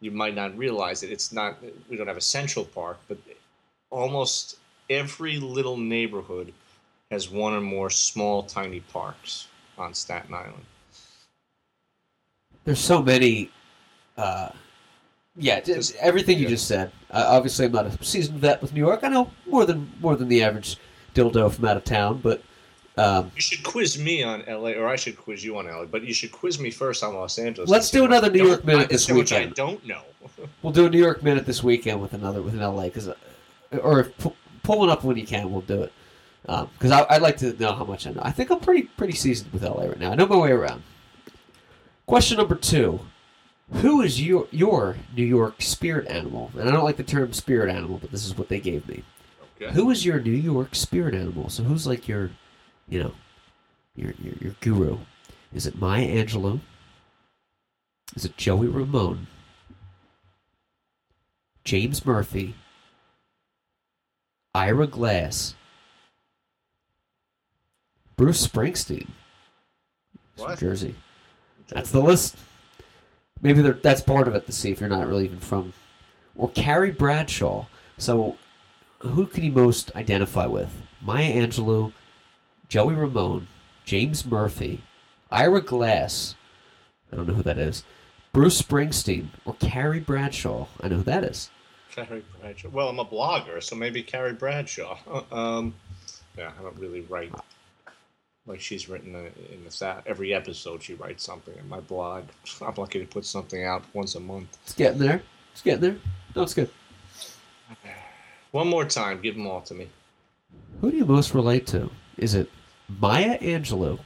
you 0.00 0.10
might 0.10 0.34
not 0.34 0.56
realize 0.58 1.02
it. 1.02 1.10
It's 1.10 1.32
not. 1.32 1.56
We 1.88 1.96
don't 1.96 2.06
have 2.06 2.18
a 2.18 2.20
central 2.20 2.66
park, 2.66 2.98
but 3.08 3.16
almost 3.88 4.58
every 4.90 5.38
little 5.38 5.78
neighborhood 5.78 6.52
has 7.12 7.30
one 7.30 7.52
or 7.52 7.60
more 7.60 7.90
small, 7.90 8.42
tiny 8.42 8.80
parks 8.80 9.48
on 9.76 9.92
Staten 9.92 10.34
Island. 10.34 10.64
There's 12.64 12.78
so 12.78 13.02
many. 13.02 13.50
Uh, 14.16 14.48
yeah, 15.36 15.60
just 15.60 15.94
everything 15.96 16.38
you 16.38 16.48
just 16.48 16.66
said. 16.66 16.90
Uh, 17.10 17.26
obviously, 17.28 17.66
I'm 17.66 17.72
not 17.72 17.86
a 17.86 18.04
seasoned 18.04 18.38
vet 18.38 18.62
with 18.62 18.72
New 18.72 18.80
York. 18.80 19.00
I 19.02 19.08
know 19.08 19.30
more 19.46 19.66
than 19.66 19.92
more 20.00 20.16
than 20.16 20.28
the 20.28 20.42
average 20.42 20.78
dildo 21.14 21.52
from 21.52 21.66
out 21.66 21.76
of 21.76 21.84
town, 21.84 22.20
but 22.22 22.42
um, 22.96 23.30
You 23.34 23.42
should 23.42 23.62
quiz 23.62 23.98
me 23.98 24.22
on 24.22 24.42
LA, 24.48 24.70
or 24.70 24.88
I 24.88 24.96
should 24.96 25.18
quiz 25.18 25.44
you 25.44 25.58
on 25.58 25.66
LA. 25.66 25.84
But 25.84 26.04
you 26.04 26.14
should 26.14 26.32
quiz 26.32 26.58
me 26.58 26.70
first 26.70 27.04
on 27.04 27.14
Los 27.14 27.38
Angeles. 27.38 27.68
Let's 27.68 27.90
do 27.90 28.06
another 28.06 28.30
New 28.30 28.46
York 28.46 28.64
minute 28.64 28.88
this 28.88 29.10
much 29.10 29.32
I 29.32 29.46
don't 29.46 29.84
know. 29.86 30.02
we'll 30.62 30.72
do 30.72 30.86
a 30.86 30.90
New 30.90 30.98
York 31.00 31.22
minute 31.22 31.44
this 31.44 31.62
weekend 31.62 32.00
with 32.00 32.14
another 32.14 32.40
with 32.40 32.54
an 32.54 32.60
LA 32.60 32.84
because, 32.84 33.10
or 33.82 34.00
if 34.00 34.16
pu- 34.16 34.36
pull 34.62 34.78
one 34.78 34.88
up 34.88 35.04
when 35.04 35.18
you 35.18 35.26
can, 35.26 35.50
we'll 35.52 35.60
do 35.60 35.82
it. 35.82 35.92
Um, 36.48 36.68
because 36.72 36.90
I 36.90 37.06
I'd 37.08 37.22
like 37.22 37.36
to 37.38 37.52
know 37.54 37.72
how 37.72 37.84
much 37.84 38.06
I 38.06 38.12
know. 38.12 38.22
I 38.24 38.32
think 38.32 38.50
I'm 38.50 38.60
pretty 38.60 38.82
pretty 38.82 39.14
seasoned 39.14 39.52
with 39.52 39.62
LA 39.62 39.84
right 39.84 39.98
now. 39.98 40.12
I 40.12 40.14
know 40.14 40.26
my 40.26 40.36
way 40.36 40.50
around. 40.50 40.82
Question 42.06 42.38
number 42.38 42.56
two: 42.56 43.00
Who 43.74 44.02
is 44.02 44.20
your 44.20 44.48
your 44.50 44.96
New 45.16 45.24
York 45.24 45.62
spirit 45.62 46.08
animal? 46.08 46.50
And 46.58 46.68
I 46.68 46.72
don't 46.72 46.84
like 46.84 46.96
the 46.96 47.04
term 47.04 47.32
spirit 47.32 47.70
animal, 47.72 47.98
but 47.98 48.10
this 48.10 48.26
is 48.26 48.36
what 48.36 48.48
they 48.48 48.60
gave 48.60 48.88
me. 48.88 49.04
Okay. 49.60 49.72
Who 49.72 49.90
is 49.90 50.04
your 50.04 50.20
New 50.20 50.30
York 50.32 50.74
spirit 50.74 51.14
animal? 51.14 51.48
So 51.48 51.62
who's 51.62 51.86
like 51.86 52.08
your, 52.08 52.30
you 52.88 53.02
know, 53.02 53.12
your 53.94 54.14
your, 54.18 54.34
your 54.40 54.54
guru? 54.60 54.98
Is 55.54 55.66
it 55.66 55.78
Maya 55.78 56.06
Angelou? 56.06 56.60
Is 58.16 58.24
it 58.24 58.36
Joey 58.36 58.66
Ramone? 58.66 59.28
James 61.64 62.04
Murphy? 62.04 62.54
Ira 64.54 64.86
Glass? 64.86 65.54
Bruce 68.22 68.46
Springsteen? 68.46 69.08
From 70.36 70.56
Jersey. 70.56 70.94
That's 71.66 71.90
the 71.90 72.00
list. 72.00 72.36
Maybe 73.40 73.62
that's 73.62 74.00
part 74.00 74.28
of 74.28 74.36
it 74.36 74.46
to 74.46 74.52
see 74.52 74.70
if 74.70 74.78
you're 74.78 74.88
not 74.88 75.08
really 75.08 75.24
even 75.24 75.40
from. 75.40 75.72
Or 76.36 76.48
Carrie 76.50 76.92
Bradshaw. 76.92 77.66
So, 77.98 78.36
who 79.00 79.26
can 79.26 79.42
you 79.42 79.50
most 79.50 79.90
identify 79.96 80.46
with? 80.46 80.70
Maya 81.00 81.34
Angelou, 81.34 81.92
Joey 82.68 82.94
Ramone, 82.94 83.48
James 83.84 84.24
Murphy, 84.24 84.82
Ira 85.32 85.60
Glass. 85.60 86.36
I 87.12 87.16
don't 87.16 87.26
know 87.26 87.34
who 87.34 87.42
that 87.42 87.58
is. 87.58 87.82
Bruce 88.32 88.62
Springsteen 88.62 89.30
or 89.44 89.54
Carrie 89.54 89.98
Bradshaw. 89.98 90.68
I 90.80 90.86
know 90.86 90.98
who 90.98 91.02
that 91.02 91.24
is. 91.24 91.50
Carrie 91.90 92.22
Bradshaw. 92.40 92.68
Well, 92.68 92.88
I'm 92.88 93.00
a 93.00 93.04
blogger, 93.04 93.60
so 93.60 93.74
maybe 93.74 94.00
Carrie 94.00 94.34
Bradshaw. 94.34 94.96
Um, 95.32 95.74
yeah, 96.38 96.52
I 96.56 96.62
don't 96.62 96.78
really 96.78 97.00
write 97.00 97.32
like 98.46 98.60
she's 98.60 98.88
written 98.88 99.14
in 99.14 99.64
the 99.64 100.02
every 100.06 100.34
episode. 100.34 100.82
She 100.82 100.94
writes 100.94 101.24
something 101.24 101.54
in 101.56 101.68
my 101.68 101.80
blog. 101.80 102.24
I'm 102.60 102.74
lucky 102.74 103.00
to 103.00 103.06
put 103.06 103.24
something 103.24 103.64
out 103.64 103.84
once 103.92 104.14
a 104.14 104.20
month. 104.20 104.58
It's 104.64 104.74
getting 104.74 104.98
there. 104.98 105.22
It's 105.52 105.62
getting 105.62 105.80
there. 105.80 105.96
No, 106.34 106.42
it's 106.42 106.54
good. 106.54 106.70
One 108.50 108.68
more 108.68 108.84
time, 108.84 109.20
give 109.20 109.34
them 109.34 109.46
all 109.46 109.62
to 109.62 109.74
me. 109.74 109.88
Who 110.80 110.90
do 110.90 110.96
you 110.96 111.06
most 111.06 111.34
relate 111.34 111.66
to? 111.68 111.90
Is 112.18 112.34
it 112.34 112.50
Maya 112.88 113.38
Angelou, 113.38 113.98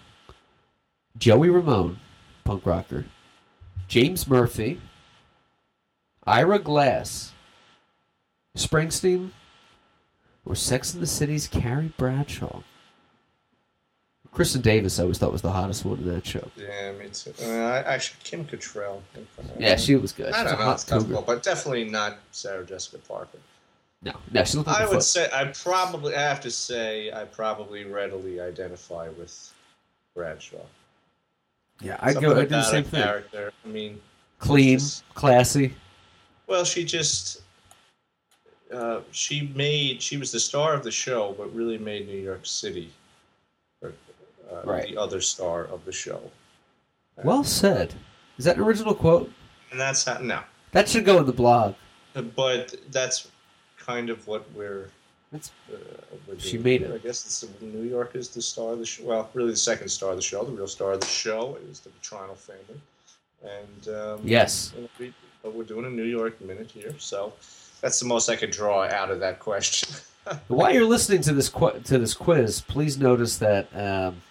Joey 1.19 1.51
Ramone, 1.51 1.99
punk 2.45 2.65
rocker, 2.65 3.07
James 3.89 4.29
Murphy, 4.29 4.81
Ira 6.25 6.59
Glass, 6.59 7.33
Springsteen, 8.57 9.31
or 10.45 10.55
Sex 10.55 10.95
in 10.95 11.01
the 11.01 11.07
City's 11.07 11.49
Carrie 11.49 11.93
Bradshaw? 11.97 12.63
Kristin 14.37 14.61
Davis, 14.61 14.99
I 14.99 15.03
always 15.05 15.17
thought 15.17 15.33
was 15.33 15.41
the 15.41 15.51
hottest 15.51 15.87
one 15.87 15.99
in 15.99 16.09
that 16.15 16.27
show. 16.27 16.47
Yeah, 16.57 16.93
me 16.93 17.09
too. 17.11 17.33
Uh, 17.43 17.47
I- 17.47 17.95
actually, 17.95 18.19
Kim 18.23 18.45
Cattrall. 18.45 19.01
Yeah, 19.59 19.77
she 19.77 19.97
was 19.97 20.13
good. 20.13 20.31
I 20.33 20.43
She's 20.43 20.51
don't 20.51 20.59
know. 20.61 20.65
hot 20.67 20.75
It's 20.75 20.85
tough, 20.85 21.03
cougar. 21.07 21.23
but 21.27 21.43
definitely 21.43 21.85
not 21.85 22.19
Sarah 22.33 22.65
Jessica 22.67 22.99
Parker. 22.99 23.39
No, 24.03 24.13
no, 24.31 24.45
she 24.45 24.59
looked 24.59 24.69
like 24.69 24.81
I 24.81 24.85
a 24.85 24.89
would 24.89 24.95
foot. 24.97 25.03
say 25.05 25.31
I 25.33 25.47
probably 25.47 26.15
I 26.15 26.21
have 26.21 26.43
to 26.43 26.51
say 26.51 27.11
I 27.11 27.25
probably 27.25 27.85
readily 27.87 28.39
identify 28.41 29.09
with 29.09 29.53
Bradshaw. 30.15 30.59
Yeah, 31.81 31.97
I 32.01 32.13
Something 32.13 32.31
go. 32.31 32.39
I 32.39 32.43
do 32.43 32.49
the 32.51 32.63
same 32.63 32.85
thing. 32.85 33.03
Character. 33.03 33.53
I 33.65 33.69
mean, 33.69 34.01
Clean, 34.39 34.79
Just- 34.79 35.03
classy. 35.15 35.75
well, 36.47 36.65
she 36.65 36.85
just 36.85 37.41
uh, 38.73 39.01
she 39.13 39.51
made 39.55 40.03
she 40.03 40.19
was 40.19 40.31
the 40.31 40.41
star 40.41 40.75
of 40.75 40.85
the 40.85 40.91
show, 40.91 41.35
but 41.39 41.53
really 41.55 41.79
made 41.79 42.07
New 42.07 42.19
York 42.21 42.45
City 42.45 42.91
Right. 44.65 44.89
the 44.89 44.97
other 44.97 45.21
star 45.21 45.65
of 45.65 45.85
the 45.85 45.93
show. 45.93 46.21
Well 47.25 47.45
said. 47.45 47.95
Is 48.39 48.45
that 48.45 48.57
an 48.57 48.63
original 48.63 48.95
quote? 48.95 49.31
And 49.71 49.81
that's 49.81 50.05
how 50.05 50.19
no, 50.19 50.41
That 50.73 50.89
should 50.89 51.05
go 51.05 51.19
in 51.19 51.27
the 51.27 51.33
blog. 51.33 51.75
but 52.35 52.75
that's 52.91 53.29
kind 53.79 54.11
of 54.11 54.27
what 54.27 54.45
we're. 54.55 54.91
That's 55.33 55.51
Uh, 55.73 55.77
we're 56.29 56.39
She 56.39 56.59
made 56.59 56.83
here. 56.83 56.93
it. 56.93 56.95
I 56.95 56.99
guess 56.99 57.25
it's, 57.27 57.45
New 57.61 57.83
York 57.83 58.15
is 58.15 58.29
the 58.29 58.41
star 58.43 58.73
of 58.73 58.79
the 58.79 58.87
show. 58.87 59.05
Well, 59.05 59.31
really, 59.35 59.51
the 59.51 59.57
second 59.57 59.89
star 59.89 60.11
of 60.11 60.17
the 60.17 60.23
show. 60.23 60.45
The 60.45 60.53
real 60.53 60.69
star 60.69 60.93
of 60.93 61.01
the 61.01 61.07
show 61.07 61.59
is 61.69 61.81
the 61.81 61.91
Vetrano 61.91 62.37
family, 62.37 62.81
and 63.43 63.89
um, 63.97 64.21
yes. 64.25 64.73
we- 64.99 65.13
but 65.43 65.55
we're 65.55 65.65
doing 65.65 65.85
a 65.87 65.91
New 65.91 66.05
York 66.05 66.41
minute 66.41 66.71
here, 66.71 66.95
so 66.99 67.33
that's 67.81 68.01
the 68.01 68.07
most 68.07 68.29
I 68.29 68.35
could 68.37 68.51
draw 68.51 68.83
out 68.89 69.11
of 69.11 69.21
that 69.21 69.39
question. 69.39 69.97
While 70.49 70.73
you're 70.75 70.85
listening 70.85 71.21
to 71.23 71.33
this 71.33 71.49
qu- 71.49 71.79
to 71.85 71.99
this 71.99 72.15
quiz, 72.15 72.61
please 72.63 72.99
notice 72.99 73.39
that 73.39 73.69
um, 73.75 74.23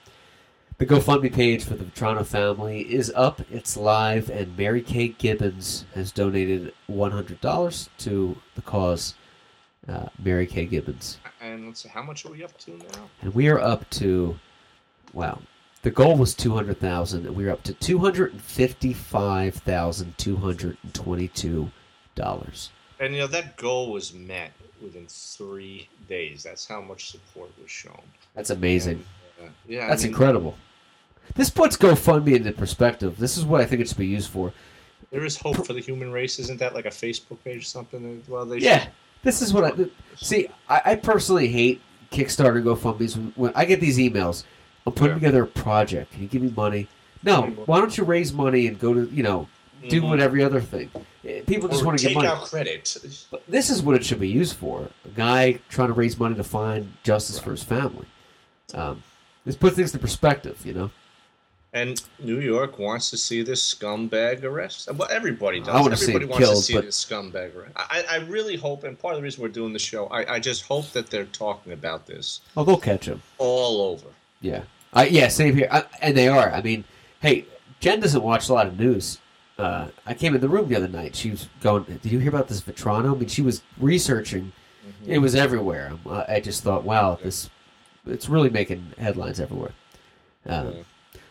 the 0.78 0.86
GoFundMe 0.86 1.34
page 1.34 1.64
for 1.64 1.76
the 1.76 1.86
Vetrano 1.86 2.26
family 2.26 2.82
is 2.82 3.12
up. 3.16 3.42
It's 3.52 3.78
live, 3.78 4.30
and 4.30 4.58
Mary 4.58 4.82
Kay 4.82 5.10
Gibbons 5.10 5.86
has 5.94 6.12
donated 6.12 6.74
one 6.88 7.12
hundred 7.12 7.42
dollars 7.42 7.90
to 8.00 8.38
the 8.56 8.62
cause. 8.62 9.16
Uh, 9.88 10.08
Mary 10.18 10.48
Kay 10.48 10.66
Gibbons, 10.66 11.20
and 11.40 11.68
let's 11.68 11.84
see, 11.84 11.90
how 11.90 12.02
much 12.02 12.26
are 12.26 12.32
we 12.32 12.44
up 12.44 12.58
to 12.58 12.72
now? 12.72 13.08
and 13.22 13.36
we 13.36 13.48
are 13.50 13.60
up 13.60 13.88
to 13.92 14.36
wow. 15.14 15.40
The 15.84 15.92
goal 15.92 16.18
was 16.18 16.34
two 16.34 16.56
hundred 16.56 16.80
thousand, 16.80 17.28
and 17.28 17.36
we're 17.36 17.52
up 17.52 17.62
to 17.64 17.74
two 17.74 18.00
hundred 18.00 18.32
and 18.32 18.42
fifty-five 18.42 19.54
thousand 19.54 20.18
two 20.18 20.38
hundred 20.38 20.78
and 20.82 20.92
twenty-two 20.94 21.70
dollars. 22.16 22.72
And 23.00 23.14
you 23.14 23.20
know 23.20 23.28
that 23.28 23.58
goal 23.58 23.92
was 23.92 24.12
met 24.12 24.54
within 24.82 25.06
three 25.08 25.88
days. 26.10 26.42
That's 26.42 26.68
how 26.68 26.82
much 26.82 27.12
support 27.12 27.52
was 27.62 27.70
shown. 27.70 28.02
That's 28.34 28.50
amazing. 28.50 29.06
And, 29.66 29.74
yeah, 29.76 29.86
I 29.86 29.88
That's 29.90 30.04
mean, 30.04 30.12
incredible. 30.12 30.56
This 31.36 31.50
puts 31.50 31.76
GoFundMe 31.78 32.36
into 32.36 32.52
perspective. 32.52 33.18
This 33.18 33.38
is 33.38 33.44
what 33.46 33.62
I 33.62 33.66
think 33.66 33.82
it 33.82 33.88
should 33.88 33.98
be 33.98 34.08
used 34.08 34.30
for. 34.30 34.54
There 35.12 35.26
is 35.26 35.38
hope 35.38 35.66
for 35.66 35.74
the 35.74 35.80
human 35.82 36.12
race. 36.12 36.40
Isn't 36.40 36.60
that 36.60 36.74
like 36.76 36.86
a 36.86 36.90
Facebook 36.90 37.38
page 37.44 37.60
or 37.60 37.64
something? 37.64 38.24
Well, 38.28 38.46
they 38.46 38.58
Yeah, 38.60 38.88
this 39.24 39.42
is 39.42 39.54
what 39.54 39.64
I 39.64 39.86
see. 40.18 40.48
I, 40.70 40.82
I 40.86 40.96
personally 40.96 41.48
hate 41.48 41.82
Kickstarter 42.12 42.62
GoFundMe's. 42.64 43.18
When, 43.18 43.32
when 43.36 43.52
I 43.56 43.66
get 43.66 43.80
these 43.80 43.98
emails, 43.98 44.44
I'm 44.86 44.94
putting 44.94 45.16
Yeah. 45.18 45.28
together 45.32 45.44
a 45.44 45.48
project. 45.48 46.12
Can 46.14 46.22
you 46.22 46.28
give 46.28 46.42
me 46.42 46.54
money? 46.56 46.88
No. 47.24 47.44
Why 47.66 47.80
don't 47.80 47.98
you 47.98 48.04
raise 48.04 48.32
money 48.34 48.68
and 48.68 48.80
go 48.80 48.94
to 48.94 49.10
you 49.12 49.24
know 49.24 49.48
do 49.90 50.02
Mhm. 50.02 50.10
what 50.10 50.20
every 50.20 50.44
other 50.44 50.62
thing? 50.62 50.90
Eh, 51.24 51.42
People 51.48 51.70
just 51.70 51.82
Or 51.84 51.86
want 51.88 51.98
to 52.00 52.02
get 52.04 52.10
take 52.10 52.16
money. 52.18 52.28
out 52.28 52.44
credit. 52.44 52.98
But 53.32 53.44
this 53.48 53.70
is 53.70 53.82
what 53.82 53.96
it 53.96 54.04
should 54.06 54.20
be 54.20 54.28
used 54.30 54.56
for. 54.56 54.90
A 55.06 55.10
guy 55.10 55.60
trying 55.70 55.88
to 55.90 55.94
raise 55.94 56.20
money 56.20 56.36
to 56.36 56.44
find 56.44 56.94
justice 57.04 57.40
for 57.40 57.52
his 57.52 57.64
family. 57.64 58.06
Um, 58.74 59.04
this 59.46 59.56
puts 59.56 59.76
things 59.76 59.92
to 59.94 60.00
perspective. 60.00 60.60
You 60.66 60.74
know. 60.74 60.92
And 61.74 62.02
New 62.20 62.40
York 62.40 62.80
wants 62.80 63.10
to 63.10 63.18
see 63.18 63.44
this 63.44 63.62
scumbag 63.74 64.44
arrested. 64.44 64.98
Well, 64.98 65.10
everybody 65.12 65.60
does. 65.60 65.68
I 65.68 65.80
everybody 65.80 66.24
wants 66.26 66.38
killed, 66.46 66.56
to 66.56 66.62
see 66.62 66.74
but- 66.76 66.86
this 66.86 67.04
scumbag 67.04 67.54
arrested. 67.54 67.74
I, 67.76 68.06
I 68.10 68.16
really 68.20 68.56
hope, 68.56 68.86
and 68.86 68.98
part 68.98 69.16
of 69.16 69.20
the 69.20 69.24
reason 69.24 69.42
we're 69.44 69.50
doing 69.50 69.74
the 69.74 69.80
show, 69.80 70.08
I, 70.08 70.36
I 70.36 70.40
just 70.40 70.64
hope 70.64 70.90
that 70.92 71.10
they're 71.10 71.26
talking 71.26 71.74
about 71.74 72.06
this 72.08 72.40
Oh, 72.56 72.64
they'll 72.64 72.78
catch 72.78 73.06
him. 73.08 73.22
all 73.40 73.82
over. 73.82 74.08
Yeah. 74.40 74.64
I 74.94 75.08
yeah, 75.08 75.28
same 75.28 75.54
here. 75.54 75.68
I, 75.70 75.84
and 76.02 76.16
they 76.16 76.30
are. 76.30 76.50
I 76.50 76.62
mean, 76.62 76.86
hey, 77.20 77.46
Jen 77.82 78.00
doesn't 78.00 78.24
watch 78.24 78.48
a 78.48 78.54
lot 78.54 78.68
of 78.68 78.80
news. 78.80 79.18
Uh, 79.58 79.88
I 80.06 80.14
came 80.14 80.34
in 80.34 80.40
the 80.40 80.48
room 80.48 80.70
the 80.70 80.78
other 80.78 80.88
night. 80.88 81.14
She 81.16 81.32
was 81.32 81.50
going, 81.60 81.84
Did 81.84 82.06
you 82.06 82.20
hear 82.20 82.30
about 82.30 82.48
this 82.48 82.62
Vetrano? 82.62 83.14
I 83.14 83.18
mean, 83.20 83.28
she 83.28 83.42
was 83.42 83.62
researching. 83.78 84.54
It 85.06 85.20
was 85.20 85.36
everywhere. 85.36 85.92
Uh, 86.06 86.24
I 86.28 86.40
just 86.40 86.64
thought, 86.64 86.84
wow, 86.86 87.18
this 87.22 87.50
it's 88.08 88.30
really 88.30 88.50
making 88.50 88.94
headlines 88.98 89.40
everywhere. 89.40 89.72
Uh, 90.48 90.72
Yeah. 90.74 90.84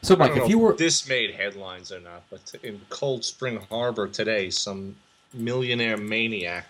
So, 0.03 0.15
I 0.17 0.19
Mike, 0.19 0.37
if 0.37 0.49
you 0.51 0.59
were. 0.59 0.75
this 0.75 1.09
made 1.09 1.35
headlines 1.35 1.91
or 1.91 1.99
not, 1.99 2.25
but 2.29 2.53
in 2.63 2.79
Cold 2.91 3.25
Spring 3.25 3.59
Harbor 3.71 4.07
today, 4.07 4.51
some 4.51 4.97
millionaire 5.33 5.97
maniac 5.97 6.69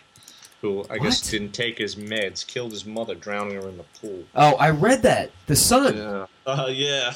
who 0.60 0.82
I 0.88 0.96
guess 0.98 1.20
didn't 1.30 1.52
take 1.52 1.76
his 1.76 1.96
meds, 1.96 2.46
killed 2.46 2.70
his 2.70 2.86
mother, 2.86 3.14
drowning 3.14 3.60
her 3.60 3.68
in 3.68 3.76
the 3.76 3.84
pool. 4.00 4.24
Oh, 4.34 4.54
I 4.54 4.70
read 4.70 5.02
that. 5.02 5.30
The 5.46 5.56
Sun. 5.56 5.96
Yeah. 5.96 6.26
Uh, 6.46 6.70
yeah. 6.70 7.12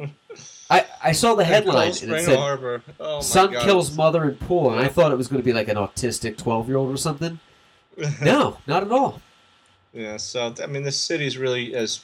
I, 0.70 0.86
I 1.02 1.12
saw 1.12 1.34
the 1.34 1.44
headline 1.44 1.90
Cold 1.92 2.02
and 2.04 2.12
it 2.12 2.24
said 2.24 2.38
Harbor. 2.38 2.82
Oh 2.98 3.20
son 3.20 3.52
God. 3.52 3.62
kills 3.64 3.94
mother 3.94 4.28
in 4.30 4.36
pool, 4.36 4.70
and 4.70 4.80
I 4.80 4.88
thought 4.88 5.12
it 5.12 5.18
was 5.18 5.28
going 5.28 5.42
to 5.42 5.44
be 5.44 5.52
like 5.52 5.68
an 5.68 5.76
autistic 5.76 6.38
twelve 6.38 6.66
year 6.68 6.78
old 6.78 6.92
or 6.92 6.96
something. 6.96 7.38
No, 8.22 8.56
not 8.66 8.82
at 8.82 8.90
all. 8.90 9.20
Yeah. 9.92 10.16
So 10.16 10.54
I 10.62 10.66
mean, 10.66 10.82
the 10.82 10.92
city's 10.92 11.36
really, 11.38 11.74
as 11.74 12.00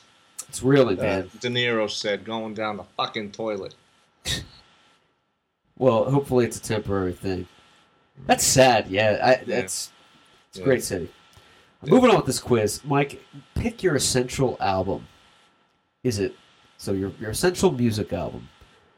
It's 0.48 0.62
really 0.62 0.94
uh, 0.94 1.00
bad. 1.00 1.40
De 1.40 1.48
Niro 1.48 1.90
said, 1.90 2.24
going 2.24 2.54
down 2.54 2.76
the 2.76 2.84
fucking 2.96 3.32
toilet. 3.32 3.74
Well, 5.78 6.10
hopefully 6.10 6.44
it's 6.44 6.56
a 6.56 6.62
temporary 6.62 7.12
thing. 7.12 7.46
That's 8.26 8.44
sad. 8.44 8.88
Yeah, 8.88 9.18
I, 9.22 9.44
that's 9.44 9.92
it's 10.48 10.58
a 10.58 10.60
Yeah. 10.60 10.64
great 10.64 10.82
city. 10.82 11.08
Yeah. 11.84 11.90
Moving 11.90 12.10
on 12.10 12.16
with 12.16 12.26
this 12.26 12.40
quiz, 12.40 12.80
Mike. 12.84 13.22
Pick 13.54 13.82
your 13.84 13.94
essential 13.94 14.56
album. 14.58 15.06
Is 16.02 16.18
it 16.18 16.34
so? 16.78 16.92
Your 16.92 17.12
your 17.20 17.30
essential 17.30 17.70
music 17.70 18.12
album 18.12 18.48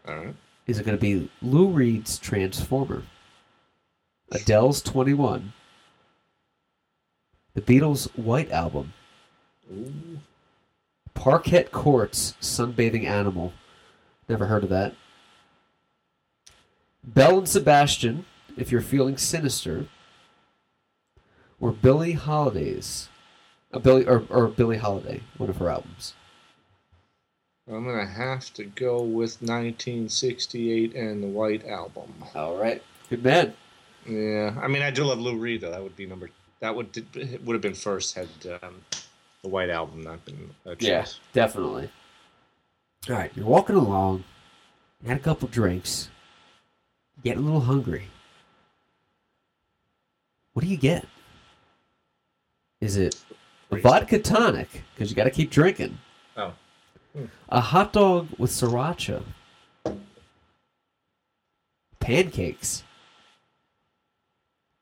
All 0.09 0.17
right. 0.17 0.35
is 0.67 0.79
it 0.79 0.87
going 0.87 0.97
to 0.97 1.01
be 1.01 1.31
Lou 1.43 1.67
Reed's 1.69 2.19
Transformer, 2.19 3.03
Adele's 4.33 4.81
Twenty 4.81 5.13
One, 5.13 5.53
the 7.55 7.61
Beatles' 7.61 8.09
White 8.17 8.51
Album, 8.51 8.93
Ooh. 9.73 10.21
Parquet 11.15 11.65
Courts' 11.65 12.35
Sunbathing 12.41 13.05
Animal. 13.05 13.53
Never 14.29 14.47
heard 14.47 14.65
of 14.65 14.71
that. 14.71 14.95
Belle 17.03 17.39
and 17.39 17.49
Sebastian, 17.49 18.27
if 18.57 18.71
you're 18.71 18.81
feeling 18.81 19.17
sinister. 19.17 19.87
Or 21.61 21.73
Billie 21.73 22.13
Holiday's. 22.13 23.09
Billy 23.83 24.07
or, 24.07 24.25
or 24.31 24.49
Billie 24.49 24.79
Holiday, 24.79 25.21
one 25.37 25.49
of 25.49 25.59
her 25.59 25.71
albums. 25.71 26.15
I'm 27.69 27.85
gonna 27.85 28.07
have 28.07 28.53
to 28.55 28.65
go 28.65 29.03
with 29.03 29.41
1968 29.43 30.95
and 30.95 31.23
the 31.23 31.29
White 31.29 31.65
Album. 31.67 32.13
All 32.35 32.57
right. 32.57 32.83
Good 33.09 33.23
man. 33.23 33.55
Yeah, 34.07 34.57
I 34.61 34.67
mean, 34.67 34.83
I 34.83 34.91
do 34.91 35.05
love 35.05 35.21
Lou 35.21 35.37
Reed 35.37 35.61
though. 35.61 35.71
That 35.71 35.83
would 35.83 35.95
be 35.95 36.07
number. 36.07 36.31
That 36.61 36.77
would 36.77 36.95
would 37.45 37.55
have 37.55 37.63
been 37.63 37.75
first 37.75 38.15
had 38.15 38.29
um, 38.63 38.83
the 39.43 39.49
White 39.49 39.71
Album 39.71 40.03
not 40.03 40.25
been 40.25 40.51
a 40.65 40.77
choice. 40.77 40.89
Yeah, 40.89 41.07
definitely. 41.33 41.91
All 43.09 43.17
right, 43.17 43.31
you're 43.35 43.47
walking 43.47 43.77
along, 43.77 44.25
had 45.07 45.17
a 45.17 45.21
couple 45.21 45.49
drinks, 45.49 46.11
getting 47.25 47.43
a 47.43 47.45
little 47.45 47.61
hungry. 47.61 48.09
What 50.53 50.63
do 50.63 50.69
you 50.69 50.77
get? 50.77 51.07
Is 52.81 52.97
it 52.97 53.17
a 53.71 53.77
vodka 53.77 54.19
tonic 54.19 54.83
because 54.95 55.09
you 55.09 55.17
got 55.17 55.25
to 55.25 55.31
keep 55.31 55.51
drinking? 55.51 55.99
Oh. 56.37 56.53
Hmm. 57.17 57.25
A 57.49 57.61
hot 57.61 57.95
dog 57.95 58.29
with 58.37 58.51
sriracha, 58.51 59.23
pancakes, 62.01 62.83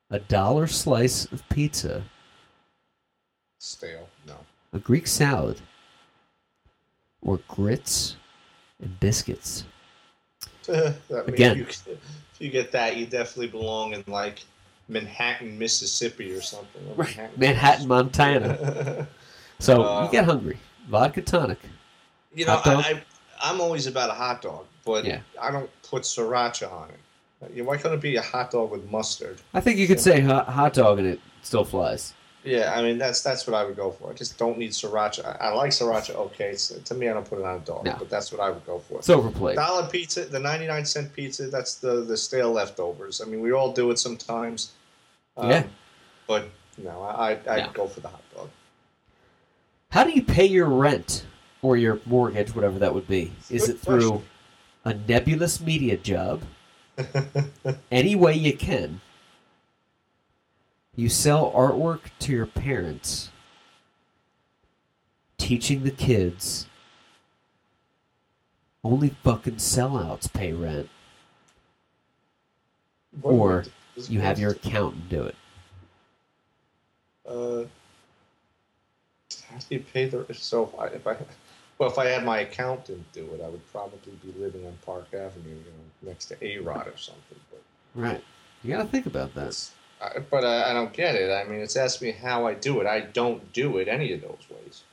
a 0.09 0.19
dollar 0.19 0.67
slice 0.67 1.25
of 1.31 1.47
pizza, 1.49 2.03
Stale. 3.59 4.07
No. 4.25 4.35
a 4.73 4.79
Greek 4.79 5.07
salad, 5.07 5.61
or 7.21 7.39
grits 7.47 8.15
and 8.81 8.99
biscuits. 8.99 9.65
Again. 10.67 11.57
you, 11.57 11.65
if 11.65 11.87
you 12.39 12.49
get 12.49 12.71
that, 12.71 12.95
you 12.97 13.05
definitely 13.05 13.47
belong 13.47 13.93
in 13.93 14.03
like 14.07 14.39
Manhattan, 14.87 15.57
Mississippi, 15.57 16.31
or 16.31 16.41
something. 16.41 16.81
or 16.97 17.07
Manhattan, 17.37 17.87
Montana. 17.87 19.07
So 19.61 19.83
Uh, 19.83 20.05
you 20.05 20.11
get 20.11 20.23
hungry. 20.23 20.57
Vodka 20.87 21.21
tonic. 21.21 21.57
You 22.33 22.45
know, 22.45 22.61
I, 22.63 22.73
I, 22.75 23.03
I'm 23.41 23.59
always 23.59 23.87
about 23.87 24.09
a 24.09 24.13
hot 24.13 24.41
dog, 24.41 24.65
but 24.85 25.03
Yeah. 25.03 25.19
I 25.41 25.51
don't 25.51 25.69
put 25.83 26.03
sriracha 26.03 26.71
on 26.71 26.89
it. 26.91 26.99
Know, 27.41 27.63
Why 27.63 27.77
couldn't 27.77 27.97
it 27.99 28.01
be 28.01 28.15
a 28.17 28.21
hot 28.21 28.51
dog 28.51 28.71
with 28.71 28.89
mustard? 28.89 29.37
I 29.53 29.61
think 29.61 29.77
you 29.77 29.87
could 29.87 29.99
say 29.99 30.19
hot, 30.21 30.47
hot 30.47 30.73
dog 30.73 30.99
and 30.99 31.07
it 31.07 31.19
still 31.41 31.63
flies. 31.63 32.13
Yeah, 32.43 32.73
I 32.73 32.81
mean 32.81 32.97
that's 32.97 33.21
that's 33.21 33.45
what 33.45 33.53
I 33.53 33.65
would 33.65 33.75
go 33.75 33.91
for. 33.91 34.09
I 34.09 34.13
just 34.13 34.37
don't 34.37 34.57
need 34.57 34.71
sriracha. 34.71 35.25
I, 35.41 35.47
I 35.49 35.53
like 35.53 35.71
sriracha. 35.71 36.15
Okay, 36.15 36.51
it's, 36.51 36.69
to 36.69 36.93
me, 36.95 37.09
I 37.09 37.13
don't 37.13 37.29
put 37.29 37.37
it 37.39 37.45
on 37.45 37.57
a 37.57 37.59
dog, 37.59 37.83
No. 37.83 37.95
but 37.99 38.09
that's 38.09 38.31
what 38.31 38.39
I 38.39 38.49
would 38.49 38.65
go 38.65 38.79
for. 38.79 38.99
It's 38.99 39.09
overplayed. 39.09 39.57
Dollar 39.57 39.87
pizza, 39.89 40.23
the 40.23 40.39
ninety-nine 40.39 40.85
cent 40.85 41.11
pizza. 41.13 41.47
That's 41.47 41.75
the 41.75 42.01
the 42.01 42.15
stale 42.15 42.51
leftovers. 42.53 43.19
I 43.21 43.25
mean, 43.25 43.41
we 43.41 43.51
all 43.51 43.73
do 43.73 43.91
it 43.91 43.99
sometimes. 43.99 44.71
Um, 45.35 45.49
Yeah. 45.49 45.63
But 46.27 46.45
no, 46.77 47.01
I 47.01 47.31
I 47.33 47.39
I'd 47.55 47.65
No. 47.67 47.71
go 47.73 47.87
for 47.87 47.99
the 47.99 48.07
hot 48.07 48.21
dog. 48.33 48.49
How 49.91 50.05
do 50.05 50.11
you 50.11 50.21
pay 50.23 50.45
your 50.45 50.67
rent 50.69 51.25
or 51.61 51.75
your 51.75 51.99
mortgage, 52.05 52.55
whatever 52.55 52.79
that 52.79 52.93
would 52.93 53.07
be? 53.07 53.33
Is 53.49 53.67
Good 53.67 53.75
it 53.75 53.79
through 53.81 54.23
a 54.85 54.93
nebulous 54.93 55.59
media 55.59 55.97
job? 55.97 56.41
Any 57.91 58.15
way 58.15 58.33
you 58.35 58.55
can. 58.55 59.01
You 60.95 61.09
sell 61.09 61.51
artwork 61.51 62.01
to 62.19 62.31
your 62.33 62.45
parents. 62.45 63.29
Teaching 65.37 65.83
the 65.83 65.91
kids. 65.91 66.67
Only 68.83 69.09
fucking 69.23 69.55
sellouts 69.55 70.31
pay 70.31 70.53
rent. 70.53 70.89
What 73.21 73.31
Or 73.31 73.65
You 74.07 74.21
have 74.21 74.39
your 74.39 74.51
accountant 74.51 75.09
do 75.09 75.23
it. 75.23 75.35
Uh, 77.27 77.63
how 79.49 79.57
do 79.57 79.75
you 79.75 79.79
pay 79.93 80.07
the? 80.07 80.25
So 80.33 80.63
if 80.63 80.79
I, 80.79 80.85
if 80.87 81.07
I, 81.07 81.17
well, 81.79 81.89
if 81.89 81.97
I 81.97 82.07
had 82.07 82.23
my 82.25 82.39
accountant 82.41 83.11
do 83.13 83.23
it, 83.33 83.41
I 83.43 83.47
would 83.47 83.65
probably 83.71 84.13
be 84.23 84.37
living 84.37 84.65
on 84.67 84.77
Park 84.85 85.07
Avenue, 85.13 85.49
you 85.49 85.55
know, 85.55 86.09
next 86.11 86.25
to 86.25 86.45
A 86.45 86.57
Rod 86.59 86.87
or 86.87 86.97
something. 86.97 87.39
But 87.49 87.61
Right. 87.95 88.23
You 88.63 88.75
gotta 88.75 88.89
think 88.89 89.05
about 89.05 89.33
that. 89.35 89.69
I, 90.01 90.19
but 90.19 90.43
I, 90.43 90.71
I 90.71 90.73
don't 90.73 90.91
get 90.93 91.15
it. 91.15 91.31
I 91.31 91.49
mean, 91.49 91.61
it's 91.61 91.77
asking 91.77 92.09
me 92.09 92.11
how 92.13 92.45
I 92.45 92.53
do 92.53 92.81
it. 92.81 92.87
I 92.87 92.99
don't 92.99 93.51
do 93.53 93.77
it 93.77 93.87
any 93.87 94.11
of 94.13 94.21
those 94.21 94.43
ways. 94.49 94.83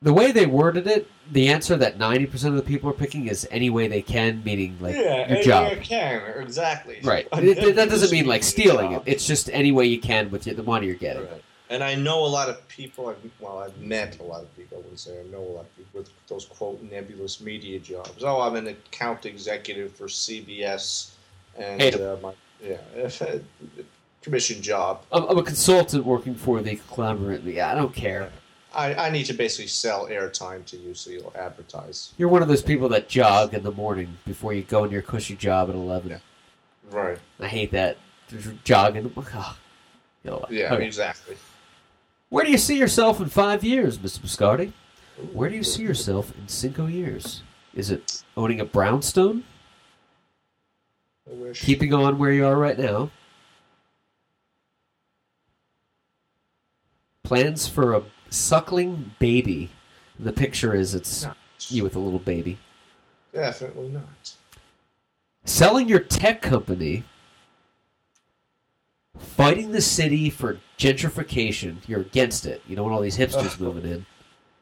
The 0.00 0.12
way 0.12 0.30
they 0.30 0.46
worded 0.46 0.86
it, 0.86 1.10
the 1.32 1.48
answer 1.48 1.76
that 1.76 1.98
90% 1.98 2.44
of 2.46 2.54
the 2.54 2.62
people 2.62 2.88
are 2.88 2.94
picking 2.94 3.26
is 3.26 3.48
any 3.50 3.68
way 3.68 3.88
they 3.88 4.00
can, 4.00 4.42
meaning 4.44 4.76
like 4.80 4.94
yeah, 4.94 5.16
your 5.28 5.36
any 5.36 5.42
job. 5.42 5.72
way 5.72 5.78
I 5.78 5.82
can 5.82 6.22
exactly. 6.40 7.00
Right. 7.02 7.26
It, 7.32 7.58
it- 7.58 7.76
that 7.76 7.90
doesn't 7.90 8.12
mean 8.12 8.26
like 8.26 8.42
stealing 8.44 8.92
it. 8.92 9.02
It's 9.06 9.26
just 9.26 9.50
any 9.52 9.72
way 9.72 9.84
you 9.86 10.00
can 10.00 10.30
with 10.30 10.46
your, 10.46 10.54
the 10.54 10.62
money 10.62 10.86
you're 10.86 10.94
getting. 10.94 11.24
Right. 11.26 11.42
And 11.70 11.84
I 11.84 11.94
know 11.94 12.24
a 12.24 12.26
lot 12.26 12.48
of 12.48 12.66
people. 12.68 13.08
I've, 13.08 13.16
well, 13.40 13.58
I've 13.58 13.76
met 13.78 14.18
a 14.20 14.22
lot 14.22 14.42
of 14.42 14.56
people. 14.56 14.78
I 14.78 14.80
wouldn't 14.80 14.98
say 15.00 15.20
I 15.20 15.24
know 15.30 15.38
a 15.40 15.54
lot 15.56 15.60
of 15.66 15.76
people 15.76 16.00
with 16.00 16.10
those 16.28 16.46
quote 16.46 16.82
nebulous 16.82 17.40
media 17.40 17.78
jobs. 17.78 18.24
Oh, 18.24 18.40
I'm 18.40 18.56
an 18.56 18.68
account 18.68 19.26
executive 19.26 19.92
for 19.92 20.06
CBS, 20.06 21.10
and 21.58 21.82
'em. 21.82 22.00
uh, 22.02 22.16
my 22.22 22.32
yeah, 22.62 22.78
commission 24.22 24.62
job. 24.62 25.02
I'm, 25.12 25.24
I'm 25.24 25.38
a 25.38 25.42
consultant 25.42 26.04
working 26.04 26.34
for 26.34 26.62
the 26.62 26.76
conglomerate. 26.76 27.42
Yeah, 27.44 27.70
I 27.70 27.74
don't 27.74 27.94
care. 27.94 28.30
I, 28.74 28.94
I 28.94 29.10
need 29.10 29.24
to 29.24 29.32
basically 29.34 29.68
sell 29.68 30.06
airtime 30.06 30.64
to 30.66 30.76
you, 30.76 30.94
so 30.94 31.10
you'll 31.10 31.32
advertise. 31.36 32.12
You're 32.18 32.28
one 32.28 32.42
of 32.42 32.48
those 32.48 32.62
people 32.62 32.88
that 32.90 33.08
jog 33.08 33.54
in 33.54 33.62
the 33.62 33.72
morning 33.72 34.16
before 34.26 34.52
you 34.52 34.62
go 34.62 34.84
into 34.84 34.92
your 34.92 35.02
cushy 35.02 35.36
job 35.36 35.68
at 35.70 35.74
11. 35.74 36.10
Yeah. 36.10 36.18
Right. 36.90 37.18
I 37.40 37.48
hate 37.48 37.70
that. 37.72 37.96
Just 38.28 38.50
Jogging. 38.64 39.10
Oh. 39.16 39.56
Yeah. 40.50 40.74
Okay. 40.74 40.86
Exactly. 40.86 41.36
Where 42.28 42.44
do 42.44 42.50
you 42.50 42.58
see 42.58 42.78
yourself 42.78 43.20
in 43.20 43.28
five 43.28 43.64
years, 43.64 43.98
Mr. 43.98 44.20
Biscardi? 44.20 44.72
Where 45.32 45.48
do 45.48 45.56
you 45.56 45.62
see 45.64 45.82
yourself 45.82 46.32
in 46.38 46.46
cinco 46.48 46.86
years? 46.86 47.42
Is 47.74 47.90
it 47.90 48.22
owning 48.36 48.60
a 48.60 48.64
brownstone? 48.64 49.44
I 51.28 51.34
wish. 51.34 51.62
Keeping 51.62 51.92
on 51.94 52.18
where 52.18 52.32
you 52.32 52.46
are 52.46 52.56
right 52.56 52.78
now? 52.78 53.10
Plans 57.24 57.66
for 57.66 57.94
a 57.94 58.02
suckling 58.30 59.12
baby. 59.18 59.70
The 60.18 60.32
picture 60.32 60.74
is 60.74 60.94
it's 60.94 61.24
No. 61.24 61.34
you 61.68 61.82
with 61.82 61.96
a 61.96 61.98
little 61.98 62.18
baby. 62.18 62.58
Definitely 63.32 63.88
not. 63.90 64.34
Selling 65.44 65.88
your 65.88 66.00
tech 66.00 66.40
company. 66.42 67.04
Fighting 69.18 69.72
the 69.72 69.80
city 69.80 70.30
for 70.30 70.58
gentrification. 70.78 71.76
You're 71.86 72.00
against 72.00 72.46
it. 72.46 72.62
You 72.66 72.76
don't 72.76 72.84
want 72.84 72.94
all 72.94 73.00
these 73.02 73.16
hipsters 73.18 73.54
Ugh. 73.54 73.60
moving 73.74 73.90
in. 73.90 74.06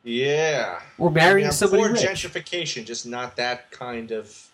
Yeah. 0.03 0.81
Or 0.99 1.11
marrying 1.11 1.47
Yeah, 1.47 1.51
somebody 1.51 1.83
for 1.83 1.89
rich. 1.93 2.03
gentrification, 2.03 2.85
just 2.87 3.07
not 3.07 3.37
that 3.37 3.71
kind 3.71 4.13
of 4.13 4.49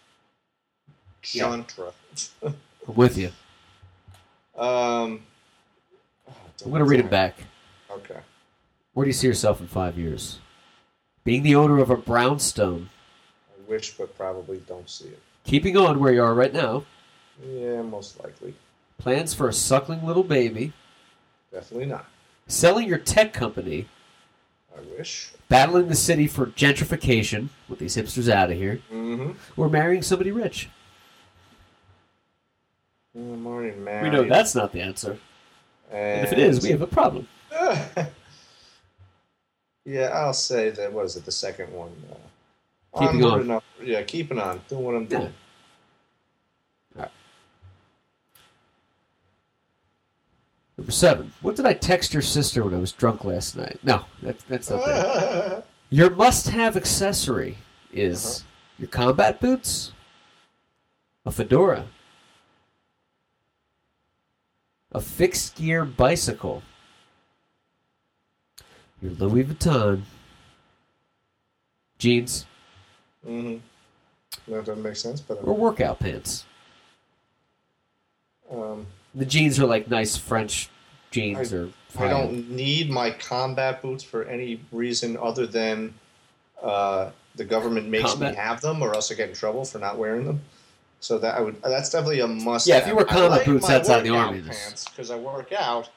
Yeah. 1.32 1.50
I'm 1.50 1.64
with 2.86 3.16
you. 3.18 3.30
Um, 4.54 5.22
oh, 6.28 6.34
I'm 6.62 6.70
going 6.70 6.80
to 6.80 6.84
read 6.84 7.00
it 7.00 7.08
back. 7.10 7.38
Okay. 7.90 8.18
Where 8.92 9.04
do 9.04 9.08
you 9.08 9.14
see 9.14 9.26
yourself 9.26 9.62
in 9.62 9.66
five 9.66 9.96
years? 9.96 10.40
Being 11.24 11.42
the 11.42 11.54
owner 11.54 11.78
of 11.78 11.88
a 11.88 11.96
brownstone. 11.96 12.90
I 13.48 13.70
wish, 13.70 13.92
but 13.96 14.14
probably 14.14 14.58
don't 14.68 14.90
see 14.90 15.06
it. 15.06 15.18
Keeping 15.44 15.78
on 15.78 16.00
where 16.00 16.12
you 16.12 16.22
are 16.22 16.34
right 16.34 16.52
now. 16.52 16.84
Yeah, 17.42 17.80
most 17.80 18.22
likely. 18.22 18.52
Plans 19.02 19.34
for 19.34 19.48
a 19.48 19.52
suckling 19.52 20.06
little 20.06 20.22
baby, 20.22 20.72
Definitely 21.52 21.86
not. 21.86 22.06
selling 22.46 22.86
your 22.88 22.98
tech 22.98 23.32
company, 23.32 23.88
I 24.76 24.80
wish. 24.96 25.32
battling 25.48 25.88
the 25.88 25.96
city 25.96 26.26
for 26.28 26.46
gentrification 26.46 27.48
with 27.68 27.80
these 27.80 27.96
hipsters 27.96 28.30
out 28.32 28.50
of 28.50 28.56
here, 28.56 28.80
Mm-hmm. 28.92 29.32
or 29.60 29.68
marrying 29.68 30.02
somebody 30.02 30.30
rich. 30.30 30.68
I'm 33.14 33.46
already 33.46 33.76
We 33.76 34.08
know 34.10 34.24
that's 34.26 34.54
not 34.54 34.72
the 34.72 34.80
answer. 34.80 35.18
And 35.90 36.24
if 36.26 36.32
it 36.32 36.38
is, 36.38 36.62
we 36.62 36.70
have 36.70 36.80
a 36.80 36.86
problem. 36.86 37.28
yeah, 39.84 40.06
I'll 40.14 40.32
say 40.32 40.70
that. 40.70 40.90
What 40.92 41.04
is 41.04 41.16
it? 41.16 41.24
The 41.26 41.32
second 41.32 41.70
one. 41.72 41.90
Uh, 42.94 43.00
Keeping 43.00 43.24
on. 43.24 43.50
up- 43.50 43.64
Yeah, 43.82 44.00
keeping 44.02 44.38
on. 44.38 44.62
Doing 44.68 44.84
what 44.84 44.94
I'm 44.94 45.04
doing. 45.06 45.34
Number 50.82 50.90
seven. 50.90 51.32
What 51.42 51.54
did 51.54 51.64
I 51.64 51.74
text 51.74 52.12
your 52.12 52.22
sister 52.24 52.64
when 52.64 52.74
I 52.74 52.78
was 52.78 52.90
drunk 52.90 53.24
last 53.24 53.56
night? 53.56 53.78
No, 53.84 54.04
that's 54.20 54.42
that's 54.48 54.68
not 54.68 54.84
that. 54.84 55.64
Your 55.90 56.10
must-have 56.10 56.76
accessory 56.76 57.58
is 57.92 58.38
Uh-huh. 58.40 58.44
your 58.80 58.88
combat 58.88 59.38
boots, 59.40 59.92
a 61.24 61.30
fedora, 61.30 61.84
a 64.90 65.00
fixed-gear 65.00 65.84
bicycle, 65.84 66.64
your 69.00 69.12
Louis 69.12 69.44
Vuitton 69.44 70.02
jeans, 71.98 72.44
mm-hmm. 73.24 73.58
That 74.50 74.64
doesn't 74.64 74.82
make 74.82 74.96
sense, 74.96 75.20
but 75.20 75.34
or 75.44 75.54
workout 75.54 76.00
pants. 76.00 76.44
um, 78.50 78.86
The 79.14 79.26
jeans 79.26 79.60
are 79.60 79.66
like 79.66 79.88
nice 79.88 80.16
French 80.16 80.70
jeans 81.12 81.52
or 81.52 81.70
I 81.98 82.08
don't 82.08 82.50
need 82.50 82.90
my 82.90 83.10
combat 83.10 83.82
boots 83.82 84.02
for 84.02 84.24
any 84.24 84.60
reason 84.72 85.16
other 85.16 85.46
than 85.46 85.94
uh, 86.62 87.10
the 87.36 87.44
government 87.44 87.88
makes 87.88 88.10
Combat- 88.10 88.32
me 88.32 88.36
have 88.38 88.60
them, 88.60 88.82
or 88.82 88.94
else 88.94 89.12
I 89.12 89.14
get 89.14 89.28
in 89.28 89.34
trouble 89.34 89.64
for 89.64 89.78
not 89.78 89.98
wearing 89.98 90.24
them. 90.24 90.40
So 91.00 91.18
that 91.18 91.36
I 91.36 91.40
would. 91.40 91.60
That's 91.62 91.90
definitely 91.90 92.20
a 92.20 92.26
must. 92.28 92.68
Have. 92.68 92.76
Yeah, 92.76 92.82
if 92.82 92.88
you 92.88 92.96
wear 92.96 93.04
combat 93.04 93.44
boots 93.44 93.66
that's 93.66 93.88
outside 93.88 94.04
the 94.04 94.10
army, 94.16 94.40
pants 94.40 94.88
because 94.88 95.10
I 95.10 95.16
work 95.16 95.52
out, 95.52 95.90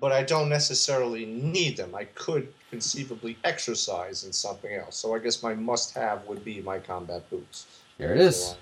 but 0.00 0.10
I 0.12 0.22
don't 0.24 0.48
necessarily 0.48 1.24
need 1.24 1.76
them. 1.76 1.94
I 1.94 2.04
could 2.04 2.52
conceivably 2.68 3.36
exercise 3.44 4.24
in 4.24 4.32
something 4.32 4.74
else. 4.74 4.96
So 4.96 5.14
I 5.14 5.20
guess 5.20 5.42
my 5.42 5.54
must-have 5.54 6.26
would 6.26 6.44
be 6.44 6.60
my 6.62 6.78
combat 6.80 7.28
boots. 7.30 7.66
There 7.98 8.12
it 8.12 8.20
is. 8.20 8.56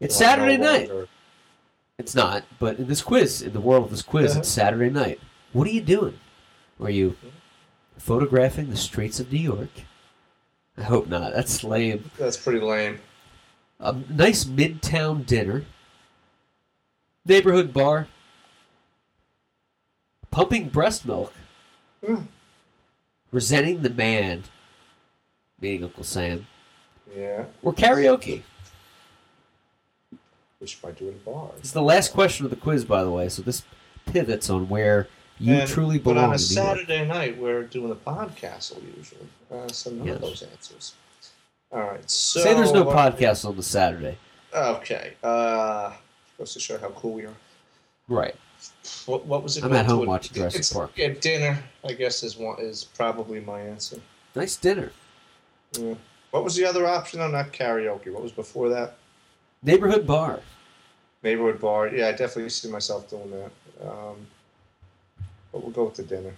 It's 0.00 0.16
so 0.16 0.24
I'm 0.24 0.30
no 0.30 0.44
Saturday 0.44 0.56
night. 0.58 0.88
longer- 0.88 1.08
It's 1.98 2.14
not, 2.14 2.44
but 2.60 2.78
in 2.78 2.86
this 2.86 3.02
quiz, 3.02 3.42
in 3.42 3.52
the 3.52 3.60
world 3.60 3.84
of 3.86 3.90
this 3.90 4.02
quiz, 4.02 4.30
Uh-huh. 4.30 4.40
it's 4.40 4.48
Saturday 4.48 4.88
night. 4.88 5.20
What 5.52 5.66
are 5.66 5.72
you 5.72 5.80
doing? 5.80 6.18
Are 6.80 6.90
you 6.90 7.16
photographing 7.96 8.70
the 8.70 8.76
streets 8.76 9.18
of 9.18 9.32
New 9.32 9.40
York? 9.40 9.70
I 10.76 10.82
hope 10.84 11.08
not. 11.08 11.32
That's 11.32 11.64
lame. 11.64 12.10
That's 12.16 12.36
pretty 12.36 12.60
lame. 12.60 13.00
A 13.80 13.92
nice 14.08 14.44
midtown 14.44 15.26
dinner, 15.26 15.64
neighborhood 17.24 17.72
bar, 17.72 18.06
pumping 20.30 20.68
breast 20.68 21.04
milk, 21.04 21.32
Hmm. 22.06 22.22
resenting 23.32 23.82
the 23.82 23.90
man, 23.90 24.44
meaning 25.60 25.82
Uncle 25.82 26.04
Sam, 26.04 26.46
Yeah, 27.16 27.46
or 27.62 27.72
karaoke. 27.72 28.42
Which 30.58 30.82
might 30.82 30.96
do 30.96 31.08
it 31.08 31.24
bars. 31.24 31.52
It's 31.58 31.72
the 31.72 31.82
last 31.82 32.12
question 32.12 32.44
of 32.44 32.50
the 32.50 32.56
quiz, 32.56 32.84
by 32.84 33.04
the 33.04 33.10
way, 33.10 33.28
so 33.28 33.42
this 33.42 33.62
pivots 34.06 34.50
on 34.50 34.68
where 34.68 35.08
you 35.38 35.54
And- 35.54 35.68
truly 35.68 35.98
But 35.98 36.16
on 36.16 36.32
a 36.34 36.38
Saturday 36.38 37.06
night, 37.06 37.38
we're 37.38 37.62
doing 37.62 37.92
a 37.92 37.94
podcast 37.94 38.74
usually. 38.96 39.28
Uh, 39.50 39.68
so 39.68 39.90
none 39.90 40.06
Yes. 40.06 40.16
of 40.16 40.22
those 40.22 40.42
answers. 40.42 40.94
All 41.70 41.82
right. 41.82 42.10
So 42.10 42.40
Say 42.40 42.54
there's 42.54 42.72
no 42.72 42.82
what- 42.82 42.96
podcast 43.14 43.44
on 43.44 43.56
the 43.56 43.62
Saturday. 43.62 44.18
Okay. 44.54 45.12
Uh, 45.22 45.92
goes 46.38 46.54
to 46.54 46.60
show 46.60 46.78
how 46.78 46.88
cool 46.90 47.12
we 47.14 47.26
are. 47.26 47.34
Right. 48.08 48.34
What, 49.06 49.26
what 49.26 49.42
was 49.44 49.56
it? 49.56 49.64
I'm 49.64 49.72
at 49.74 49.82
to 49.82 49.88
home 49.94 50.04
a- 50.04 50.08
watching 50.08 50.34
Jurassic 50.34 50.60
it's- 50.60 50.72
Park. 50.72 50.90
Yeah, 50.96 51.08
dinner. 51.20 51.62
I 51.84 51.92
guess 51.92 52.22
is 52.24 52.36
one 52.36 52.58
is 52.58 52.84
probably 52.84 53.40
my 53.40 53.60
answer. 53.60 54.00
Nice 54.34 54.56
dinner. 54.56 54.90
Yeah. 55.78 55.94
What 56.30 56.42
was 56.44 56.56
the 56.56 56.64
other 56.64 56.86
option? 56.86 57.20
Oh, 57.20 57.28
not 57.28 57.52
karaoke. 57.52 58.10
What 58.12 58.22
was 58.22 58.32
before 58.32 58.68
that? 58.70 58.96
Neighborhood 59.62 60.06
bar. 60.06 60.40
Neighborhood 61.22 61.60
bar. 61.60 61.88
Yeah, 61.88 62.08
I 62.08 62.12
definitely 62.12 62.48
see 62.50 62.70
myself 62.70 63.10
doing 63.10 63.30
that. 63.30 63.88
Um, 63.88 64.26
but 65.52 65.62
we'll 65.62 65.72
go 65.72 65.84
with 65.84 65.94
the 65.94 66.02
dinner. 66.02 66.34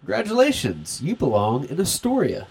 Congratulations. 0.00 1.00
You 1.02 1.14
belong 1.14 1.68
in 1.68 1.80
Astoria. 1.80 2.46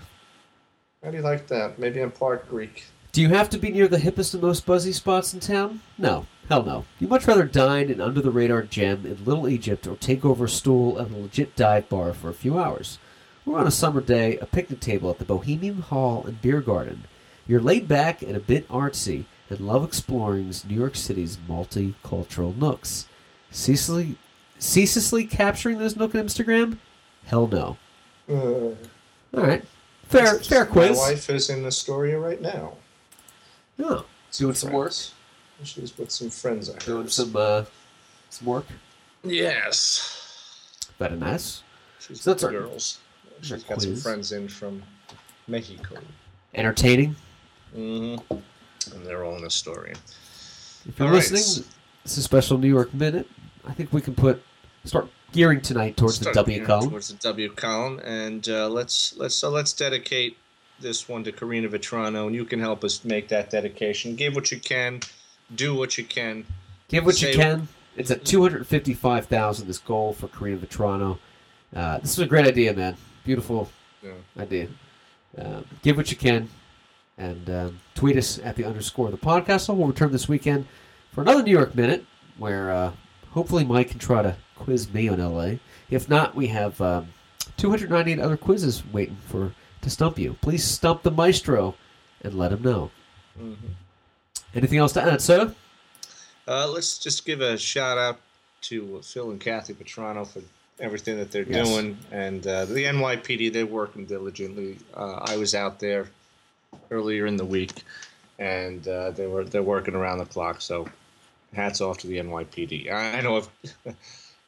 How 1.03 1.11
do 1.11 1.17
you 1.17 1.23
like 1.23 1.47
that? 1.47 1.79
Maybe 1.79 1.99
I'm 1.99 2.11
part 2.11 2.47
Greek. 2.49 2.85
Do 3.11 3.21
you 3.21 3.29
have 3.29 3.49
to 3.49 3.57
be 3.57 3.71
near 3.71 3.87
the 3.87 3.97
hippest 3.97 4.33
and 4.33 4.41
most 4.41 4.65
buzzy 4.65 4.93
spots 4.93 5.33
in 5.33 5.41
town? 5.41 5.81
No. 5.97 6.27
Hell 6.47 6.63
no. 6.63 6.85
You'd 6.99 7.09
much 7.09 7.27
rather 7.27 7.43
dine 7.43 7.89
in 7.89 7.99
under 7.99 8.21
the 8.21 8.31
radar 8.31 8.61
gem 8.61 9.05
in 9.05 9.25
Little 9.25 9.49
Egypt 9.49 9.87
or 9.87 9.95
take 9.95 10.23
over 10.23 10.45
a 10.45 10.49
stool 10.49 10.99
at 10.99 11.09
a 11.09 11.15
legit 11.15 11.55
dive 11.55 11.89
bar 11.89 12.13
for 12.13 12.29
a 12.29 12.33
few 12.33 12.57
hours. 12.57 12.99
Or 13.45 13.57
on 13.57 13.67
a 13.67 13.71
summer 13.71 13.99
day, 14.01 14.37
a 14.37 14.45
picnic 14.45 14.79
table 14.79 15.09
at 15.09 15.17
the 15.17 15.25
Bohemian 15.25 15.81
Hall 15.81 16.23
and 16.25 16.41
Beer 16.41 16.61
Garden. 16.61 17.03
You're 17.47 17.61
laid 17.61 17.87
back 17.87 18.21
and 18.21 18.35
a 18.35 18.39
bit 18.39 18.67
artsy 18.69 19.25
and 19.49 19.59
love 19.59 19.83
exploring 19.83 20.53
New 20.67 20.75
York 20.75 20.95
City's 20.95 21.37
multicultural 21.37 22.55
nooks. 22.57 23.07
Ceaselessly, 23.51 24.15
ceaselessly 24.59 25.25
capturing 25.25 25.77
those 25.79 25.95
nook 25.95 26.15
on 26.15 26.21
Instagram? 26.25 26.77
Hell 27.25 27.47
no. 27.47 27.77
Uh, 28.29 28.33
All 28.35 28.75
right. 29.33 29.63
Fair, 30.03 30.35
fair 30.39 30.65
quiz. 30.65 30.97
My 30.97 31.11
wife 31.11 31.29
is 31.29 31.49
in 31.49 31.65
Astoria 31.65 32.19
right 32.19 32.41
now. 32.41 32.73
Oh, 33.79 34.05
doing 34.31 34.53
some 34.53 34.71
work. 34.73 34.93
She's 35.63 35.97
with 35.97 36.11
some 36.11 36.29
friends. 36.29 36.69
I 36.69 36.73
heard. 36.73 36.83
Doing 36.85 37.07
some 37.07 37.35
uh, 37.35 37.65
some 38.29 38.47
work. 38.47 38.65
Yes. 39.23 40.87
Very 40.99 41.15
nice. 41.17 41.63
She's 41.99 42.21
So 42.21 42.31
with 42.31 42.39
that's 42.39 42.43
our- 42.43 42.51
girls. 42.51 42.99
She's 43.41 43.63
got 43.63 43.81
some 43.81 43.95
friends 43.95 44.31
in 44.33 44.47
from 44.47 44.83
Mexico. 45.47 45.95
Entertaining. 46.53 47.15
Hmm 47.73 48.15
And 48.93 49.05
they're 49.05 49.23
all 49.23 49.37
in 49.37 49.45
Astoria. 49.45 49.95
If 50.85 50.97
you're 50.97 51.07
All 51.07 51.13
right. 51.13 51.31
listening, 51.31 51.65
this 52.03 52.13
is 52.13 52.17
a 52.17 52.23
special 52.23 52.57
New 52.57 52.67
York 52.67 52.93
minute. 52.93 53.27
I 53.67 53.73
think 53.73 53.93
we 53.93 54.01
can 54.01 54.15
put 54.15 54.43
start 54.85 55.07
gearing 55.31 55.61
tonight 55.61 55.95
towards 55.97 56.15
Start 56.15 56.33
the 56.33 56.41
W 56.41 56.65
column. 56.65 56.89
Towards 56.89 57.09
the 57.09 57.15
W 57.15 57.53
column, 57.53 57.99
and 58.03 58.47
uh, 58.49 58.67
let's 58.67 59.15
let's 59.17 59.35
so 59.35 59.49
let's 59.49 59.73
dedicate 59.73 60.37
this 60.79 61.07
one 61.07 61.23
to 61.23 61.31
Karina 61.31 61.69
Vetrano, 61.69 62.25
and 62.25 62.35
you 62.35 62.43
can 62.43 62.59
help 62.59 62.83
us 62.83 63.05
make 63.05 63.27
that 63.29 63.51
dedication. 63.51 64.15
Give 64.15 64.33
what 64.33 64.51
you 64.51 64.59
can, 64.59 65.01
do 65.53 65.75
what 65.75 65.97
you 65.97 66.03
can. 66.03 66.45
Give 66.87 67.05
what 67.05 67.21
you 67.21 67.33
can. 67.33 67.67
It's 67.95 68.09
at 68.09 68.25
two 68.25 68.41
hundred 68.41 68.65
fifty-five 68.65 69.27
thousand. 69.27 69.67
This 69.67 69.77
goal 69.77 70.13
for 70.13 70.27
Karina 70.27 70.57
Vetrano. 70.57 71.19
Uh, 71.75 71.99
this 71.99 72.11
is 72.11 72.19
a 72.19 72.25
great 72.25 72.47
idea, 72.47 72.73
man. 72.73 72.97
Beautiful 73.23 73.69
Yeah. 74.03 74.13
idea. 74.39 74.67
Um, 75.37 75.65
give 75.83 75.95
what 75.95 76.09
you 76.11 76.17
can, 76.17 76.49
and 77.17 77.49
um, 77.49 77.79
tweet 77.95 78.17
us 78.17 78.39
at 78.39 78.55
the 78.55 78.65
underscore 78.65 79.11
the 79.11 79.17
podcast. 79.17 79.61
So 79.61 79.73
we'll 79.73 79.87
return 79.87 80.11
this 80.11 80.27
weekend 80.27 80.65
for 81.11 81.21
another 81.21 81.43
New 81.43 81.51
York 81.51 81.75
minute, 81.75 82.05
where 82.37 82.71
uh, 82.71 82.91
hopefully 83.31 83.63
Mike 83.63 83.89
can 83.89 83.99
try 83.99 84.21
to 84.21 84.35
quiz 84.55 84.91
me 84.93 85.07
on 85.09 85.19
LA. 85.19 85.55
If 85.89 86.09
not, 86.09 86.35
we 86.35 86.47
have 86.47 86.79
um, 86.81 87.09
298 87.57 88.19
other 88.19 88.37
quizzes 88.37 88.83
waiting 88.91 89.17
for 89.27 89.53
to 89.81 89.89
stump 89.89 90.17
you. 90.19 90.35
Please 90.41 90.63
stump 90.63 91.03
the 91.03 91.11
maestro 91.11 91.75
and 92.21 92.33
let 92.35 92.51
him 92.51 92.61
know. 92.61 92.91
Mhm. 93.39 93.55
Anything 94.53 94.77
else 94.79 94.93
to 94.93 95.01
add, 95.01 95.21
sir? 95.21 95.55
Uh, 96.47 96.67
let's 96.67 96.97
just 96.97 97.25
give 97.25 97.41
a 97.41 97.57
shout 97.57 97.97
out 97.97 98.19
to 98.61 99.01
Phil 99.03 99.31
and 99.31 99.39
Kathy 99.39 99.73
Vetrano 99.73 100.27
for 100.27 100.41
everything 100.79 101.17
that 101.17 101.31
they're 101.31 101.43
Yes. 101.49 101.67
doing, 101.67 101.97
and 102.11 102.45
uh, 102.45 102.65
the 102.65 102.85
NYPD. 102.85 103.49
They're 103.53 103.65
working 103.65 104.05
diligently. 104.05 104.77
Uh, 104.95 105.19
I 105.25 105.37
was 105.37 105.55
out 105.55 105.79
there 105.79 106.09
earlier 106.89 107.25
in 107.25 107.37
the 107.37 107.45
week, 107.45 107.83
and 108.39 108.87
uh, 108.87 109.11
they 109.11 109.27
were 109.27 109.43
they're 109.43 109.63
working 109.63 109.95
around 109.95 110.19
the 110.19 110.25
clock. 110.25 110.61
So, 110.61 110.87
hats 111.53 111.81
off 111.81 111.97
to 111.99 112.07
the 112.07 112.17
NYPD. 112.17 112.91
I, 112.91 113.17
I 113.17 113.21
know 113.21 113.37
if. 113.37 113.49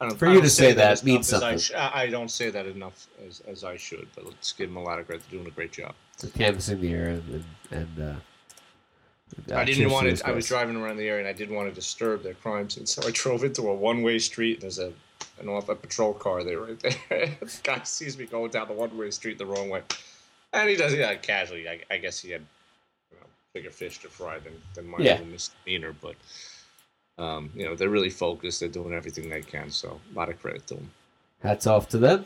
I 0.02 0.08
don't, 0.08 0.18
For 0.18 0.28
you 0.28 0.34
don't 0.34 0.44
to 0.44 0.50
say 0.50 0.74
that 0.74 0.92
as 0.92 1.04
means 1.04 1.32
as 1.32 1.42
I 1.42 1.56
something. 1.56 1.60
sh- 1.60 1.94
I, 1.94 2.08
don't 2.08 2.30
say 2.30 2.50
that 2.50 2.66
enough 2.66 3.08
as, 3.26 3.42
as 3.48 3.64
I 3.64 3.78
should, 3.78 4.08
but 4.16 4.26
let's 4.26 4.52
give 4.52 4.68
them 4.68 4.76
a 4.76 4.84
lot 4.84 5.00
of 5.00 5.06
credit. 5.06 5.24
They're 5.30 5.40
doing 5.40 5.48
a 5.50 5.56
great 5.56 5.72
job. 5.72 5.94
For 6.18 6.28
canvassing 6.28 6.82
the 6.82 6.92
area 6.92 7.14
and, 7.14 7.46
and, 7.72 7.88
and 7.98 8.10
uh, 8.10 8.16
uh, 9.52 9.56
I 9.56 9.66
didn't 9.66 9.92
want 9.92 10.16
to. 10.16 10.28
I 10.28 10.32
was 10.32 10.48
driving 10.48 10.76
around 10.76 10.98
the 10.98 11.08
area, 11.08 11.20
and 11.20 11.28
I 11.28 11.34
didn't 11.34 11.56
want 11.56 11.70
to 11.70 11.76
disturb 11.76 12.24
their 12.24 12.34
crime 12.36 12.70
scene, 12.70 12.86
so 12.86 13.08
I 13.08 13.12
drove 13.14 13.44
into 13.44 13.70
a 13.70 13.74
one-way 13.74 14.20
street. 14.20 14.56
And 14.56 14.64
There's 14.64 14.80
a 14.80 14.94
an 15.40 15.50
off 15.50 15.70
a 15.70 15.76
patrol 15.76 16.14
car 16.14 16.44
there 16.44 16.60
right 16.60 16.80
there. 16.80 16.96
the 17.40 17.60
guy 17.64 17.82
sees 17.84 18.18
me 18.18 18.26
going 18.26 18.52
down 18.52 18.68
the 18.68 18.74
one-way 18.74 19.10
street 19.12 19.38
the 19.38 19.46
wrong 19.46 19.70
way, 19.70 19.82
and 20.54 20.70
he 20.70 20.76
does. 20.76 20.94
Yeah, 20.94 21.14
casually. 21.16 21.68
I, 21.68 21.80
I 21.92 21.98
guess 21.98 22.20
he 22.20 22.32
had 22.32 22.42
you 23.12 23.18
know, 23.20 23.26
bigger 23.54 23.72
fish 23.72 24.00
to 24.00 24.08
fry 24.08 24.40
than 24.40 24.54
than 24.76 24.88
my 24.88 24.98
Yeah. 25.00 25.14
little 25.14 25.28
misdemeanor. 25.28 25.94
But 26.02 26.16
um, 27.18 27.52
you 27.56 27.66
know, 27.66 27.76
they're 27.76 27.90
really 27.90 28.10
focused. 28.10 28.60
They're 28.60 28.70
doing 28.70 28.94
everything 28.94 29.30
they 29.30 29.42
can. 29.42 29.70
So 29.70 30.00
a 30.14 30.18
lot 30.18 30.30
of 30.30 30.40
credit 30.42 30.66
to 30.68 30.76
them. 30.76 30.92
Hats 31.42 31.68
off 31.68 31.90
to 31.90 31.98
them. 31.98 32.26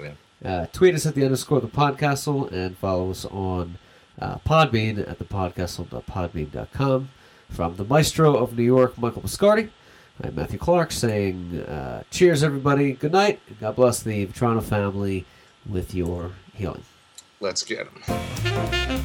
Yeah. 0.00 0.12
Uh, 0.44 0.66
tweet 0.72 0.94
us 0.94 1.06
at 1.06 1.14
the 1.14 1.24
underscore 1.24 1.60
the 1.60 1.68
podcastle 1.68 2.52
and 2.52 2.76
follow 2.76 3.10
us 3.10 3.24
on 3.24 3.78
uh, 4.20 4.36
Podbean 4.38 5.08
at 5.08 5.18
the 5.18 5.24
podcastle.podbean.com. 5.24 7.08
From 7.50 7.76
the 7.76 7.84
maestro 7.84 8.36
of 8.36 8.56
New 8.58 8.64
York, 8.64 8.98
Michael 8.98 9.22
Biscardi, 9.22 9.70
I'm 10.22 10.34
Matthew 10.34 10.58
Clark 10.58 10.90
saying 10.92 11.60
uh, 11.60 12.02
cheers, 12.10 12.42
everybody. 12.42 12.92
Good 12.92 13.12
night. 13.12 13.40
God 13.60 13.76
bless 13.76 14.02
the 14.02 14.26
Vetrano 14.26 14.62
family 14.62 15.24
with 15.68 15.94
your 15.94 16.32
healing. 16.54 16.82
Let's 17.38 17.62
get 17.62 17.86
them. 18.04 19.02